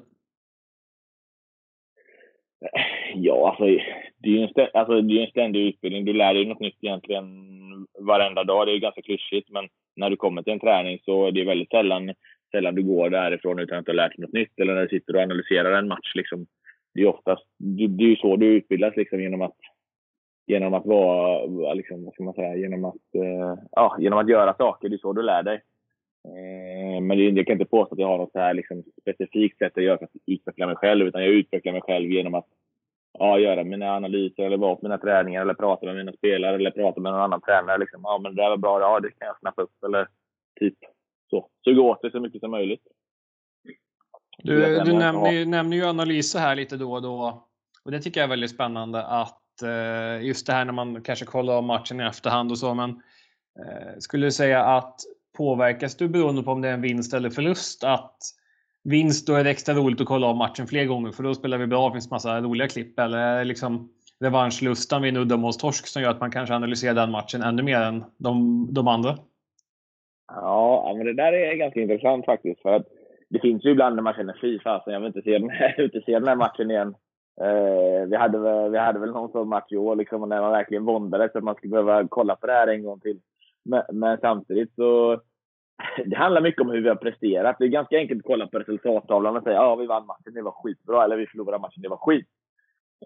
Ja, 3.14 3.48
alltså 3.48 3.64
det 4.18 4.28
är 4.28 4.32
ju 4.32 4.42
en, 4.42 4.48
stä, 4.48 4.70
alltså, 4.74 4.98
en 4.98 5.30
ständig 5.30 5.60
utbildning. 5.60 6.04
Du 6.04 6.12
lär 6.12 6.34
dig 6.34 6.46
något 6.46 6.60
nytt 6.60 6.78
egentligen 6.80 7.26
varenda 7.98 8.44
dag. 8.44 8.66
Det 8.66 8.72
är 8.72 8.78
ganska 8.78 9.02
klyschigt, 9.02 9.50
men 9.50 9.68
när 9.96 10.10
du 10.10 10.16
kommer 10.16 10.42
till 10.42 10.52
en 10.52 10.60
träning 10.60 10.98
så 11.04 11.26
är 11.26 11.32
det 11.32 11.44
väldigt 11.44 11.70
sällan, 11.70 12.14
sällan 12.50 12.74
du 12.74 12.82
går 12.82 13.10
därifrån 13.10 13.58
utan 13.58 13.78
att 13.78 13.84
du 13.84 13.90
har 13.90 13.96
lärt 13.96 14.16
dig 14.16 14.22
något 14.22 14.32
nytt. 14.32 14.60
Eller 14.60 14.74
när 14.74 14.82
du 14.82 14.88
sitter 14.88 15.16
och 15.16 15.22
analyserar 15.22 15.78
en 15.78 15.88
match. 15.88 16.14
Liksom. 16.14 16.46
Det 16.94 17.00
är 17.00 17.06
oftast 17.06 17.44
det 17.58 18.04
är 18.04 18.16
så 18.16 18.36
du 18.36 18.46
utbildas 18.46 18.96
liksom, 18.96 19.20
genom 19.20 19.42
att 19.42 19.56
genom 20.46 20.74
att 20.74 20.86
vara, 20.86 21.74
liksom, 21.74 22.04
vad 22.04 22.14
ska 22.14 22.22
man 22.22 22.34
säga, 22.34 22.56
genom 22.56 22.84
att, 22.84 23.14
eh, 23.14 23.58
ja, 23.70 23.96
genom 23.98 24.18
att 24.18 24.28
göra 24.28 24.54
saker. 24.54 24.88
Det 24.88 24.96
är 24.96 24.98
så 24.98 25.12
du 25.12 25.22
lär 25.22 25.42
dig. 25.42 25.62
Eh, 26.24 27.00
men 27.00 27.18
det, 27.18 27.24
jag 27.24 27.46
kan 27.46 27.52
inte 27.52 27.64
påstå 27.64 27.94
att 27.94 27.98
jag 27.98 28.08
har 28.08 28.18
något 28.18 28.32
så 28.32 28.38
här 28.38 28.54
liksom, 28.54 28.84
specifikt 29.00 29.58
sätt 29.58 29.76
att 29.76 29.84
göra 29.84 29.98
för 29.98 30.04
att 30.04 30.10
utveckla 30.26 30.66
mig 30.66 30.76
själv, 30.76 31.06
utan 31.06 31.22
jag 31.22 31.30
utvecklar 31.30 31.72
mig 31.72 31.82
själv 31.82 32.10
genom 32.10 32.34
att 32.34 32.46
ja, 33.18 33.38
göra 33.38 33.64
mina 33.64 33.96
analyser 33.96 34.42
eller 34.42 34.56
vara 34.56 34.76
på 34.76 34.82
mina 34.82 34.98
träningar 34.98 35.42
eller 35.42 35.54
prata 35.54 35.86
med 35.86 35.96
mina 35.96 36.12
spelare 36.12 36.54
eller 36.54 36.70
prata 36.70 37.00
med 37.00 37.12
någon 37.12 37.20
annan 37.20 37.40
tränare. 37.40 37.78
Liksom. 37.78 38.00
Ja, 38.04 38.18
men 38.22 38.34
det 38.34 38.42
där 38.42 38.50
var 38.50 38.56
bra. 38.56 38.80
Ja, 38.80 39.00
det 39.00 39.10
kan 39.10 39.26
jag 39.26 39.38
snappa 39.38 39.62
upp. 39.62 39.84
Eller 39.84 40.08
typ 40.60 40.74
så. 41.30 41.48
Suga 41.64 41.82
åt 41.82 42.02
det 42.02 42.10
så 42.10 42.20
mycket 42.20 42.40
som 42.40 42.50
möjligt. 42.50 42.82
Du, 44.38 44.84
du 44.84 44.92
nämner, 44.92 45.46
nämner 45.46 45.76
ju 45.76 45.84
analyser 45.84 46.38
här 46.38 46.56
lite 46.56 46.76
då 46.76 46.92
och 46.92 47.02
då. 47.02 47.46
Och 47.84 47.90
det 47.90 48.00
tycker 48.00 48.20
jag 48.20 48.24
är 48.24 48.30
väldigt 48.30 48.50
spännande 48.50 49.04
att 49.04 49.45
Eh, 49.62 50.26
just 50.26 50.46
det 50.46 50.52
här 50.52 50.64
när 50.64 50.72
man 50.72 51.02
kanske 51.02 51.24
kollar 51.24 51.54
av 51.54 51.64
matchen 51.64 52.00
i 52.00 52.04
efterhand 52.04 52.50
och 52.50 52.58
så. 52.58 52.74
Men 52.74 52.90
eh, 52.90 53.98
skulle 53.98 54.26
du 54.26 54.30
säga 54.30 54.64
att 54.64 55.00
påverkas 55.36 55.96
du 55.96 56.08
beroende 56.08 56.42
på 56.42 56.50
om 56.50 56.60
det 56.60 56.68
är 56.68 56.74
en 56.74 56.82
vinst 56.82 57.14
eller 57.14 57.30
förlust? 57.30 57.84
Att 57.84 58.16
vinst, 58.84 59.26
då 59.26 59.34
är 59.34 59.44
det 59.44 59.50
extra 59.50 59.74
roligt 59.74 60.00
att 60.00 60.06
kolla 60.06 60.26
av 60.26 60.36
matchen 60.36 60.66
fler 60.66 60.84
gånger 60.84 61.12
för 61.12 61.22
då 61.22 61.34
spelar 61.34 61.58
vi 61.58 61.66
bra. 61.66 61.88
Det 61.88 61.92
finns 61.92 62.10
massa 62.10 62.40
roliga 62.40 62.68
klipp. 62.68 62.98
Eller 62.98 63.18
är 63.18 63.38
det 63.38 63.44
liksom 63.44 63.88
revanschlustan 64.20 65.02
vid 65.02 65.16
en 65.16 65.22
uddamålstorsk 65.22 65.86
som 65.86 66.02
gör 66.02 66.10
att 66.10 66.20
man 66.20 66.30
kanske 66.30 66.54
analyserar 66.54 66.94
den 66.94 67.10
matchen 67.10 67.42
ännu 67.42 67.62
mer 67.62 67.80
än 67.80 68.04
de, 68.18 68.68
de 68.72 68.88
andra? 68.88 69.16
Ja, 70.28 70.94
men 70.96 71.06
det 71.06 71.14
där 71.14 71.32
är 71.32 71.54
ganska 71.54 71.80
intressant 71.80 72.24
faktiskt. 72.24 72.62
För 72.62 72.72
att 72.72 72.86
det 73.28 73.40
finns 73.40 73.64
ju 73.64 73.70
ibland 73.70 73.96
när 73.96 74.02
man 74.02 74.14
känner 74.14 74.38
fy 74.40 74.58
fasen, 74.58 74.92
jag 74.92 75.00
vill 75.00 75.06
inte 75.06 75.22
se 75.22 75.38
den 75.38 75.50
här, 75.50 75.80
inte 75.84 76.00
se 76.00 76.12
den 76.12 76.28
här 76.28 76.36
matchen 76.36 76.70
igen. 76.70 76.94
Eh, 77.40 78.06
vi, 78.08 78.16
hade, 78.16 78.68
vi 78.68 78.78
hade 78.78 78.98
väl 78.98 79.10
någon 79.10 79.32
sån 79.32 79.48
match 79.48 79.72
i 79.72 79.76
år 79.76 79.96
liksom, 79.96 80.28
när 80.28 80.40
man 80.40 80.52
verkligen 80.52 80.84
våndades 80.84 81.36
att 81.36 81.44
man 81.44 81.54
skulle 81.54 81.70
behöva 81.70 82.08
kolla 82.08 82.36
på 82.36 82.46
det 82.46 82.52
här 82.52 82.66
en 82.66 82.84
gång 82.84 83.00
till. 83.00 83.20
Men, 83.64 83.82
men 83.92 84.18
samtidigt 84.20 84.74
så 84.74 85.20
det 86.04 86.16
handlar 86.16 86.40
mycket 86.40 86.62
om 86.62 86.70
hur 86.70 86.82
vi 86.82 86.88
har 86.88 86.96
presterat. 86.96 87.56
Det 87.58 87.64
är 87.64 87.68
ganska 87.68 87.96
enkelt 87.96 88.18
att 88.20 88.26
kolla 88.26 88.46
på 88.46 88.58
resultattavlan 88.58 89.36
och 89.36 89.42
säga 89.42 89.54
ja, 89.54 89.76
vi 89.76 89.86
vann 89.86 90.06
matchen, 90.06 90.34
det 90.34 90.42
var 90.42 90.52
skitbra. 90.52 91.04
Eller 91.04 91.16
vi 91.16 91.26
förlorade 91.26 91.58
matchen, 91.58 91.82
det 91.82 91.88
var 91.88 91.96
skit. 91.96 92.26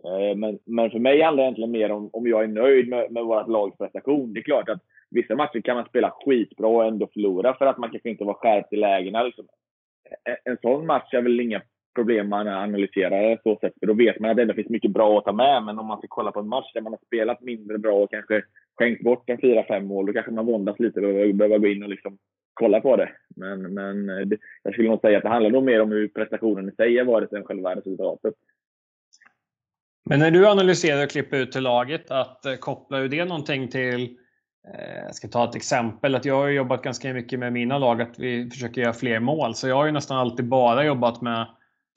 Eh, 0.05 0.37
men, 0.37 0.59
men 0.67 0.91
för 0.91 0.99
mig 0.99 1.23
handlar 1.23 1.43
det 1.43 1.47
egentligen 1.47 1.71
mer 1.71 1.91
om 1.93 2.11
om 2.13 2.27
jag 2.27 2.45
är 2.45 2.49
nöjd 2.49 2.89
med, 2.89 3.13
med 3.13 3.25
vårt 3.25 3.49
lags 3.49 3.79
prestation. 3.79 4.33
Det 4.33 4.41
är 4.41 4.45
klart 4.45 4.69
att 4.69 4.83
vissa 5.11 5.35
matcher 5.35 5.61
kan 5.61 5.77
man 5.77 5.85
spela 5.85 6.15
skitbra 6.25 6.69
och 6.69 6.85
ändå 6.85 7.09
förlora 7.13 7.55
för 7.55 7.67
att 7.67 7.79
man 7.79 7.91
kanske 7.91 8.11
inte 8.11 8.25
var 8.25 8.35
skärpt 8.35 8.73
i 8.73 8.77
lägena. 8.77 9.23
Liksom. 9.23 9.47
En, 10.25 10.37
en 10.53 10.59
sån 10.63 10.87
match 10.87 11.15
är 11.15 11.23
väl 11.23 11.41
inga 11.41 11.63
problem 11.95 12.29
man 12.29 12.49
analyserar 12.49 13.41
så 13.43 13.59
sätt. 13.61 13.73
För 13.81 13.87
då 13.87 13.95
vet 13.95 14.21
man 14.21 14.31
att 14.31 14.37
det 14.37 14.43
ändå 14.43 14.55
finns 14.55 14.69
mycket 14.69 14.91
bra 14.91 15.19
att 15.19 15.25
ta 15.25 15.33
med. 15.33 15.63
Men 15.63 15.79
om 15.79 15.87
man 15.87 15.99
ska 15.99 16.07
kolla 16.11 16.33
på 16.33 16.41
en 16.41 16.49
match 16.49 16.73
där 16.75 16.81
man 16.81 16.93
har 16.93 17.01
spelat 17.07 17.41
mindre 17.41 17.79
bra 17.79 17.93
och 17.93 18.11
kanske 18.11 18.43
skänkt 18.79 19.05
bort 19.05 19.31
en 19.31 19.39
4-5 19.39 19.81
mål, 19.81 20.07
då 20.07 20.13
kanske 20.13 20.33
man 20.33 20.47
våndas 20.47 20.79
lite 20.79 21.01
och 21.01 21.35
behöver 21.35 21.59
gå 21.59 21.67
in 21.67 21.83
och 21.83 21.89
liksom 21.89 22.19
kolla 22.55 22.81
på 22.81 22.97
det. 22.97 23.11
Men, 23.37 23.75
men 23.75 24.09
eh, 24.09 24.27
det, 24.27 24.39
jag 24.63 24.73
skulle 24.73 24.89
nog 24.89 25.01
säga 25.01 25.17
att 25.17 25.23
det 25.23 25.29
handlar 25.29 25.51
nog 25.51 25.65
mer 25.65 25.83
om 25.83 25.91
hur 25.91 26.09
prestationen 26.09 26.69
i 26.69 26.73
sig 26.73 26.99
har 26.99 27.05
varit 27.05 27.33
än 27.33 27.45
själva 27.45 27.75
resultatet. 27.75 28.35
Men 30.05 30.19
när 30.19 30.31
du 30.31 30.47
analyserar 30.47 31.05
och 31.05 31.11
klipper 31.11 31.37
ut 31.37 31.53
till 31.53 31.63
laget, 31.63 32.11
att 32.11 32.43
koppla 32.43 32.57
kopplar 32.57 33.01
du 33.01 33.09
det 33.09 33.25
någonting 33.25 33.69
till 33.69 34.03
eh, 34.75 34.99
jag 35.05 35.15
ska 35.15 35.29
ta 35.29 35.45
ett 35.45 35.57
exempel. 35.57 36.15
Att 36.15 36.25
jag 36.25 36.35
har 36.35 36.49
jobbat 36.49 36.83
ganska 36.83 37.13
mycket 37.13 37.39
med 37.39 37.53
mina 37.53 37.79
lag 37.79 38.03
att 38.03 38.19
vi 38.19 38.51
försöker 38.51 38.81
göra 38.81 38.93
fler 38.93 39.21
mål. 39.21 39.55
Så 39.55 39.69
jag 39.69 39.77
har 39.77 39.87
ju 39.87 39.93
nästan 39.93 40.19
alltid 40.19 40.49
bara 40.49 40.85
jobbat 40.85 41.23
med 41.23 41.47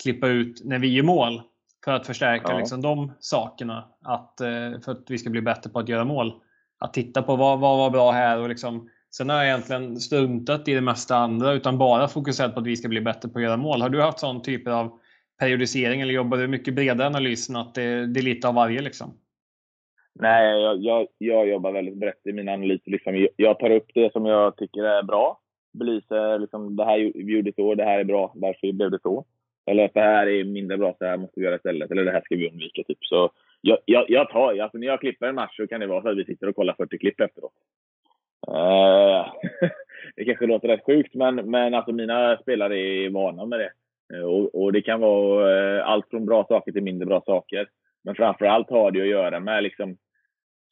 klippa 0.03 0.27
ut 0.27 0.61
när 0.65 0.79
vi 0.79 0.87
gör 0.93 1.03
mål. 1.03 1.41
För 1.85 1.91
att 1.91 2.07
förstärka 2.07 2.51
ja. 2.51 2.57
liksom, 2.57 2.81
de 2.81 3.11
sakerna. 3.19 3.85
Att, 4.01 4.41
eh, 4.41 4.79
för 4.85 4.91
att 4.91 5.05
vi 5.09 5.17
ska 5.17 5.29
bli 5.29 5.41
bättre 5.41 5.69
på 5.69 5.79
att 5.79 5.89
göra 5.89 6.05
mål. 6.05 6.33
Att 6.79 6.93
titta 6.93 7.21
på 7.21 7.35
vad, 7.35 7.59
vad 7.59 7.77
var 7.77 7.89
bra 7.89 8.11
här 8.11 8.39
och 8.39 8.49
liksom 8.49 8.89
Sen 9.15 9.29
har 9.29 9.37
jag 9.37 9.45
egentligen 9.45 9.99
struntat 9.99 10.67
i 10.67 10.73
det 10.73 10.81
mesta 10.81 11.15
andra 11.15 11.53
utan 11.53 11.77
bara 11.77 12.07
fokuserat 12.07 12.53
på 12.53 12.59
att 12.59 12.67
vi 12.67 12.75
ska 12.75 12.87
bli 12.87 13.01
bättre 13.01 13.29
på 13.29 13.39
att 13.39 13.43
göra 13.43 13.57
mål. 13.57 13.81
Har 13.81 13.89
du 13.89 14.01
haft 14.01 14.19
sån 14.19 14.41
typ 14.41 14.67
av 14.67 14.99
periodisering 15.39 16.01
eller 16.01 16.13
jobbar 16.13 16.37
du 16.37 16.47
mycket 16.47 16.75
bredare 16.75 17.07
analysen 17.07 17.55
att 17.55 17.75
det, 17.75 18.05
det 18.05 18.19
är 18.19 18.23
lite 18.23 18.47
av 18.47 18.55
varje 18.55 18.81
liksom? 18.81 19.13
Nej, 20.19 20.61
jag, 20.61 20.77
jag, 20.77 21.07
jag 21.17 21.47
jobbar 21.47 21.71
väldigt 21.71 21.97
brett 21.97 22.27
i 22.27 22.33
mina 22.33 22.53
analyser. 22.53 22.91
Liksom. 22.91 23.27
Jag 23.35 23.59
tar 23.59 23.69
upp 23.69 23.91
det 23.93 24.11
som 24.11 24.25
jag 24.25 24.57
tycker 24.57 24.83
är 24.83 25.03
bra. 25.03 25.39
Belyser 25.73 26.39
liksom, 26.39 26.75
det 26.75 26.85
här 26.85 26.97
gjorde 26.97 27.53
så, 27.55 27.75
det 27.75 27.83
här 27.83 27.99
är 27.99 28.03
bra, 28.03 28.33
därför 28.35 28.71
blev 28.71 28.91
det 28.91 28.99
så. 29.01 29.25
Eller 29.65 29.85
att 29.85 29.93
det 29.93 30.01
här 30.01 30.27
är 30.27 30.43
mindre 30.43 30.77
bra, 30.77 30.95
så 30.99 31.05
här 31.05 31.17
måste 31.17 31.39
vi 31.39 31.45
göra 31.45 31.55
istället. 31.55 31.91
Eller 31.91 32.05
det 32.05 32.11
här 32.11 32.21
ska 32.21 32.35
vi 32.35 32.49
undvika. 32.49 32.83
Typ. 32.83 32.97
Så 33.01 33.31
jag, 33.61 33.77
jag, 33.85 34.05
jag 34.09 34.29
tar, 34.29 34.59
alltså, 34.59 34.77
när 34.77 34.87
jag 34.87 34.99
klipper 34.99 35.27
en 35.27 35.35
match 35.35 35.55
så 35.55 35.67
kan 35.67 35.79
det 35.79 35.87
vara 35.87 36.01
så 36.01 36.09
att 36.09 36.17
vi 36.17 36.25
sitter 36.25 36.49
och 36.49 36.55
kollar 36.55 36.73
40 36.73 36.97
klipp 36.97 37.19
efteråt. 37.21 37.53
Uh, 38.47 39.33
det 40.15 40.25
kanske 40.25 40.45
låter 40.45 40.67
rätt 40.67 40.85
sjukt, 40.85 41.15
men, 41.15 41.35
men 41.35 41.73
alltså 41.73 41.91
mina 41.91 42.37
spelare 42.37 42.79
är 42.79 43.09
vana 43.09 43.45
med 43.45 43.59
det. 43.59 43.71
Uh, 44.17 44.25
och, 44.25 44.63
och, 44.63 44.73
det 44.73 44.81
kan 44.81 44.99
vara 44.99 45.77
uh, 45.77 45.87
allt 45.87 46.09
från 46.09 46.25
bra 46.25 46.45
saker 46.47 46.71
till 46.71 46.83
mindre 46.83 47.05
bra 47.05 47.21
saker. 47.25 47.67
Men 48.03 48.15
framför 48.15 48.45
allt 48.45 48.69
har 48.69 48.91
det 48.91 49.01
att 49.01 49.07
göra 49.07 49.39
med 49.39 49.63
liksom, 49.63 49.97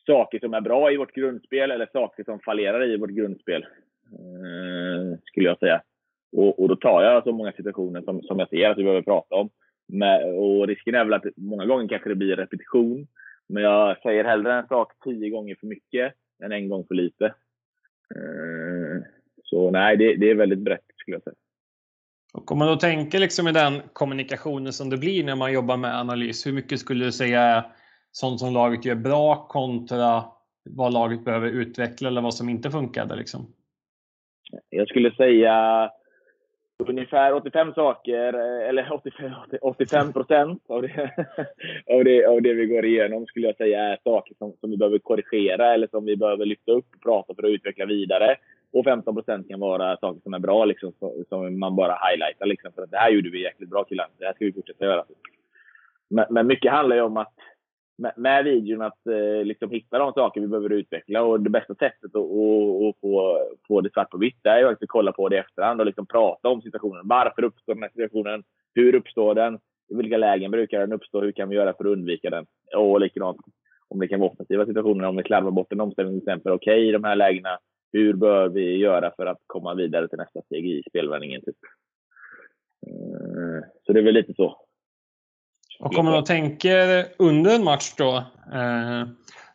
saker 0.06 0.40
som 0.40 0.54
är 0.54 0.62
bra 0.62 0.92
i 0.92 0.98
vårt 0.98 1.16
grundspel 1.16 1.72
eller 1.72 1.90
saker 1.94 2.24
som 2.24 2.40
fallerar 2.40 2.86
i 2.86 2.98
vårt 2.98 3.10
grundspel. 3.10 3.66
skulle 5.26 5.46
jag 5.46 5.60
säga. 5.60 5.82
Och, 6.32 6.60
och, 6.60 6.68
då 6.70 6.76
tar 6.76 7.04
jag 7.04 7.24
så 7.24 7.32
många 7.32 7.52
situationer 7.52 8.02
som, 8.02 8.22
som 8.22 8.40
jag 8.40 8.50
ser 8.50 8.70
att 8.70 8.78
vi 8.78 8.84
behöver 8.84 9.02
prata 9.02 9.36
om. 9.36 9.50
Med, 9.88 10.36
och 10.36 10.68
risken 10.68 10.96
är 10.96 11.04
väl 11.04 11.14
att 11.14 11.26
många 11.36 11.66
gånger 11.66 11.88
kanske 11.88 12.10
det 12.10 12.16
blir 12.16 12.36
repetition. 12.36 13.08
Men 13.50 13.64
jag 13.64 14.02
säger 14.02 14.24
hellre 14.24 14.54
en 14.54 14.68
sak 14.68 14.94
tio 15.04 15.30
gånger 15.30 15.56
för 15.60 15.68
mycket 15.68 16.14
än 16.44 16.52
en 16.52 16.70
gång 16.70 16.86
för 16.88 16.96
lite. 16.96 17.26
Eh, 18.16 19.04
så 19.44 19.72
nej, 19.72 19.98
det, 19.98 20.16
det 20.16 20.30
är 20.30 20.36
väldigt 20.36 20.60
brett 20.60 20.86
skulle 20.98 21.16
jag 21.16 21.24
säga. 21.24 21.36
Och 22.34 22.52
om 22.52 22.58
man 22.58 22.68
då 22.68 22.76
tänker 22.76 23.20
liksom 23.20 23.48
i 23.48 23.52
den 23.52 23.82
kommunikationen 23.94 24.74
som 24.74 24.90
det 24.90 24.98
blir 24.98 25.24
när 25.24 25.36
man 25.36 25.54
jobbar 25.54 25.78
med 25.78 26.00
analys, 26.00 26.48
hur 26.48 26.54
mycket 26.54 26.80
skulle 26.80 27.06
du 27.06 27.12
säga 27.12 27.42
är 27.42 27.64
sånt 28.12 28.40
som 28.40 28.54
laget 28.54 28.86
gör 28.86 28.96
bra 28.96 29.48
kontra 29.48 30.24
vad 30.64 30.94
laget 30.94 31.26
behöver 31.26 31.48
utveckla 31.48 32.08
eller 32.08 32.22
vad 32.22 32.34
som 32.34 32.50
inte 32.50 32.72
funkade? 32.72 33.16
Liksom? 33.16 33.54
Jag 34.70 34.88
skulle 34.88 35.12
säga 35.16 35.90
ungefär 36.90 37.34
85 37.34 37.74
saker, 37.74 38.34
eh, 38.34 38.70
eller 38.70 38.94
85, 38.94 39.32
85 39.62 40.14
procent 40.14 40.64
av 40.68 40.82
det, 40.82 41.12
av, 41.94 42.04
det, 42.04 42.26
av 42.26 42.42
det 42.42 42.54
vi 42.54 42.66
går 42.66 42.86
igenom 42.86 43.26
skulle 43.26 43.48
jag 43.48 43.58
säga 43.58 43.80
är 43.80 43.98
saker 44.04 44.36
som, 44.38 44.54
som 44.60 44.72
vi 44.72 44.78
behöver 44.78 45.00
korrigera 45.00 45.74
eller 45.74 45.88
som 45.88 46.06
vi 46.06 46.18
behöver 46.18 46.46
lyfta 46.46 46.72
upp 46.72 46.86
och 46.96 47.02
prata 47.04 47.34
för 47.36 47.44
att 47.44 47.50
utveckla 47.50 47.86
vidare. 47.86 48.36
Och 48.74 48.84
15 48.84 49.16
procent 49.16 49.50
kan 49.50 49.60
vara 49.60 49.98
saker 49.98 50.22
som 50.24 50.34
är 50.34 50.40
bra, 50.40 50.66
liksom, 50.66 50.94
som 51.30 51.60
man 51.60 51.76
bara 51.76 51.98
highlightar. 52.10 52.46
Liksom, 52.46 52.72
för 52.76 52.82
att 52.82 52.92
det 52.92 52.98
här 52.98 53.12
gjorde 53.12 53.30
vi 53.30 53.44
jäkligt 53.44 53.70
bra 53.70 53.84
killar. 53.84 54.08
Det 54.18 54.26
här 54.26 54.34
ska 54.34 54.46
vi 54.46 54.54
fortsätta 54.54 54.86
göra. 54.86 55.04
Men, 56.10 56.26
men 56.30 56.48
mycket 56.48 56.72
handlar 56.72 56.96
ju 56.96 57.02
om 57.02 57.18
att 57.18 57.34
med, 57.98 58.14
med 58.18 58.44
videon 58.44 58.82
att 58.82 59.08
eh, 59.08 59.46
liksom 59.46 59.72
hitta 59.72 59.98
de 59.98 60.14
saker 60.14 60.42
vi 60.42 60.48
behöver 60.48 60.70
utveckla. 60.70 61.24
Och 61.24 61.40
det 61.40 61.50
bästa 61.50 61.76
sättet 61.76 62.06
att, 62.06 62.16
och, 62.16 62.88
och 62.88 62.96
få, 63.02 63.40
få 63.68 63.82
det 63.82 63.94
svart 63.94 64.10
på 64.10 64.18
vitt 64.18 64.46
är 64.46 64.60
ju 64.60 64.68
att 64.68 64.78
kolla 64.88 65.12
på 65.12 65.30
det 65.30 65.36
i 65.36 65.40
efterhand 65.40 65.80
och 65.80 65.86
liksom 65.86 66.06
prata 66.06 66.50
om 66.50 66.62
situationen. 66.62 67.08
Varför 67.08 67.44
uppstår 67.44 67.74
den 67.74 67.84
här 67.84 67.90
situationen? 67.90 68.44
Hur 68.74 68.96
uppstår 68.96 69.36
den? 69.36 69.60
I 69.90 69.96
vilka 69.96 70.18
lägen 70.18 70.52
brukar 70.52 70.80
den 70.80 70.94
uppstå? 70.94 71.22
Hur 71.22 71.32
kan 71.32 71.50
vi 71.50 71.56
göra 71.56 71.74
för 71.74 71.84
att 71.84 71.92
undvika 71.92 72.30
den? 72.30 72.46
Och 72.76 73.00
likadant 73.00 73.38
om 73.88 74.00
det 74.00 74.08
kan 74.08 74.20
vara 74.20 74.32
offensiva 74.32 74.66
situationer, 74.66 75.08
om 75.08 75.16
vi 75.16 75.24
slarvar 75.24 75.52
bort 75.52 75.74
en 75.74 75.82
omställning 75.82 76.20
till 76.20 76.30
exempel. 76.30 76.52
Okej, 76.52 76.74
okay, 76.74 76.90
i 76.90 76.92
de 76.92 77.04
här 77.04 77.16
lägena, 77.16 77.60
hur 77.94 78.14
bör 78.14 78.50
vi 78.50 78.78
göra 78.78 79.12
för 79.16 79.26
att 79.26 79.40
komma 79.48 79.74
vidare 79.74 80.08
till 80.08 80.18
nästa 80.18 80.42
steg 80.42 80.66
i 80.66 80.84
spelvändningen? 80.90 81.42
Typ. 81.42 81.56
Eh, 82.88 83.68
så 83.86 83.94
det 83.94 84.00
är 84.00 84.04
väl 84.04 84.14
lite 84.14 84.34
så. 84.34 84.58
Och 85.82 85.98
om 85.98 86.06
man 86.06 86.24
tänker 86.24 87.06
under 87.18 87.56
en 87.56 87.64
match 87.64 87.94
då, 87.98 88.18
eh, 88.54 89.08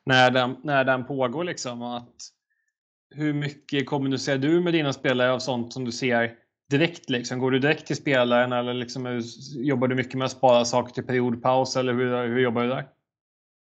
när, 0.05 0.31
den, 0.31 0.57
när 0.63 0.85
den 0.85 1.05
pågår, 1.05 1.45
liksom, 1.45 1.83
att 1.83 2.15
hur 3.15 3.33
mycket 3.33 3.87
kommunicerar 3.87 4.39
du 4.39 4.61
med 4.61 4.73
dina 4.73 4.93
spelare 4.93 5.33
av 5.33 5.39
sånt 5.39 5.73
som 5.73 5.85
du 5.85 5.93
ser 5.93 6.31
direkt? 6.71 7.11
Liksom? 7.11 7.39
Går 7.39 7.51
du 7.51 7.59
direkt 7.59 7.87
till 7.87 7.97
spelaren 7.97 8.53
eller 8.53 8.75
liksom, 8.75 9.23
jobbar 9.57 9.89
du 9.89 9.95
mycket 9.95 10.15
med 10.15 10.25
att 10.25 10.31
spara 10.31 10.65
saker 10.65 10.95
till 10.95 11.07
periodpaus? 11.07 11.77
Eller 11.77 11.93
hur, 11.93 12.29
hur 12.29 12.41
jobbar 12.41 12.63
du 12.63 12.69
där? 12.69 12.85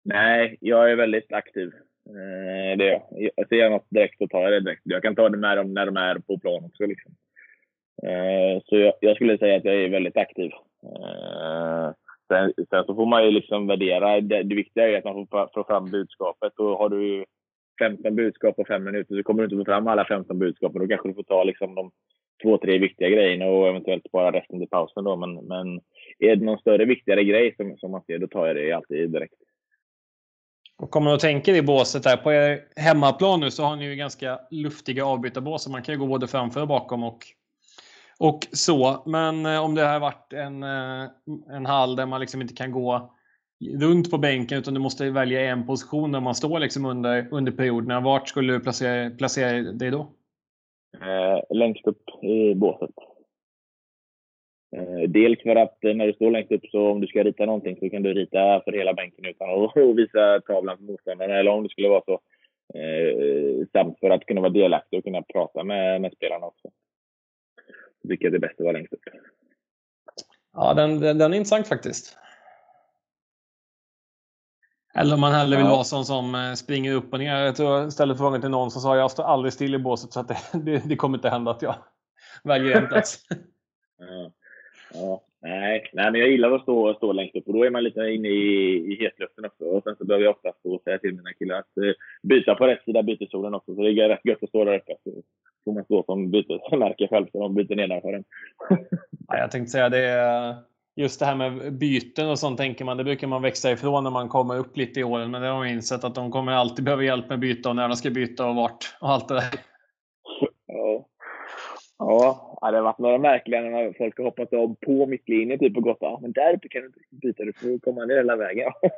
Nej, 0.04 0.56
jag 0.60 0.90
är 0.90 0.96
väldigt 0.96 1.32
aktiv. 1.32 1.72
Eh, 2.08 2.78
det 2.78 2.84
är 2.84 2.90
jag. 2.90 3.30
jag 3.36 3.48
ser 3.48 3.56
jag 3.56 3.72
något 3.72 3.86
direkt 3.90 4.18
så 4.18 4.28
tar 4.28 4.42
jag 4.42 4.52
det 4.52 4.60
direkt. 4.60 4.82
Jag 4.84 5.02
kan 5.02 5.14
ta 5.14 5.28
det 5.28 5.38
med 5.38 5.56
dem 5.56 5.74
när 5.74 5.86
de 5.86 5.96
är 5.96 6.18
på 6.18 6.38
plan 6.38 6.64
också. 6.64 6.86
Liksom. 6.86 7.12
Eh, 8.02 8.62
så 8.64 8.78
jag, 8.78 8.94
jag, 9.00 9.16
skulle 9.16 9.38
säga 9.38 9.56
att 9.56 9.64
jag 9.64 9.74
är 9.74 9.88
väldigt 9.88 10.16
aktiv. 10.16 10.50
Eh, 10.82 11.90
Sen, 12.28 12.52
sen, 12.70 12.84
så 12.84 12.94
får 12.94 13.06
man 13.06 13.24
ju 13.24 13.30
liksom 13.30 13.66
värdera. 13.66 14.20
Det, 14.20 14.42
det 14.42 14.54
viktiga 14.54 14.88
är 14.88 14.98
att 14.98 15.04
man 15.04 15.26
får 15.26 15.48
få 15.54 15.64
fram 15.64 15.90
budskapet. 15.90 16.52
Och 16.58 16.78
har 16.78 16.88
du 16.88 17.24
15 17.78 18.16
budskap 18.16 18.56
på 18.56 18.64
fem 18.64 18.84
minuter 18.84 19.16
så 19.16 19.22
kommer 19.22 19.42
du 19.42 19.44
inte 19.44 19.56
få 19.56 19.72
fram 19.72 19.86
alla 19.86 20.04
15 20.04 20.38
budskap. 20.38 20.72
Då 20.72 20.86
kanske 20.86 21.08
du 21.08 21.14
får 21.14 21.22
ta 21.22 21.44
liksom 21.44 21.74
de 21.74 21.90
två, 22.42 22.58
tre 22.58 22.78
viktiga 22.78 23.08
grejerna 23.08 23.46
och 23.46 23.68
eventuellt 23.68 24.12
bara 24.12 24.32
resten 24.32 24.58
till 24.58 24.68
pausen. 24.68 25.04
Då. 25.04 25.16
Men, 25.16 25.34
men 25.34 25.80
är 26.18 26.36
det 26.36 26.44
någon 26.44 26.58
större 26.58 26.84
viktigare 26.84 27.24
grej 27.24 27.54
som, 27.56 27.76
som 27.76 27.90
man 27.90 28.02
ser, 28.02 28.18
då 28.18 28.26
tar 28.26 28.46
jag 28.46 28.56
det 28.56 28.72
alltid 28.72 29.10
direkt. 29.10 29.34
Och 30.78 30.90
du 31.10 31.14
att 31.14 31.20
tänka 31.20 31.52
i 31.52 31.62
båset 31.62 32.02
där, 32.02 32.16
på 32.16 32.32
er 32.32 32.60
hemmaplan 32.76 33.40
nu 33.40 33.50
så 33.50 33.62
har 33.62 33.76
ni 33.76 33.84
ju 33.84 33.96
ganska 33.96 34.40
luftiga 34.50 35.04
avbytarbås. 35.04 35.68
Man 35.68 35.82
kan 35.82 35.94
ju 35.94 35.98
gå 35.98 36.06
både 36.06 36.26
framför 36.26 36.60
och 36.60 36.68
bakom 36.68 37.04
och 37.04 37.18
och 38.22 38.40
så. 38.52 39.02
Men 39.06 39.46
eh, 39.46 39.64
om 39.64 39.74
det 39.74 39.82
har 39.82 40.00
varit 40.00 40.32
en, 40.32 40.62
eh, 40.62 41.10
en 41.56 41.66
hall 41.66 41.96
där 41.96 42.06
man 42.06 42.20
liksom 42.20 42.42
inte 42.42 42.54
kan 42.54 42.72
gå 42.72 43.12
runt 43.80 44.10
på 44.10 44.18
bänken 44.18 44.58
utan 44.58 44.74
du 44.74 44.80
måste 44.80 45.10
välja 45.10 45.40
en 45.40 45.66
position 45.66 46.10
när 46.10 46.20
man 46.20 46.34
står 46.34 46.60
liksom 46.60 46.84
under, 46.84 47.28
under 47.30 47.52
perioderna. 47.52 48.00
Vart 48.00 48.28
skulle 48.28 48.52
du 48.52 48.60
placera, 48.60 49.10
placera 49.10 49.72
dig 49.72 49.90
då? 49.90 50.00
Eh, 51.00 51.56
längst 51.56 51.86
upp 51.86 52.02
i 52.22 52.54
båset. 52.54 52.94
Eh, 54.76 55.08
dels 55.08 55.42
för 55.42 55.56
att 55.56 55.78
när 55.82 56.06
du 56.06 56.12
står 56.12 56.30
längst 56.30 56.52
upp 56.52 56.66
så 56.66 56.90
om 56.90 57.00
du 57.00 57.06
ska 57.06 57.24
rita 57.24 57.46
någonting 57.46 57.76
så 57.80 57.90
kan 57.90 58.02
du 58.02 58.14
rita 58.14 58.62
för 58.64 58.72
hela 58.72 58.94
bänken 58.94 59.24
utan 59.24 59.64
att 59.64 59.76
visa 59.96 60.40
tavlan 60.40 60.76
för 60.76 60.84
motståndaren 60.84 61.30
eller 61.30 61.50
om 61.50 61.62
det 61.62 61.68
skulle 61.68 61.88
vara 61.88 62.02
så. 62.04 62.20
Eh, 62.78 63.66
samt 63.72 63.98
för 64.00 64.10
att 64.10 64.26
kunna 64.26 64.40
vara 64.40 64.52
delaktig 64.52 64.98
och 64.98 65.04
kunna 65.04 65.22
prata 65.22 65.64
med, 65.64 66.00
med 66.00 66.12
spelarna 66.12 66.46
också 66.46 66.68
tycker 68.08 68.24
jag 68.24 68.32
det 68.32 68.36
är 68.36 68.40
bäst 68.40 68.60
att 68.60 68.64
vara 68.64 68.72
längst 68.72 68.92
upp. 68.92 69.00
Ja, 70.52 70.74
den, 70.74 71.00
den, 71.00 71.18
den 71.18 71.32
är 71.32 71.36
intressant 71.36 71.68
faktiskt. 71.68 72.18
Eller 74.94 75.14
om 75.14 75.20
man 75.20 75.32
hellre 75.32 75.56
vill 75.56 75.66
ja. 75.66 75.72
vara 75.72 75.84
sån 75.84 76.04
som 76.04 76.34
eh, 76.34 76.54
springer 76.54 76.92
upp 76.92 77.12
och 77.12 77.18
ner. 77.18 77.36
Jag 77.36 77.56
tror 77.56 77.90
ställde 77.90 78.16
frågan 78.16 78.40
till 78.40 78.50
någon 78.50 78.70
som 78.70 78.82
sa 78.82 78.96
jag 78.96 79.10
står 79.10 79.24
aldrig 79.24 79.52
still 79.52 79.74
i 79.74 79.78
båset 79.78 80.12
så 80.12 80.20
att 80.20 80.28
det, 80.28 80.38
det, 80.52 80.82
det 80.88 80.96
kommer 80.96 81.18
inte 81.18 81.28
hända 81.28 81.50
att 81.50 81.62
jag 81.62 81.74
väljer 82.44 82.82
en 82.82 82.88
plats. 82.88 83.18
ja. 83.98 84.32
ja. 84.92 85.22
Nej, 85.44 85.90
nej, 85.92 86.12
men 86.12 86.20
jag 86.20 86.30
gillar 86.30 86.52
att 86.52 86.62
stå, 86.62 86.94
stå 86.94 87.12
längst 87.12 87.36
upp 87.36 87.46
och 87.46 87.52
då 87.52 87.64
är 87.64 87.70
man 87.70 87.84
lite 87.84 88.00
inne 88.00 88.28
i, 88.28 88.74
i 88.92 88.96
hetluften 89.00 89.44
också. 89.44 89.64
Och 89.64 89.82
sen 89.82 89.96
så 89.98 90.04
behöver 90.04 90.24
jag 90.24 90.34
ofta 90.34 90.52
stå 90.52 90.74
och 90.74 90.82
säga 90.82 90.98
till 90.98 91.14
mina 91.14 91.32
killar 91.32 91.58
att 91.58 91.76
eh, 91.76 91.92
byta 92.22 92.54
på 92.54 92.66
rätt 92.66 92.84
sida 92.84 93.02
bytesolen 93.02 93.54
också. 93.54 93.74
Så 93.74 93.82
det 93.82 93.90
är 93.90 94.08
rätt 94.08 94.24
gött 94.24 94.42
att 94.42 94.48
stå 94.48 94.64
där 94.64 94.76
uppe. 94.76 94.94
Så 95.04 95.10
får 95.64 95.72
man 95.72 95.84
stå 95.84 96.02
som 96.02 96.30
bytesmärke 96.30 97.06
själv 97.10 97.26
så 97.32 97.40
de 97.40 97.54
byter 97.54 97.76
nedanför 97.76 98.12
en. 98.12 98.24
ja, 99.28 99.38
jag 99.38 99.50
tänkte 99.50 99.70
säga 99.70 99.88
det. 99.88 100.56
just 100.96 101.20
det 101.20 101.26
här 101.26 101.36
med 101.36 101.72
byten 101.72 102.28
och 102.28 102.38
sånt 102.38 102.58
tänker 102.58 102.84
man, 102.84 102.96
det 102.96 103.04
brukar 103.04 103.26
man 103.26 103.42
växa 103.42 103.72
ifrån 103.72 104.04
när 104.04 104.10
man 104.10 104.28
kommer 104.28 104.58
upp 104.58 104.76
lite 104.76 105.00
i 105.00 105.04
åren. 105.04 105.30
Men 105.30 105.42
det 105.42 105.48
har 105.48 105.58
man 105.58 105.68
insett 105.68 106.04
att 106.04 106.14
de 106.14 106.30
kommer 106.30 106.52
alltid 106.52 106.84
behöva 106.84 107.02
hjälp 107.02 107.28
med 107.28 107.38
byta 107.38 107.68
och 107.68 107.76
när 107.76 107.88
de 107.88 107.96
ska 107.96 108.10
byta 108.10 108.46
och 108.46 108.56
vart 108.56 108.96
och 109.00 109.10
allt 109.10 109.28
det 109.28 109.34
där. 109.34 109.71
Ja. 112.06 112.58
Det 112.70 112.76
har 112.76 112.82
varit 112.82 112.98
några 112.98 113.18
märkliga 113.18 113.60
när 113.60 113.92
folk 113.98 114.18
har 114.18 114.24
hoppat 114.24 114.52
av 114.52 114.76
på 114.86 115.06
mittlinjen 115.06 115.58
typ 115.58 115.76
och 115.76 115.82
gått 115.82 115.98
ja, 116.00 116.18
men 116.22 116.32
där 116.32 116.58
kan 116.70 116.82
du 116.82 116.86
inte 116.86 117.00
byta, 117.10 117.44
du 117.44 117.52
får 117.52 117.78
komma 117.78 118.04
ner 118.04 118.16
hela 118.16 118.36
vägen. 118.36 118.72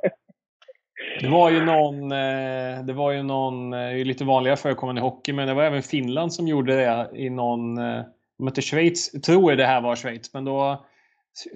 Det 1.20 1.28
var 1.28 1.50
ju 1.50 1.64
någon, 1.64 2.12
eh, 2.12 2.84
det 2.84 2.92
var 2.92 3.12
ju 3.12 3.22
någon, 3.22 3.72
eh, 3.72 4.05
lite 4.05 4.24
vanligare 4.24 4.57
förekommande 4.57 5.00
i 5.00 5.02
hockey, 5.02 5.32
men 5.32 5.48
det 5.48 5.55
var 5.55 5.62
även 5.62 5.82
Finland 5.82 6.32
som 6.32 6.48
gjorde 6.48 6.76
det 6.76 7.11
i 7.14 7.30
någon, 7.30 7.78
eh, 7.78 8.02
de 8.38 8.42
om 8.42 8.48
inte 8.48 8.62
Schweiz, 8.62 9.11
tror 9.11 9.50
jag 9.52 9.59
det 9.59 9.66
här 9.66 9.80
var 9.80 9.96
Schweiz, 9.96 10.34
men 10.34 10.44
då 10.44 10.84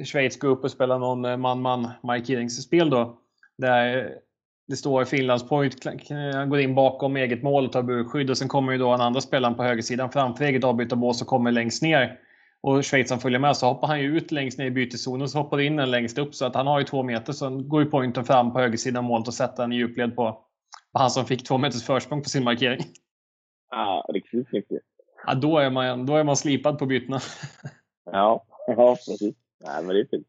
Schweiz 0.05 0.39
går 0.39 0.49
upp 0.49 0.65
och 0.65 0.71
spelar 0.71 0.99
någon 0.99 1.41
man-man 1.41 1.89
markeringsspel 2.03 2.91
då. 2.91 3.19
Där 3.59 4.15
det 4.69 4.77
står 4.77 5.05
Finlands 5.05 5.49
point, 5.49 5.85
går 6.49 6.61
in 6.61 6.75
bakom 6.75 7.17
eget 7.17 7.43
mål 7.43 7.65
och 7.65 7.73
tar 7.73 7.83
burskydd 7.83 8.31
och 8.31 8.39
sen 8.39 8.49
kommer 8.49 8.73
ju 8.73 8.79
då 8.79 8.91
en 8.91 9.01
andra 9.01 9.21
spelaren 9.21 9.55
på 9.55 9.63
högersidan 9.63 10.11
framför 10.11 10.45
eget 10.45 10.65
avbytarbås 10.65 11.23
och 11.23 11.29
kommer 11.29 11.53
längst 11.53 11.83
ner. 11.83 12.19
Och 12.61 12.87
Schweizaren 12.87 13.21
följer 13.21 13.39
med 13.39 13.57
så 13.57 13.67
hoppar 13.67 13.89
han 13.89 14.01
ju 14.01 14.17
ut 14.17 14.33
längst 14.33 14.59
ner 14.59 14.67
i 14.67 14.71
byteszonen 14.71 15.23
och 15.23 15.31
så 15.31 15.39
hoppar 15.39 15.61
in 15.61 15.79
en 15.79 15.91
längst 15.91 16.19
upp 16.19 16.35
så 16.35 16.47
att 16.47 16.55
han 16.55 16.67
har 16.67 16.79
ju 16.79 16.85
två 16.85 17.03
meter 17.03 17.33
så 17.33 17.51
går 17.51 17.83
ju 17.83 17.91
pointen 17.91 18.25
fram 18.25 18.53
på 18.53 18.59
högersidan 18.59 19.05
målet 19.05 19.29
och 19.29 19.35
sätter 19.35 19.65
en 19.65 19.73
djupled 19.73 20.17
på, 20.17 20.33
på 20.93 20.99
han 20.99 21.11
som 21.11 21.25
fick 21.25 21.47
två 21.47 21.59
meters 21.59 21.83
försprång 21.83 22.23
på 22.23 22.29
sin 22.29 22.45
markering. 22.45 22.81
Ja, 23.71 24.07
riktigt 24.09 24.49
snyggt. 24.49 24.73
Ja, 25.27 25.35
då 25.35 25.59
är 25.59 25.71
man, 25.71 26.07
då 26.07 26.17
är 26.17 26.25
man 26.25 26.37
slipad 26.37 26.79
på 26.79 26.87
bytena. 26.87 27.21
ja, 28.13 28.45
ja, 28.67 28.95
precis. 28.95 29.37
Nej, 29.65 29.83
men 29.83 29.89
det 29.89 30.01
är 30.01 30.07
fint. 30.11 30.27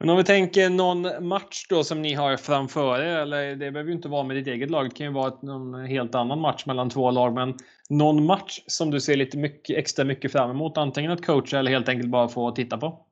Men 0.00 0.10
om 0.10 0.16
vi 0.16 0.24
tänker 0.24 0.70
någon 0.70 1.28
match 1.28 1.66
då 1.68 1.84
som 1.84 2.02
ni 2.02 2.14
har 2.14 2.36
framför 2.36 3.00
er, 3.00 3.16
eller 3.16 3.56
det 3.56 3.70
behöver 3.70 3.90
ju 3.90 3.96
inte 3.96 4.08
vara 4.08 4.22
med 4.22 4.36
ditt 4.36 4.46
eget 4.46 4.70
lag, 4.70 4.84
det 4.84 4.96
kan 4.96 5.06
ju 5.06 5.12
vara 5.12 5.32
någon 5.42 5.84
helt 5.84 6.14
annan 6.14 6.40
match 6.40 6.66
mellan 6.66 6.90
två 6.90 7.10
lag, 7.10 7.34
men 7.34 7.54
någon 7.90 8.26
match 8.26 8.60
som 8.66 8.90
du 8.90 9.00
ser 9.00 9.16
lite 9.16 9.38
mycket, 9.38 9.76
extra 9.76 10.04
mycket 10.04 10.32
fram 10.32 10.50
emot, 10.50 10.78
antingen 10.78 11.10
att 11.10 11.26
coacha 11.26 11.58
eller 11.58 11.70
helt 11.70 11.88
enkelt 11.88 12.10
bara 12.10 12.28
få 12.28 12.50
titta 12.50 12.78
på? 12.78 13.06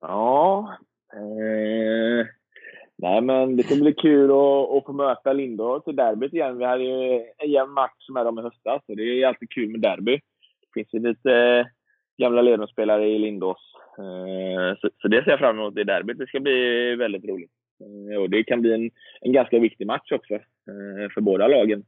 Ja, 0.00 0.76
eh, 1.12 2.26
nej 2.96 3.20
men 3.20 3.56
det 3.56 3.62
kommer 3.62 3.82
bli 3.82 3.94
kul 3.94 4.30
att, 4.30 4.76
att 4.76 4.84
få 4.86 4.92
möta 4.92 5.32
Lindås 5.32 5.82
i 5.86 5.92
derbyt 5.92 6.32
igen. 6.32 6.58
Vi 6.58 6.64
hade 6.64 6.84
ju 6.84 7.24
en 7.38 7.50
jämn 7.50 7.72
match 7.72 8.08
med 8.12 8.26
dem 8.26 8.38
i 8.38 8.42
höstas, 8.42 8.82
så 8.86 8.94
det 8.94 9.02
är 9.02 9.26
alltid 9.26 9.50
kul 9.50 9.68
med 9.68 9.80
derby. 9.80 10.12
Det 10.60 10.80
finns 10.80 10.94
ju 10.94 11.08
lite 11.08 11.66
gamla 12.18 12.42
ledarspelare 12.42 13.08
i 13.08 13.18
Lindås. 13.18 13.58
Eh, 13.98 14.78
så, 14.80 14.90
så, 15.02 15.08
det 15.08 15.24
ser 15.24 15.30
jag 15.30 15.38
fram 15.38 15.58
emot 15.58 15.78
i 15.78 15.84
derbyt. 15.84 16.18
Det 16.18 16.26
ska 16.26 16.40
bli 16.40 16.94
väldigt 16.96 17.24
roligt. 17.24 17.50
Eh, 18.10 18.16
och 18.16 18.30
det 18.30 18.44
kan 18.44 18.60
bli 18.60 18.72
en, 18.72 18.90
en 19.20 19.32
ganska 19.32 19.58
viktig 19.58 19.86
match 19.86 20.12
också 20.12 20.34
eh, 20.34 21.10
för 21.14 21.20
båda 21.20 21.48
lagen. 21.48 21.84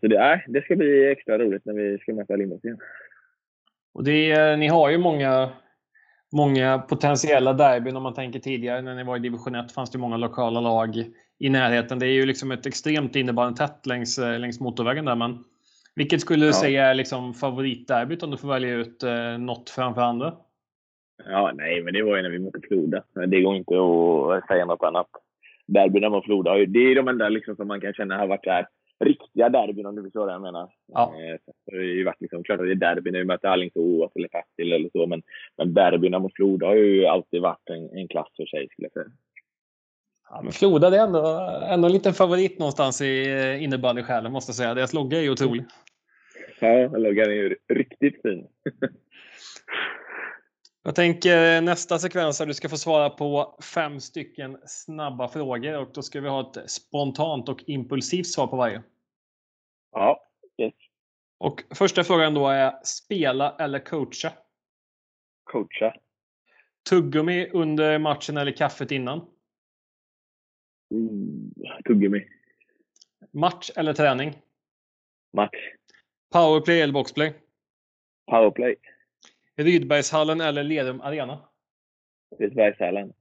Så 0.00 0.06
det, 0.06 0.16
är, 0.16 0.44
det 0.48 0.62
ska 0.62 0.76
bli 0.76 1.10
extra 1.10 1.38
roligt 1.38 1.64
när 1.64 1.74
vi 1.74 1.98
ska 1.98 2.12
möta 2.12 2.36
Lindås 2.36 2.64
igen. 2.64 2.78
Och 3.94 4.04
det, 4.04 4.56
ni 4.56 4.68
har 4.68 4.90
ju 4.90 4.98
många, 4.98 5.50
många 6.32 6.78
potentiella 6.78 7.52
derbyn 7.52 7.96
om 7.96 8.02
man 8.02 8.14
tänker 8.14 8.38
tidigare 8.38 8.82
när 8.82 8.94
ni 8.94 9.04
var 9.04 9.16
i 9.16 9.20
division 9.20 9.54
1 9.54 9.72
fanns 9.72 9.90
det 9.90 9.98
många 9.98 10.16
lokala 10.16 10.60
lag 10.60 11.04
i 11.38 11.48
närheten. 11.48 11.98
Det 11.98 12.06
är 12.06 12.12
ju 12.12 12.26
liksom 12.26 12.50
ett 12.50 12.66
extremt 12.66 13.16
innebandy 13.16 13.56
tätt 13.56 13.86
längs, 13.86 14.18
längs 14.18 14.60
motorvägen 14.60 15.04
där. 15.04 15.16
Men 15.16 15.44
vilket 15.98 16.20
skulle 16.20 16.44
du 16.44 16.46
ja. 16.46 16.52
säga 16.52 16.86
är 16.86 16.94
liksom 16.94 17.34
favoritderbyt 17.34 18.22
om 18.22 18.30
du 18.30 18.36
får 18.36 18.48
välja 18.48 18.74
ut 18.74 19.02
eh, 19.02 19.38
något 19.38 19.70
framför 19.70 20.02
andra? 20.02 20.34
Ja, 21.24 21.52
nej, 21.54 21.82
men 21.82 21.94
det 21.94 22.02
var 22.02 22.16
ju 22.16 22.22
när 22.22 22.30
vi 22.30 22.38
mötte 22.38 22.60
Floda. 22.68 23.02
Det 23.26 23.40
går 23.40 23.56
inte 23.56 23.74
att 23.74 24.46
säga 24.46 24.64
något 24.64 24.82
annat. 24.82 25.08
Derbyna 25.66 26.08
mot 26.08 26.24
Floda, 26.24 26.54
det 26.54 26.78
är 26.78 26.94
de 26.94 27.08
enda 27.08 27.28
liksom 27.28 27.56
som 27.56 27.68
man 27.68 27.80
kan 27.80 27.92
känna 27.92 28.18
har 28.18 28.26
varit 28.26 28.44
där 28.44 28.66
riktiga 29.04 29.48
derbyn 29.48 29.86
om 29.86 29.96
du 29.96 30.02
förstår 30.02 30.24
vad 30.24 30.34
jag 30.34 30.42
menar. 30.42 30.70
Ja. 30.86 31.14
Eh, 31.14 31.38
det 31.66 31.76
har 31.76 31.82
ju 31.82 32.04
varit 32.04 32.20
liksom, 32.20 32.42
klart 32.42 32.60
att 32.60 32.66
det 32.66 32.72
är 32.72 32.94
derby 32.94 33.10
när 33.10 33.18
vi 33.18 33.24
möter 33.24 33.48
Alingsås 33.48 34.12
eller 34.14 34.28
Partille 34.28 34.74
eller 34.76 34.90
så, 34.92 35.06
men, 35.06 35.22
men 35.56 35.74
derbyna 35.74 36.18
mot 36.18 36.34
Floda 36.34 36.66
har 36.66 36.74
ju 36.74 37.06
alltid 37.06 37.42
varit 37.42 37.70
en, 37.70 37.98
en 37.98 38.08
klass 38.08 38.28
för 38.36 38.46
sig 38.46 38.68
skulle 38.68 38.86
jag 38.86 38.92
säga. 38.92 39.14
Ja, 40.30 40.40
men 40.42 40.52
Floda 40.52 40.90
det 40.90 40.96
är 40.96 41.04
ändå, 41.04 41.50
ändå 41.68 41.86
en 41.86 41.92
liten 41.92 42.14
favorit 42.14 42.58
någonstans 42.58 43.00
i 43.00 43.32
eh, 43.32 43.62
innebandysjälen 43.62 44.32
måste 44.32 44.50
jag 44.50 44.56
säga. 44.56 44.74
Deras 44.74 44.94
logga 44.94 45.18
är 45.18 45.22
ju 45.22 45.30
otrolig. 45.30 45.64
Ja, 46.60 46.88
loggan 46.88 47.30
är 47.30 47.34
ju 47.34 47.56
riktigt 47.68 48.22
fin. 48.22 48.48
Jag 50.82 50.94
tänker 50.94 51.60
nästa 51.60 51.98
sekvens 51.98 52.38
här, 52.38 52.46
du 52.46 52.54
ska 52.54 52.68
få 52.68 52.76
svara 52.76 53.10
på 53.10 53.58
fem 53.74 54.00
stycken 54.00 54.58
snabba 54.66 55.28
frågor 55.28 55.78
och 55.78 55.90
då 55.94 56.02
ska 56.02 56.20
vi 56.20 56.28
ha 56.28 56.40
ett 56.40 56.70
spontant 56.70 57.48
och 57.48 57.64
impulsivt 57.66 58.26
svar 58.26 58.46
på 58.46 58.56
varje. 58.56 58.82
Ja, 59.92 60.22
yes. 60.62 60.74
Och 61.38 61.62
första 61.74 62.04
frågan 62.04 62.34
då 62.34 62.48
är 62.48 62.84
spela 62.84 63.56
eller 63.58 63.78
coacha? 63.78 64.32
Coacha. 65.44 65.94
Tuggummi 66.90 67.48
under 67.52 67.98
matchen 67.98 68.36
eller 68.36 68.52
kaffet 68.52 68.90
innan? 68.90 69.26
Mm, 70.94 71.52
tuggummi. 71.86 72.28
Match 73.30 73.70
eller 73.76 73.92
träning? 73.92 74.38
Match. 75.32 75.77
Powerplay 76.32 76.80
eller 76.80 76.92
boxplay? 76.92 77.32
Powerplay. 78.30 78.76
Rydbergshallen 79.56 80.40
eller 80.40 80.62
Lerum 80.62 81.00
Arena? 81.00 81.38
Rydbergshallen. 82.38 83.12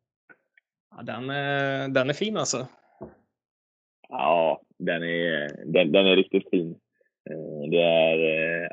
Ja, 0.95 1.01
den, 1.03 1.29
är, 1.29 1.87
den 1.87 2.09
är 2.09 2.13
fin 2.13 2.37
alltså. 2.37 2.67
Ja, 4.09 4.61
den 4.77 5.03
är, 5.03 5.65
den, 5.65 5.91
den 5.91 6.05
är 6.05 6.15
riktigt 6.15 6.49
fin. 6.49 6.75
Eh, 7.29 7.69
det 7.71 7.81
är, 7.81 8.17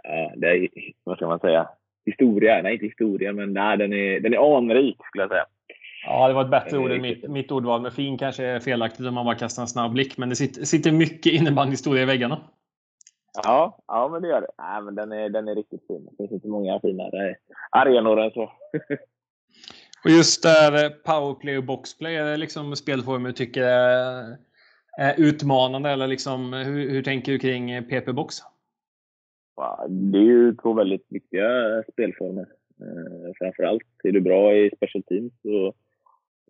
eh, 0.04 0.30
det 0.36 0.46
är, 0.46 0.68
vad 1.04 1.16
ska 1.16 1.26
man 1.26 1.40
säga, 1.40 1.68
historia. 2.06 2.62
Nej, 2.62 2.72
inte 2.72 2.86
historia, 2.86 3.32
men 3.32 3.52
nej, 3.52 3.76
den, 3.76 3.92
är, 3.92 4.20
den 4.20 4.34
är 4.34 4.56
anrik 4.56 4.96
skulle 5.04 5.22
jag 5.22 5.30
säga. 5.30 5.46
Ja, 6.06 6.28
det 6.28 6.34
var 6.34 6.44
ett 6.44 6.50
bättre 6.50 6.78
ord 6.78 6.90
än 6.90 7.02
mitt, 7.02 7.30
mitt 7.30 7.52
ordval. 7.52 7.80
Men 7.82 7.92
fin 7.92 8.18
kanske 8.18 8.44
är 8.44 8.60
felaktigt 8.60 9.06
om 9.06 9.14
man 9.14 9.24
bara 9.24 9.34
kastar 9.34 9.62
en 9.62 9.68
snabb 9.68 9.92
blick. 9.92 10.16
Men 10.16 10.28
det 10.28 10.36
sitter, 10.36 10.62
sitter 10.64 10.92
mycket 10.92 11.32
innebandyhistoria 11.32 12.02
i 12.02 12.06
väggarna. 12.06 12.40
Ja, 13.42 13.78
ja 13.86 14.08
men 14.08 14.22
det 14.22 14.28
gör 14.28 14.40
det. 14.40 14.50
Nej, 14.58 14.82
men 14.82 14.94
den, 14.94 15.12
är, 15.12 15.28
den 15.28 15.48
är 15.48 15.54
riktigt 15.54 15.86
fin. 15.86 16.08
Det 16.10 16.16
finns 16.16 16.32
inte 16.32 16.48
många 16.48 16.80
finare 16.80 17.36
arenor 17.70 18.20
än 18.20 18.30
så. 18.30 18.42
och 20.04 20.10
just 20.10 20.42
där 20.42 20.90
powerplay 20.90 21.58
och 21.58 21.64
boxplay, 21.64 22.16
är 22.16 22.24
det 22.24 22.36
liksom 22.36 22.76
spelformer 22.76 23.28
du 23.28 23.32
tycker 23.32 23.62
är, 23.62 25.14
utmanande? 25.16 25.90
Eller 25.90 26.06
liksom, 26.06 26.52
hur, 26.52 26.90
hur 26.90 27.02
tänker 27.02 27.32
du 27.32 27.38
kring 27.38 27.82
PP-box? 27.82 28.34
Det 29.88 30.18
är 30.18 30.22
ju 30.22 30.54
två 30.54 30.72
väldigt 30.72 31.06
viktiga 31.08 31.48
spelformer. 31.92 32.46
Eh, 32.80 33.32
framförallt 33.38 33.82
är 34.04 34.12
du 34.12 34.20
bra 34.20 34.54
i 34.54 34.70
special 34.76 35.02
teams 35.02 35.32
så 35.42 35.66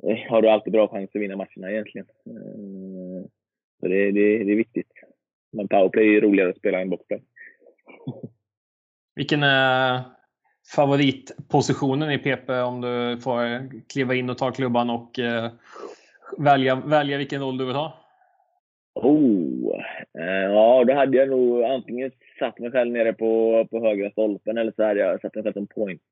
eh, 0.03 0.31
har 0.31 0.43
du 0.43 0.49
alltid 0.49 0.73
bra 0.73 0.89
chans 0.89 1.11
att 1.15 1.21
vinna 1.21 1.37
matcherna 1.37 1.71
egentligen. 1.71 2.07
Eh, 2.27 3.27
så 3.81 3.89
det, 3.89 4.13
det, 4.13 4.45
det 4.45 4.53
är 4.53 4.57
viktigt. 4.57 4.93
Men 5.55 5.69
powerplay 5.69 6.17
är 6.17 6.21
roligare 6.21 6.51
att 6.51 6.57
spela 6.57 6.81
än 6.81 6.91
boxplay. 6.91 7.23
Vilken 9.15 9.43
är 9.43 10.01
favoritpositionen 10.75 12.11
i 12.11 12.19
PP 12.19 12.51
om 12.51 12.81
du 12.81 13.21
får 13.21 13.71
kliva 13.89 14.15
in 14.15 14.31
och 14.31 14.39
ta 14.39 14.51
klubban 14.51 14.91
och 14.91 15.19
eh, 15.19 15.51
välja, 16.39 16.75
välja 16.75 17.19
vilken 17.19 17.43
roll 17.43 17.59
du 17.59 17.65
vill 17.65 17.75
ha? 17.75 18.01
Oh, 18.95 19.81
eh, 20.19 20.53
ja, 20.53 20.85
då 20.85 20.95
hade 20.95 21.17
jag 21.17 21.29
nog 21.29 21.63
antingen 21.63 22.11
satt 22.39 22.59
mig 22.59 22.71
själv 22.71 22.93
nere 22.93 23.13
på, 23.13 23.67
på 23.71 23.81
högra 23.81 24.11
stolpen 24.11 24.59
eller 24.59 24.73
så 24.77 24.85
hade 24.85 25.01
jag 25.01 25.21
satt 25.21 25.35
mig 25.35 25.45
själv 25.45 25.53
som 25.53 25.67
point. 25.67 26.03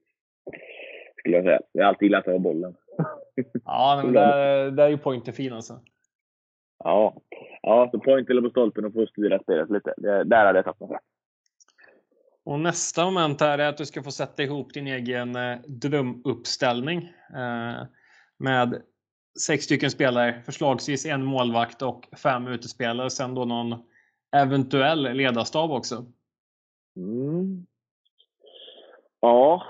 Skulle 1.18 1.36
jag 1.36 1.44
säga. 1.44 1.60
Jag 1.72 1.84
har 1.84 1.88
alltid 1.88 2.06
gillat 2.06 2.26
att 2.26 2.32
ha 2.32 2.38
bollen. 2.38 2.74
Ja, 3.64 4.00
men 4.04 4.12
där, 4.14 4.70
där 4.70 4.84
är 4.84 4.88
ju 4.88 4.98
pointer 4.98 5.32
fin 5.32 5.52
alltså. 5.52 5.80
Ja, 6.84 7.14
ja 7.62 7.88
så 7.92 7.98
point 7.98 8.30
eller 8.30 8.42
på 8.42 8.50
stolpen 8.50 8.84
och 8.84 8.92
få 8.92 9.06
styra 9.06 9.38
spelet 9.38 9.70
lite. 9.70 9.94
Det, 9.96 10.24
där 10.24 10.46
hade 10.46 10.58
jag 10.58 10.64
satt 10.64 10.80
mig. 10.80 10.98
Och 12.44 12.60
nästa 12.60 13.04
moment 13.04 13.40
här 13.40 13.58
är 13.58 13.68
att 13.68 13.76
du 13.76 13.86
ska 13.86 14.02
få 14.02 14.10
sätta 14.10 14.42
ihop 14.42 14.74
din 14.74 14.86
egen 14.86 15.36
eh, 15.36 15.58
drömuppställning 15.66 16.98
eh, 17.34 17.86
med 18.38 18.82
sex 19.40 19.64
stycken 19.64 19.90
spelare, 19.90 20.42
förslagsvis 20.46 21.06
en 21.06 21.24
målvakt 21.24 21.82
och 21.82 22.08
fem 22.22 22.46
utespelare. 22.46 23.10
Sen 23.10 23.34
då 23.34 23.44
någon 23.44 23.82
eventuell 24.36 25.02
ledarstab 25.02 25.70
också. 25.70 26.06
Mm. 26.96 27.66
Ja, 29.20 29.62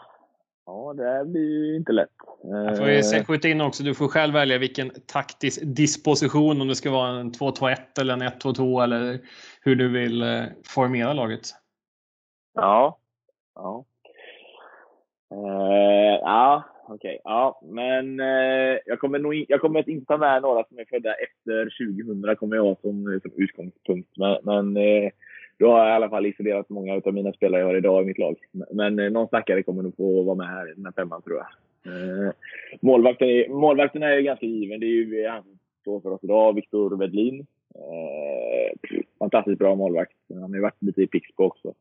Ja, 0.66 0.94
det 0.96 1.24
blir 1.24 1.66
ju 1.66 1.76
inte 1.76 1.92
lätt. 1.92 2.08
Jag 2.42 2.78
får 2.78 2.88
ju 2.88 2.98
eh. 2.98 3.24
skjuta 3.24 3.48
in 3.48 3.60
också, 3.60 3.82
du 3.82 3.94
får 3.94 4.08
själv 4.08 4.34
välja 4.34 4.58
vilken 4.58 4.90
taktisk 5.06 5.60
disposition, 5.64 6.60
om 6.60 6.68
det 6.68 6.74
ska 6.74 6.90
vara 6.90 7.08
en 7.08 7.32
2-2-1 7.32 7.76
eller 8.00 8.14
en 8.14 8.22
1-2-2 8.22 8.82
eller 8.82 9.18
hur 9.62 9.76
du 9.76 9.88
vill 9.88 10.22
eh, 10.22 10.44
formera 10.66 11.12
laget. 11.12 11.40
Ja. 12.54 12.98
Ja. 13.54 13.84
Uh, 15.34 16.18
ja, 16.20 16.64
okej. 16.88 16.94
Okay. 16.94 17.18
Ja, 17.24 17.60
men 17.62 18.20
eh, 18.20 18.78
jag, 18.86 18.98
kommer 19.00 19.18
nog, 19.18 19.44
jag 19.48 19.60
kommer 19.60 19.90
inte 19.90 20.06
ta 20.06 20.16
med 20.16 20.42
några 20.42 20.64
som 20.64 20.78
är 20.78 20.84
födda 20.84 21.14
efter 21.14 21.64
2000, 22.24 22.36
kommer 22.36 22.56
jag 22.56 22.64
ha 22.64 22.76
som, 22.80 23.20
som 23.22 23.32
utgångspunkt. 23.36 24.08
Men, 24.16 24.38
men 24.42 24.76
eh, 24.76 25.10
då 25.62 25.70
har 25.70 25.78
jag 25.78 25.88
i 25.88 25.92
alla 25.92 26.10
fall 26.10 26.26
isolerat 26.26 26.68
många 26.68 26.94
av 27.04 27.14
mina 27.14 27.32
spelare 27.32 27.60
jag 27.60 27.68
har 27.68 27.76
idag 27.76 28.02
i 28.02 28.06
mitt 28.06 28.18
lag. 28.18 28.36
Men 28.70 28.98
eh, 28.98 29.10
någon 29.10 29.26
stackare 29.26 29.62
kommer 29.62 29.82
nog 29.82 29.96
få 29.96 30.22
vara 30.22 30.36
med 30.36 30.46
här 30.46 30.70
i 30.70 30.74
den 30.74 30.84
här 30.84 30.92
femman, 30.92 31.22
tror 31.22 31.36
jag. 31.36 31.46
Eh, 31.86 32.32
målvakten, 32.80 33.28
är, 33.28 33.48
målvakten 33.48 34.02
är 34.02 34.20
ganska 34.20 34.46
given. 34.46 34.80
Det 34.80 34.86
är 34.86 34.88
ju 34.88 35.24
eh, 35.24 35.32
han 35.32 35.42
som 35.42 35.58
står 35.80 36.00
för 36.00 36.10
oss 36.10 36.24
idag, 36.24 36.54
Viktor 36.54 36.96
Wedlin. 36.96 37.46
Eh, 37.74 39.00
fantastiskt 39.18 39.58
bra 39.58 39.74
målvakt. 39.74 40.16
Han 40.28 40.42
har 40.42 40.54
ju 40.54 40.60
varit 40.60 40.82
lite 40.82 41.02
i 41.02 41.06
Pixbo 41.06 41.44
också. 41.44 41.74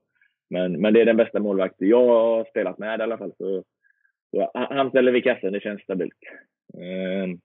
Men, 0.50 0.82
men 0.82 0.94
det 0.94 1.02
är 1.02 1.06
den 1.06 1.18
bästa 1.18 1.40
målvakt 1.40 1.76
jag 1.78 2.08
har 2.08 2.44
spelat 2.44 2.78
med 2.78 3.00
i 3.00 3.04
alla 3.04 3.18
fall. 3.18 3.34
Så, 3.38 3.64
så 4.32 4.52
han 4.54 4.90
ställer 4.90 5.12
vid 5.12 5.24
kassen, 5.24 5.54
det 5.54 5.60
känns 5.60 5.82
stabilt. 5.82 6.20
Eh, 6.74 7.38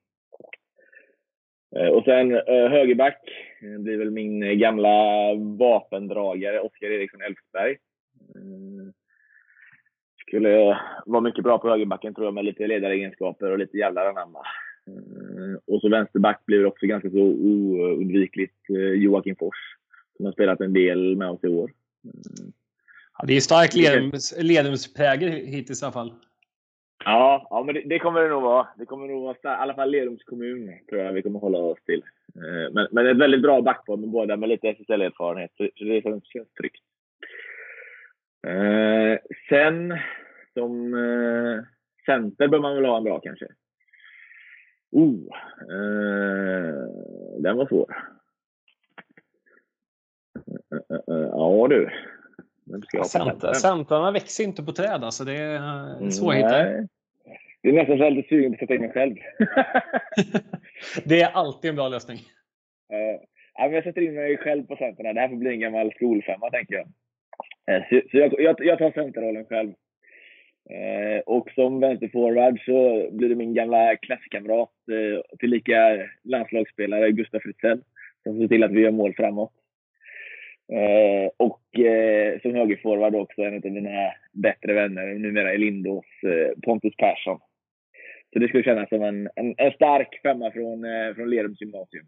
och 1.92 2.04
sen 2.04 2.32
eh, 2.32 2.68
högerback 2.70 3.18
det 3.60 3.78
blir 3.78 3.96
väl 3.96 4.10
min 4.10 4.58
gamla 4.58 5.34
vapendragare 5.34 6.60
Oskar 6.60 6.86
Eriksson 6.86 7.22
Elfsberg. 7.22 7.70
Eh, 8.34 8.92
skulle 10.26 10.78
vara 11.06 11.20
mycket 11.20 11.44
bra 11.44 11.58
på 11.58 11.68
högerbacken 11.68 12.14
tror 12.14 12.26
jag 12.26 12.34
med 12.34 12.44
lite 12.44 12.66
ledaregenskaper 12.66 13.50
och 13.50 13.58
lite 13.58 13.76
jävlar 13.76 14.06
anamma. 14.06 14.38
Eh, 14.88 15.74
och 15.74 15.80
så 15.80 15.88
vänsterback 15.88 16.46
blir 16.46 16.66
också 16.66 16.86
ganska 16.86 17.10
så 17.10 17.18
oundvikligt 17.18 18.70
eh, 18.70 19.02
Joakim 19.02 19.36
Fors 19.36 19.56
som 20.16 20.24
har 20.24 20.32
spelat 20.32 20.60
en 20.60 20.72
del 20.72 21.16
med 21.16 21.28
oss 21.30 21.44
i 21.44 21.48
år. 21.48 21.70
Ja, 23.18 23.24
det 23.26 23.36
är 23.36 23.40
stark 23.40 23.74
Ledumsprägel 24.42 25.30
hittills 25.30 25.82
i 25.82 25.84
alla 25.84 25.92
fall. 25.92 26.12
Ja, 27.04 27.46
ja 27.50 27.62
men 27.62 27.74
det, 27.74 27.82
det, 27.86 27.98
kommer 27.98 28.20
det 28.20 28.28
nog 28.28 28.42
vara. 28.42 28.68
Det 28.76 28.86
kommer 28.86 29.06
nog 29.06 29.22
vara 29.22 29.34
i 29.34 29.62
alla 29.62 29.74
fall 29.74 29.90
Lerums 29.90 30.24
kommun 30.24 30.72
tror 30.88 31.00
jag 31.00 31.12
vi 31.12 31.22
kommer 31.22 31.38
hålla 31.38 31.58
oss 31.58 31.84
till. 31.84 32.02
Eh, 32.34 32.72
men, 32.72 32.86
men 32.90 33.06
ett 33.06 33.16
väldigt 33.16 33.42
bra 33.42 33.62
backpar 33.62 33.96
med 33.96 34.08
båda 34.08 34.36
med 34.36 34.48
lite 34.48 34.68
SSL-erfarenhet, 34.68 35.50
så, 35.56 35.68
så 35.76 35.84
det 35.84 36.02
känns, 36.02 36.24
känns 36.26 36.52
tryggt. 36.52 36.82
Eh, 38.46 39.18
sen, 39.48 39.98
som 40.54 40.94
eh, 40.94 41.64
center 42.06 42.48
bör 42.48 42.58
man 42.58 42.74
väl 42.74 42.84
ha 42.84 42.96
en 42.96 43.04
bra 43.04 43.20
kanske. 43.20 43.46
Oh, 44.92 45.28
eh, 45.60 46.74
den 47.38 47.56
var 47.56 47.66
svår. 47.66 47.96
Eh, 50.72 50.96
eh, 50.96 51.16
eh 51.16 51.28
ja 51.30 51.66
du. 51.70 51.90
Centrarna 53.54 54.12
växer 54.12 54.44
inte 54.44 54.62
på 54.62 54.72
träd 54.72 55.04
alltså. 55.04 55.24
Det 55.24 55.36
är 55.36 55.56
att 55.98 56.34
hitta. 56.34 56.86
Det 57.66 57.68
är 57.68 57.72
nästan 57.72 58.14
lite 58.14 58.28
sugen 58.28 58.50
på 58.50 58.54
att 58.54 58.60
sätta 58.60 58.74
in 58.74 58.80
mig 58.80 58.92
själv. 58.92 59.16
det 61.04 61.20
är 61.20 61.32
alltid 61.32 61.68
en 61.68 61.76
bra 61.76 61.88
lösning. 61.88 62.18
Uh, 62.92 63.20
ja, 63.54 63.68
jag 63.68 63.84
sätter 63.84 64.02
in 64.02 64.14
mig 64.14 64.36
själv 64.36 64.66
på 64.66 64.76
centerna. 64.76 65.12
Det 65.12 65.20
här 65.20 65.28
får 65.28 65.36
bli 65.36 65.50
en 65.50 65.60
gammal 65.60 65.92
skolfemma, 65.92 66.50
tänker 66.50 66.74
jag. 66.74 66.86
Uh, 67.76 67.84
så, 67.88 68.08
så 68.10 68.16
jag, 68.18 68.34
jag, 68.38 68.56
jag, 68.58 68.78
tar 68.78 68.90
centerrollen 68.90 69.44
själv. 69.44 69.68
Uh, 70.70 71.20
och 71.26 71.50
som 71.50 71.80
vänsterforward 71.80 72.60
så 72.64 73.08
blir 73.12 73.28
det 73.28 73.34
min 73.34 73.54
gamla 73.54 73.96
klasskamrat, 73.96 74.72
tillika 75.38 75.98
landslagsspelare, 76.24 77.10
Gustav 77.10 77.40
Fritzell, 77.40 77.82
som 78.22 78.38
ser 78.38 78.48
till 78.48 78.64
att 78.64 78.72
vi 78.72 78.80
gör 78.80 78.90
mål 78.90 79.14
framåt. 79.14 79.52
Eh, 80.72 81.30
och 81.36 81.78
eh, 81.78 82.40
som 82.40 82.54
högerforward 82.54 83.14
också 83.14 83.42
en 83.42 83.54
av 83.54 83.70
mina 83.70 84.12
bättre 84.32 84.74
vänner, 84.74 85.14
numera 85.14 85.54
i 85.54 85.58
Lindås, 85.58 86.04
eh, 86.22 86.60
Pontus 86.64 86.96
Persson. 86.96 87.38
Så 88.32 88.38
det 88.38 88.48
skulle 88.48 88.62
kännas 88.62 88.88
som 88.88 89.02
en, 89.02 89.28
en, 89.36 89.54
en 89.56 89.72
stark 89.72 90.20
femma 90.22 90.50
från, 90.50 90.84
eh, 90.84 91.14
från 91.14 91.30
Lerums 91.30 91.60
gymnasium. 91.60 92.06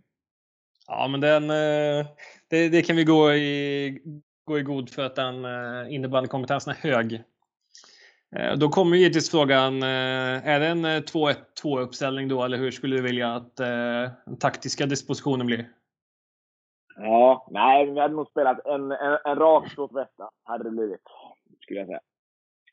Ja, 0.89 1.09
men 1.09 1.21
den, 1.21 1.43
eh, 1.43 2.07
det, 2.51 2.69
det, 2.69 2.83
kan 2.83 2.97
vi 2.97 3.05
gå 3.05 3.33
i, 3.33 3.99
gå 4.45 4.59
i 4.59 4.63
god 4.63 4.91
för 4.91 5.07
att 5.07 5.17
den 5.17 5.45
eh, 5.45 5.95
innebandykompetensen 5.95 6.75
är 6.75 6.91
hög. 6.91 7.21
Eh, 8.37 8.57
då 8.57 8.69
kommer 8.69 8.97
givetvis 8.97 9.31
frågan, 9.31 9.83
eh, 9.83 10.49
är 10.49 10.61
det 10.61 10.67
en 10.67 10.85
eh, 10.85 11.01
2-1-2 11.01 11.81
uppställning 11.81 12.29
då 12.29 12.45
eller 12.45 12.59
hur 12.59 12.71
skulle 12.71 12.97
du 12.97 13.03
vilja 13.03 13.35
att 13.35 13.57
den 13.57 14.39
taktiska 14.41 14.87
dispositionen 14.87 15.47
blir? 15.47 15.69
Ja, 17.01 17.47
nej, 17.51 17.91
vi 17.91 18.01
hade 18.01 18.15
nog 18.15 18.29
spelat 18.29 18.67
en, 18.67 18.93
en, 18.93 19.19
en 19.25 19.39
rak 19.39 19.73
ståtvätta, 19.73 20.31
hade 20.45 20.65
det 20.65 20.71
blivit. 20.71 21.01
Skulle 21.63 21.81
jag 21.81 21.87
säga. 21.87 22.01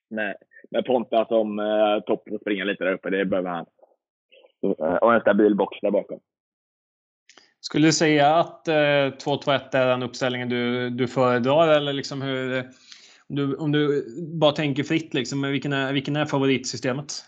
Med, 0.10 0.36
med 0.70 0.86
Ponta 0.86 1.26
som 1.26 1.60
eh, 1.60 2.00
topp 2.00 2.28
och 2.32 2.42
springa 2.42 2.64
lite 2.64 2.84
där 2.84 2.94
uppe, 2.94 3.10
det 3.10 3.26
behöver 3.26 3.50
han. 3.50 3.66
Eh, 4.64 4.96
och 4.96 5.14
en 5.14 5.22
stabil 5.22 5.56
box 5.56 5.78
där 5.82 5.92
bakom. 5.92 6.20
Skulle 7.60 7.88
du 7.88 7.94
säga 7.94 8.36
att 8.36 8.68
eh, 8.68 8.74
2-2-1 8.74 9.76
är 9.76 9.88
den 9.88 10.04
uppställningen 10.04 10.50
du, 10.50 10.90
du 10.90 11.08
föredrar? 11.08 11.68
Eller 11.68 11.94
liksom 11.94 12.22
hur, 12.22 12.58
eh, 12.58 12.64
om, 13.30 13.36
du, 13.36 13.56
om 13.56 13.72
du 13.72 14.06
bara 14.40 14.52
tänker 14.52 14.84
fritt, 14.84 15.14
liksom, 15.14 15.42
vilken, 15.42 15.74
är, 15.74 15.94
vilken 15.94 16.16
är 16.16 16.26
favoritsystemet? 16.26 17.26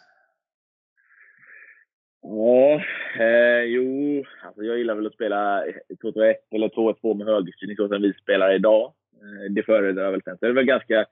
Ja, 2.21 2.81
eh, 3.19 3.63
jo, 3.63 4.23
alltså 4.43 4.63
jag 4.63 4.77
gillar 4.77 4.95
väl 4.95 5.07
att 5.07 5.13
spela 5.13 5.63
2-2-1 6.03 6.35
eller 6.51 6.69
2-2 6.69 7.13
med 7.13 7.27
högerstyrning 7.27 7.75
så 7.75 7.87
som 7.87 8.01
vi 8.01 8.13
spelar 8.13 8.55
idag. 8.55 8.93
Eh, 9.13 9.51
det 9.51 9.63
föredrar 9.63 10.03
jag 10.03 10.11
väl 10.11 10.21
sen. 10.23 10.37
Så 10.37 10.45
det 10.45 10.51
är 10.51 10.55
väl 10.55 10.65
ganska, 10.65 11.05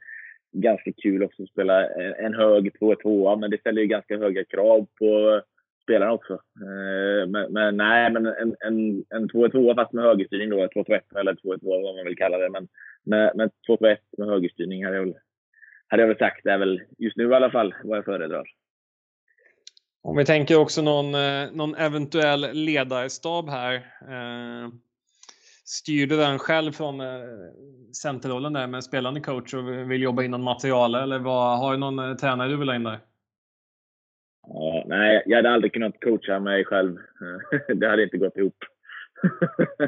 ganska 0.51 0.91
kul 0.91 1.23
också 1.23 1.43
att 1.43 1.49
spela 1.49 1.89
en, 2.15 2.33
hög 2.33 2.75
2-2, 2.79 3.39
men 3.39 3.51
det 3.51 3.59
ställer 3.59 3.81
ju 3.81 3.87
ganska 3.87 4.17
höga 4.17 4.43
krav 4.43 4.87
på 4.99 5.41
spelarna 5.83 6.13
också. 6.13 6.33
Eh, 6.33 7.27
men, 7.27 7.53
men, 7.53 7.77
nej, 7.77 8.11
men 8.11 8.25
en, 8.25 8.55
en, 8.59 9.03
en 9.09 9.29
2-2 9.29 9.75
fast 9.75 9.93
med 9.93 10.03
högerstyrning 10.03 10.49
då, 10.49 10.57
2-2-1 10.57 11.19
eller 11.19 11.33
2-2 11.33 11.59
vad 11.61 11.95
man 11.95 12.05
vill 12.05 12.17
kalla 12.17 12.37
det. 12.37 12.49
Men 12.49 12.67
men, 13.05 13.31
men 13.35 13.49
2-2-1 13.67 13.97
med 14.17 14.27
högerstyrning 14.27 14.85
hade 14.85 14.97
jag 14.97 15.03
väl, 15.03 15.15
hade 15.87 16.03
jag 16.03 16.07
väl 16.07 16.17
sagt, 16.17 16.43
det 16.43 16.51
är 16.51 16.57
väl 16.57 16.81
just 16.97 17.17
nu 17.17 17.29
i 17.29 17.33
alla 17.33 17.51
fall 17.51 17.75
vad 17.83 17.97
jag 17.97 18.05
föredrar. 18.05 18.47
Om 20.05 20.17
vi 20.17 20.25
tänker 20.25 20.59
också 20.59 20.81
någon, 20.81 21.15
eh, 21.15 21.51
någon 21.53 21.75
eventuell 21.75 22.49
ledarstab 22.53 23.49
här. 23.49 23.73
Eh, 24.01 24.69
styrde 25.65 26.05
styr 26.05 26.07
du 26.07 26.17
den 26.17 26.39
själv 26.39 26.71
från 26.71 27.01
eh, 27.01 27.07
centerrollen 28.01 28.53
där 28.53 28.67
med 28.67 28.83
spelande 28.83 29.19
coach 29.19 29.53
och 29.53 29.91
vill 29.91 30.01
jobba 30.01 30.23
in 30.23 30.31
någon 30.31 30.43
material 30.43 30.95
eller 30.95 31.19
vad, 31.19 31.59
har 31.59 31.71
du 31.71 31.77
någon 31.77 32.17
tränare 32.17 32.49
du 32.49 32.57
vill 32.57 32.69
ha 32.69 32.75
in 32.75 32.83
där? 32.83 32.99
Ja, 34.47 34.83
nej, 34.85 35.23
jag 35.25 35.37
hade 35.37 35.51
aldrig 35.51 35.73
kunnat 35.73 35.99
coacha 36.03 36.39
mig 36.39 36.65
själv. 36.65 36.97
det 37.75 37.87
hade 37.87 38.03
inte 38.03 38.17
gått 38.17 38.37
ihop. 38.37 38.57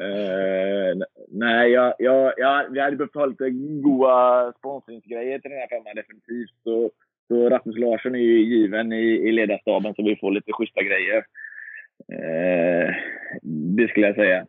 uh, 0.00 1.02
nej, 1.28 1.70
jag, 1.70 1.94
jag, 1.98 2.34
jag, 2.36 2.70
vi 2.70 2.80
hade 2.80 2.96
behövt 2.96 3.14
ha 3.14 3.26
lite 3.26 3.50
goa 3.82 4.52
sponsringsgrejer 4.58 5.38
till 5.38 5.50
den 5.50 5.60
här 5.60 5.68
femman 5.68 5.94
definitivt. 5.94 6.50
Så 6.64 6.90
så 7.30 7.48
Rasmus 7.50 7.78
Larsson 7.78 8.14
är 8.14 8.18
ju 8.18 8.40
given 8.40 8.92
i, 8.92 9.06
i 9.28 9.32
ledarstaben 9.32 9.94
så 9.94 10.02
vi 10.02 10.16
får 10.16 10.30
lite 10.30 10.52
schyssta 10.52 10.82
grejer. 10.82 11.16
Eh, 12.12 12.94
det 13.76 13.88
skulle 13.88 14.06
jag 14.06 14.16
säga. 14.16 14.46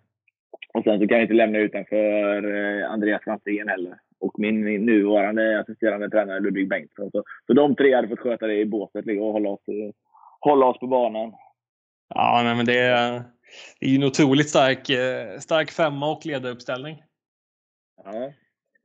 Och 0.74 0.84
sen 0.84 1.00
så 1.00 1.08
kan 1.08 1.18
jag 1.18 1.24
inte 1.24 1.34
lämna 1.34 1.60
utanför 1.60 2.56
eh, 2.56 2.92
Andreas 2.92 3.24
Franzén 3.24 3.68
heller. 3.68 3.98
Och 4.20 4.40
min, 4.40 4.64
min, 4.64 4.86
nuvarande 4.86 5.60
assisterande 5.60 6.10
tränare 6.10 6.40
Ludvig 6.40 6.70
Bengtsson. 6.70 7.12
Så, 7.12 7.24
så 7.48 7.54
de 7.54 7.76
tre 7.76 7.96
hade 7.96 8.08
fått 8.08 8.20
sköta 8.20 8.48
det 8.48 8.60
i 8.60 8.66
båset 8.66 9.06
liksom, 9.06 9.26
och 9.26 9.34
hålla 9.34 9.50
oss, 9.50 9.66
hålla 10.40 10.66
oss 10.66 10.80
på 10.80 10.88
banan. 10.88 11.34
Ja, 12.16 12.42
nej, 12.44 12.56
men 12.56 12.66
det 12.66 12.80
är, 12.80 13.12
det 13.80 13.86
är 13.86 13.90
ju 13.90 13.96
en 13.96 14.04
otroligt 14.04 14.50
stark, 14.50 14.90
eh, 14.90 15.40
stark 15.40 15.72
femma 15.72 16.12
och 16.12 16.26
ledaruppställning. 16.26 17.04
Ja. 18.04 18.32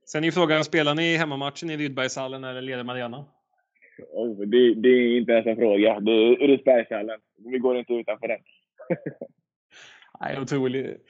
Sen 0.06 0.24
är 0.24 0.30
frågan, 0.30 0.64
spelar 0.64 0.94
ni 0.94 1.16
hemmamatchen 1.16 1.70
i 1.70 1.76
Rydbergshallen 1.76 2.44
eller 2.44 2.62
Ledem 2.62 2.88
Arena? 2.88 3.24
Oh, 4.12 4.38
det, 4.38 4.74
det, 4.74 4.88
är 4.88 5.16
inte 5.16 5.32
ens 5.32 5.46
en 5.46 5.56
fråga. 5.56 6.00
Det 6.00 6.10
är 6.10 6.42
Urisbergshallen. 6.42 7.20
Vi 7.36 7.58
går 7.58 7.78
inte 7.78 7.92
utanför 7.92 8.28
den. 8.28 8.38
Nej, 10.20 10.40
otroligt. 10.40 11.06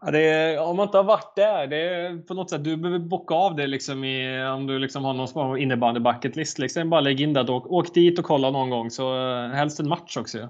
Ja, 0.00 0.10
det 0.10 0.20
är, 0.20 0.62
om 0.62 0.76
man 0.76 0.86
inte 0.86 0.96
har 0.96 1.04
varit 1.04 1.36
där, 1.36 1.66
det 1.66 1.76
är 1.76 2.18
på 2.18 2.34
något 2.34 2.50
sätt, 2.50 2.64
du 2.64 2.76
behöver 2.76 2.98
bocka 2.98 3.34
av 3.34 3.56
det 3.56 3.66
liksom 3.66 4.04
i, 4.04 4.44
om 4.44 4.66
du 4.66 4.78
liksom 4.78 5.04
har 5.04 5.14
någon 5.14 5.28
små 5.28 5.56
innebandy 5.56 6.00
bucket 6.00 6.36
list. 6.36 6.58
Liksom. 6.58 6.90
Bara 6.90 7.00
lägg 7.00 7.20
in 7.20 7.32
det. 7.32 7.50
Åk, 7.50 7.72
åk 7.72 7.94
dit 7.94 8.18
och 8.18 8.24
kolla 8.24 8.50
någon 8.50 8.70
gång. 8.70 8.90
Så 8.90 9.16
eh, 9.16 9.48
helst 9.48 9.80
en 9.80 9.88
match 9.88 10.16
också. 10.16 10.48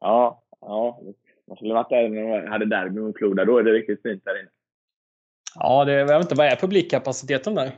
Ja, 0.00 0.42
ja. 0.60 1.00
Man 1.48 1.56
skulle 1.56 1.74
varit 1.74 1.90
där 1.90 2.08
när 2.08 2.42
de 2.42 2.50
hade 2.50 2.66
derby 2.66 3.00
mot 3.00 3.18
Floda. 3.18 3.44
Då 3.44 3.58
är 3.58 3.62
det 3.62 3.72
riktigt 3.72 4.02
fint 4.02 4.24
där 4.24 4.40
inne. 4.40 4.50
Ja, 5.54 5.84
det, 5.84 5.92
jag 5.92 6.06
vet 6.06 6.20
inte, 6.22 6.34
vad 6.34 6.46
är 6.46 6.56
publikkapaciteten 6.56 7.54
där? 7.54 7.72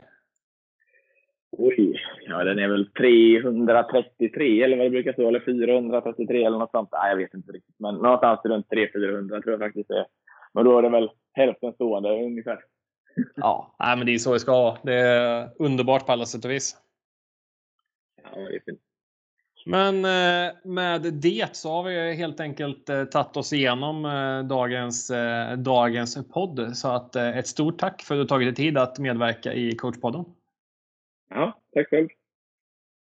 Oj, 1.57 2.01
ja 2.27 2.43
den 2.43 2.59
är 2.59 2.67
väl 2.67 2.89
333 2.91 4.63
eller 4.63 4.77
vad 4.77 4.85
det 4.85 4.89
brukar 4.89 5.13
stå, 5.13 5.27
eller 5.27 5.39
433 5.39 6.43
eller 6.43 6.57
något 6.57 6.71
sånt. 6.71 6.89
Nej, 6.91 7.09
jag 7.09 7.17
vet 7.17 7.33
inte 7.33 7.51
riktigt. 7.51 7.75
Men 7.79 7.95
någonstans 7.95 8.39
runt 8.45 8.67
300-400 8.67 9.41
tror 9.41 9.51
jag 9.51 9.59
faktiskt 9.59 9.87
det 9.87 9.99
är. 9.99 10.05
Men 10.53 10.65
då 10.65 10.77
är 10.77 10.81
det 10.81 10.89
väl 10.89 11.09
hälften 11.33 11.73
stående 11.73 12.09
ungefär. 12.09 12.59
Ja, 13.35 13.75
nej, 13.79 13.97
men 13.97 14.05
det 14.05 14.13
är 14.13 14.17
så 14.17 14.33
det 14.33 14.39
ska 14.39 14.51
vara. 14.51 14.77
Det 14.83 14.93
är 14.93 15.49
underbart 15.59 16.05
på 16.05 16.11
alla 16.11 16.25
sätt 16.25 16.45
och 16.45 16.51
vis. 16.51 16.77
Ja, 18.23 18.39
det 18.39 18.55
är 18.55 18.61
fint. 18.65 18.79
Men 19.65 20.01
med 20.73 21.01
det 21.13 21.55
så 21.55 21.69
har 21.69 21.83
vi 21.83 22.13
helt 22.13 22.39
enkelt 22.39 22.85
tagit 23.11 23.37
oss 23.37 23.53
igenom 23.53 24.03
dagens, 24.49 25.11
dagens 25.57 26.27
podd. 26.33 26.77
Så 26.77 26.87
att 26.87 27.15
ett 27.15 27.47
stort 27.47 27.77
tack 27.77 28.01
för 28.01 28.15
att 28.15 28.21
du 28.21 28.27
tagit 28.27 28.47
dig 28.47 28.65
tid 28.65 28.77
att 28.77 28.99
medverka 28.99 29.53
i 29.53 29.75
coachpodden. 29.75 30.25
Ja, 31.29 31.61
tack 31.73 31.89
själv. 31.89 32.09